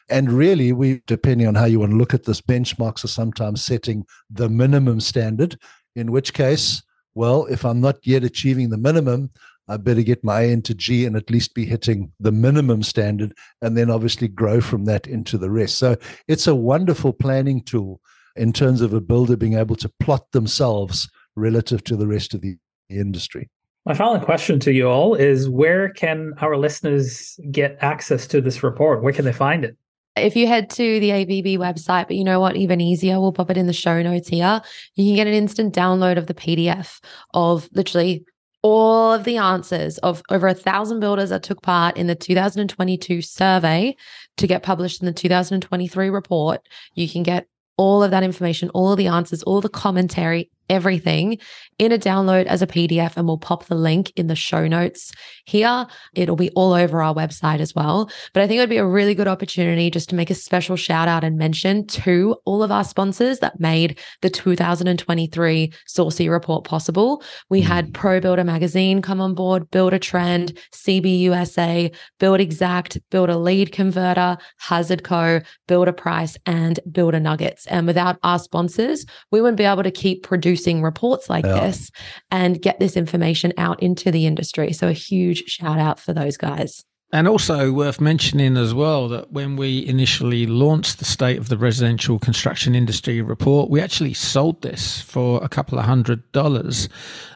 And 0.10 0.32
really, 0.32 0.74
we, 0.74 1.02
depending 1.08 1.48
on 1.48 1.56
how 1.56 1.66
you 1.66 1.80
want 1.80 1.92
to 1.92 1.98
look 1.98 2.14
at 2.14 2.26
this, 2.26 2.42
benchmarks 2.42 3.04
are 3.04 3.10
sometimes 3.10 3.64
setting 3.64 4.06
the 4.30 4.50
minimum 4.50 5.00
standard, 5.00 5.58
in 5.96 6.12
which 6.12 6.34
case, 6.34 6.84
well, 7.16 7.46
if 7.46 7.64
I'm 7.64 7.80
not 7.80 8.06
yet 8.06 8.24
achieving 8.24 8.70
the 8.70 8.78
minimum, 8.78 9.32
I 9.68 9.78
better 9.78 10.02
get 10.02 10.24
my 10.24 10.42
A 10.42 10.52
into 10.52 10.74
G 10.74 11.06
and 11.06 11.16
at 11.16 11.30
least 11.30 11.54
be 11.54 11.66
hitting 11.66 12.12
the 12.20 12.32
minimum 12.32 12.84
standard 12.84 13.34
and 13.62 13.78
then 13.78 13.90
obviously 13.90 14.28
grow 14.28 14.60
from 14.60 14.86
that 14.86 15.08
into 15.08 15.38
the 15.38 15.50
rest. 15.50 15.78
So 15.78 15.96
it's 16.28 16.48
a 16.48 16.56
wonderful 16.56 17.14
planning 17.14 17.64
tool 17.64 18.02
in 18.36 18.52
terms 18.52 18.82
of 18.82 18.94
a 18.94 19.00
builder 19.00 19.38
being 19.38 19.54
able 19.54 19.78
to 19.78 19.92
plot 20.00 20.32
themselves 20.32 21.10
relative 21.36 21.84
to 21.86 21.96
the 21.96 22.08
rest 22.08 22.34
of 22.34 22.42
the 22.42 22.58
industry. 22.90 23.50
My 23.86 23.94
final 23.94 24.20
question 24.20 24.62
to 24.62 24.72
you 24.72 24.88
all 24.88 25.14
is 25.14 25.50
where 25.50 25.90
can 25.90 26.34
our 26.40 26.56
listeners 26.56 27.38
get 27.52 27.78
access 27.82 28.28
to 28.28 28.40
this 28.40 28.64
report? 28.64 29.04
Where 29.04 29.12
can 29.12 29.26
they 29.26 29.34
find 29.34 29.66
it? 29.66 29.76
If 30.16 30.36
you 30.38 30.48
head 30.48 30.70
to 30.72 31.00
the 31.02 31.10
APB 31.10 31.58
website, 31.58 32.08
but 32.08 32.16
you 32.16 32.24
know 32.24 32.40
what, 32.40 32.56
even 32.56 32.80
easier, 32.80 33.20
we'll 33.20 33.34
pop 33.34 33.50
it 33.50 33.58
in 33.58 33.68
the 33.68 33.74
show 33.74 34.02
notes 34.02 34.30
here. 34.30 34.62
You 34.96 35.06
can 35.08 35.16
get 35.16 35.28
an 35.28 35.34
instant 35.34 35.76
download 35.76 36.18
of 36.18 36.28
the 36.28 36.34
PDF 36.34 37.02
of 37.34 37.68
literally 37.74 38.24
all 38.62 39.12
of 39.12 39.26
the 39.26 39.38
answers 39.38 39.98
of 39.98 40.22
over 40.30 40.48
a 40.48 40.54
thousand 40.54 41.02
builders 41.02 41.30
that 41.32 41.44
took 41.44 41.62
part 41.62 41.98
in 41.98 42.08
the 42.08 42.16
2022 42.16 43.22
survey 43.22 43.96
to 44.38 44.48
get 44.48 44.64
published 44.64 45.02
in 45.02 45.08
the 45.08 45.14
2023 45.14 46.10
report. 46.10 46.62
You 46.96 47.10
can 47.10 47.24
get 47.24 47.48
all 47.76 48.04
of 48.04 48.12
that 48.12 48.24
information, 48.24 48.70
all 48.70 48.92
of 48.92 48.98
the 48.98 49.08
answers, 49.08 49.44
all 49.44 49.60
the 49.60 49.68
commentary, 49.68 50.50
everything 50.74 51.38
in 51.80 51.92
a 51.92 51.98
download 51.98 52.46
as 52.46 52.62
a 52.62 52.68
PDF, 52.68 53.16
and 53.16 53.28
we'll 53.28 53.38
pop 53.38 53.66
the 53.66 53.76
link 53.76 54.12
in 54.16 54.28
the 54.28 54.36
show 54.36 54.68
notes 54.68 55.12
here. 55.46 55.86
It'll 56.14 56.36
be 56.36 56.50
all 56.52 56.74
over 56.74 57.02
our 57.02 57.14
website 57.14 57.60
as 57.60 57.74
well. 57.76 58.10
But 58.34 58.44
I 58.44 58.48
think 58.48 58.58
it 58.58 58.62
would 58.62 58.70
be 58.70 58.78
a 58.78 58.86
really 58.86 59.16
good 59.16 59.28
opportunity 59.28 59.90
just 59.90 60.10
to 60.10 60.16
make 60.16 60.30
a 60.30 60.36
special 60.36 60.76
shout 60.76 61.08
out 61.08 61.24
and 61.24 61.38
mention 61.38 61.86
to 61.88 62.36
all 62.46 62.64
of 62.64 62.72
our 62.72 62.84
sponsors 62.84 63.40
that 63.40 63.60
made 63.60 64.00
the 64.22 64.30
2023 64.30 65.74
SORCI 65.88 66.30
report 66.30 66.66
possible. 66.66 67.24
We 67.50 67.62
mm. 67.62 67.66
had 67.66 67.94
Pro 67.94 68.20
Builder 68.20 68.44
Magazine 68.44 69.02
come 69.02 69.22
on 69.22 69.34
board, 69.34 69.70
Buildertrend, 69.72 70.58
CBUSA, 70.72 71.96
Buildxact, 72.20 73.02
Build 73.12 73.30
a 73.30 73.38
Lead 73.38 73.72
Converter, 73.72 74.38
HazardCo, 74.62 75.46
Build 75.68 75.88
a 75.88 75.94
Price, 75.94 76.38
and 76.46 76.80
Builder 76.92 77.20
Nuggets. 77.20 77.66
And 77.68 77.88
without 77.88 78.18
our 78.24 78.40
sponsors, 78.40 79.06
we 79.32 79.42
wouldn't 79.42 79.58
be 79.58 79.64
able 79.64 79.84
to 79.84 79.92
keep 79.92 80.24
producing 80.24 80.63
reports 80.82 81.30
like 81.30 81.46
yeah. 81.46 81.60
this 81.60 81.92
and 82.32 82.62
get 82.62 82.80
this 82.80 82.96
information 82.96 83.54
out 83.58 83.82
into 83.82 84.12
the 84.12 84.26
industry. 84.26 84.74
So 84.74 84.88
a 84.88 84.94
huge 84.94 85.44
shout 85.48 85.80
out 85.80 86.00
for 86.00 86.14
those 86.14 86.38
guys. 86.38 86.84
And 87.14 87.28
also 87.28 87.72
worth 87.72 88.02
mentioning 88.02 88.58
as 88.58 88.74
well 88.74 89.08
that 89.10 89.32
when 89.32 89.56
we 89.56 89.86
initially 89.86 90.48
launched 90.48 90.98
the 90.98 91.06
State 91.06 91.38
of 91.38 91.48
the 91.48 91.60
Residential 91.60 92.18
Construction 92.18 92.74
Industry 92.74 93.22
report, 93.22 93.70
we 93.70 93.80
actually 93.80 94.16
sold 94.16 94.64
this 94.64 95.00
for 95.00 95.40
a 95.44 95.48
couple 95.48 95.78
of 95.78 95.86
hundred 95.86 96.32
dollars. 96.32 96.90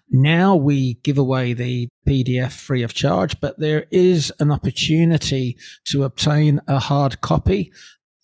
Now 0.10 0.56
we 0.56 0.96
give 1.04 1.20
away 1.20 1.54
the 1.54 1.90
PDF 2.08 2.54
free 2.54 2.82
of 2.82 2.96
charge, 2.96 3.40
but 3.40 3.60
there 3.60 3.86
is 3.92 4.34
an 4.40 4.52
opportunity 4.52 5.58
to 5.92 6.06
obtain 6.06 6.60
a 6.68 6.80
hard 6.80 7.22
copy 7.22 7.72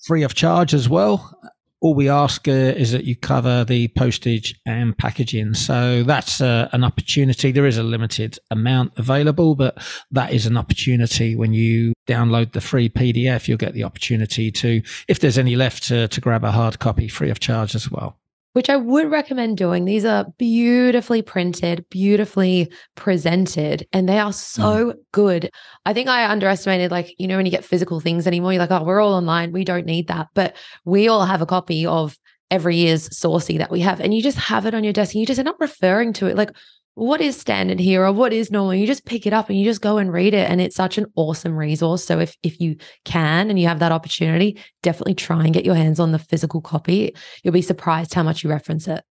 free 0.06 0.24
of 0.24 0.34
charge 0.34 0.74
as 0.74 0.90
well 0.90 1.38
all 1.84 1.94
we 1.94 2.08
ask 2.08 2.48
uh, 2.48 2.52
is 2.52 2.94
that 2.94 3.04
you 3.04 3.14
cover 3.14 3.66
the 3.66 3.90
postage 3.90 4.56
and 4.66 4.98
packaging. 4.98 5.54
So 5.54 6.04
that's 6.04 6.40
uh, 6.40 6.70
an 6.72 6.86
opportunity. 6.86 7.52
There 7.52 7.66
is 7.66 7.78
a 7.78 7.84
limited 7.84 8.40
amount 8.52 8.94
available, 8.96 9.54
but 9.56 9.78
that 10.12 10.32
is 10.32 10.46
an 10.46 10.56
opportunity 10.56 11.36
when 11.36 11.52
you 11.52 11.92
download 12.08 12.54
the 12.54 12.62
free 12.62 12.88
PDF. 12.88 13.50
You'll 13.50 13.58
get 13.58 13.74
the 13.74 13.84
opportunity 13.84 14.50
to, 14.50 14.82
if 15.10 15.20
there's 15.20 15.38
any 15.38 15.58
left, 15.58 15.84
to, 15.90 16.08
to 16.08 16.22
grab 16.22 16.46
a 16.46 16.52
hard 16.52 16.80
copy 16.80 17.10
free 17.10 17.30
of 17.30 17.42
charge 17.42 17.76
as 17.76 17.92
well 17.92 18.18
which 18.54 18.70
I 18.70 18.78
would 18.78 19.12
recommend 19.12 19.58
doing. 19.58 19.86
These 19.86 20.06
are 20.06 20.26
beautifully 20.38 21.22
printed, 21.22 21.86
beautifully 21.90 22.72
presented, 22.96 23.88
and 23.92 24.08
they 24.08 24.20
are 24.20 24.34
so 24.34 24.94
mm. 24.94 24.96
good. 25.12 25.50
I 25.86 25.94
think 25.94 26.08
I 26.08 26.30
underestimated, 26.30 26.92
like, 26.92 27.14
you 27.18 27.28
know, 27.28 27.38
when 27.38 27.46
you 27.46 27.52
get 27.52 27.66
physical 27.66 28.00
things 28.00 28.26
anymore, 28.26 28.54
you're 28.54 28.62
like, 28.62 28.72
oh, 28.72 28.84
we're 28.84 29.02
all 29.02 29.14
online. 29.14 29.52
We 29.52 29.66
don't 29.66 29.86
need 29.86 30.08
that. 30.08 30.28
But 30.34 30.56
we 30.86 31.08
all 31.08 31.26
have 31.26 31.42
a 31.42 31.48
copy 31.48 31.86
of 31.86 32.18
every 32.52 32.78
year's 32.78 33.10
SORCI 33.10 33.58
that 33.58 33.72
we 33.72 33.82
have, 33.82 34.00
and 34.00 34.14
you 34.14 34.22
just 34.22 34.38
have 34.38 34.66
it 34.66 34.76
on 34.76 34.84
your 34.84 34.94
desk 34.94 35.14
and 35.14 35.20
you 35.20 35.26
just 35.26 35.40
end 35.40 35.50
up 35.50 35.60
referring 35.60 36.14
to 36.14 36.28
it. 36.28 36.38
Like, 36.38 36.52
what 36.96 37.22
is 37.22 37.40
standard 37.40 37.80
here 37.80 38.06
or 38.06 38.12
what 38.12 38.34
is 38.34 38.52
normal? 38.52 38.76
You 38.76 38.86
just 38.86 39.06
pick 39.06 39.26
it 39.26 39.34
up 39.34 39.50
and 39.50 39.58
you 39.58 39.66
just 39.66 39.82
go 39.82 39.98
and 39.98 40.14
read 40.14 40.34
it 40.34 40.50
and 40.50 40.62
it's 40.62 40.76
such 40.76 40.98
an 40.98 41.08
awesome 41.16 41.56
resource. 41.56 42.04
So 42.04 42.20
if 42.20 42.38
if 42.44 42.60
you 42.60 42.76
can 43.04 43.50
and 43.50 43.60
you 43.60 43.68
have 43.68 43.80
that 43.80 43.92
opportunity 43.92 44.60
definitely 44.84 45.16
try 45.16 45.44
and 45.44 45.54
get 45.54 45.66
your 45.66 45.76
hands 45.76 46.00
on 46.00 46.12
the 46.12 46.20
physical 46.20 46.62
copy. 46.62 47.16
You'll 47.44 47.54
be 47.54 47.62
surprised 47.62 48.14
how 48.14 48.24
much 48.24 48.44
you 48.44 48.50
reference 48.50 48.88
it. 48.88 49.04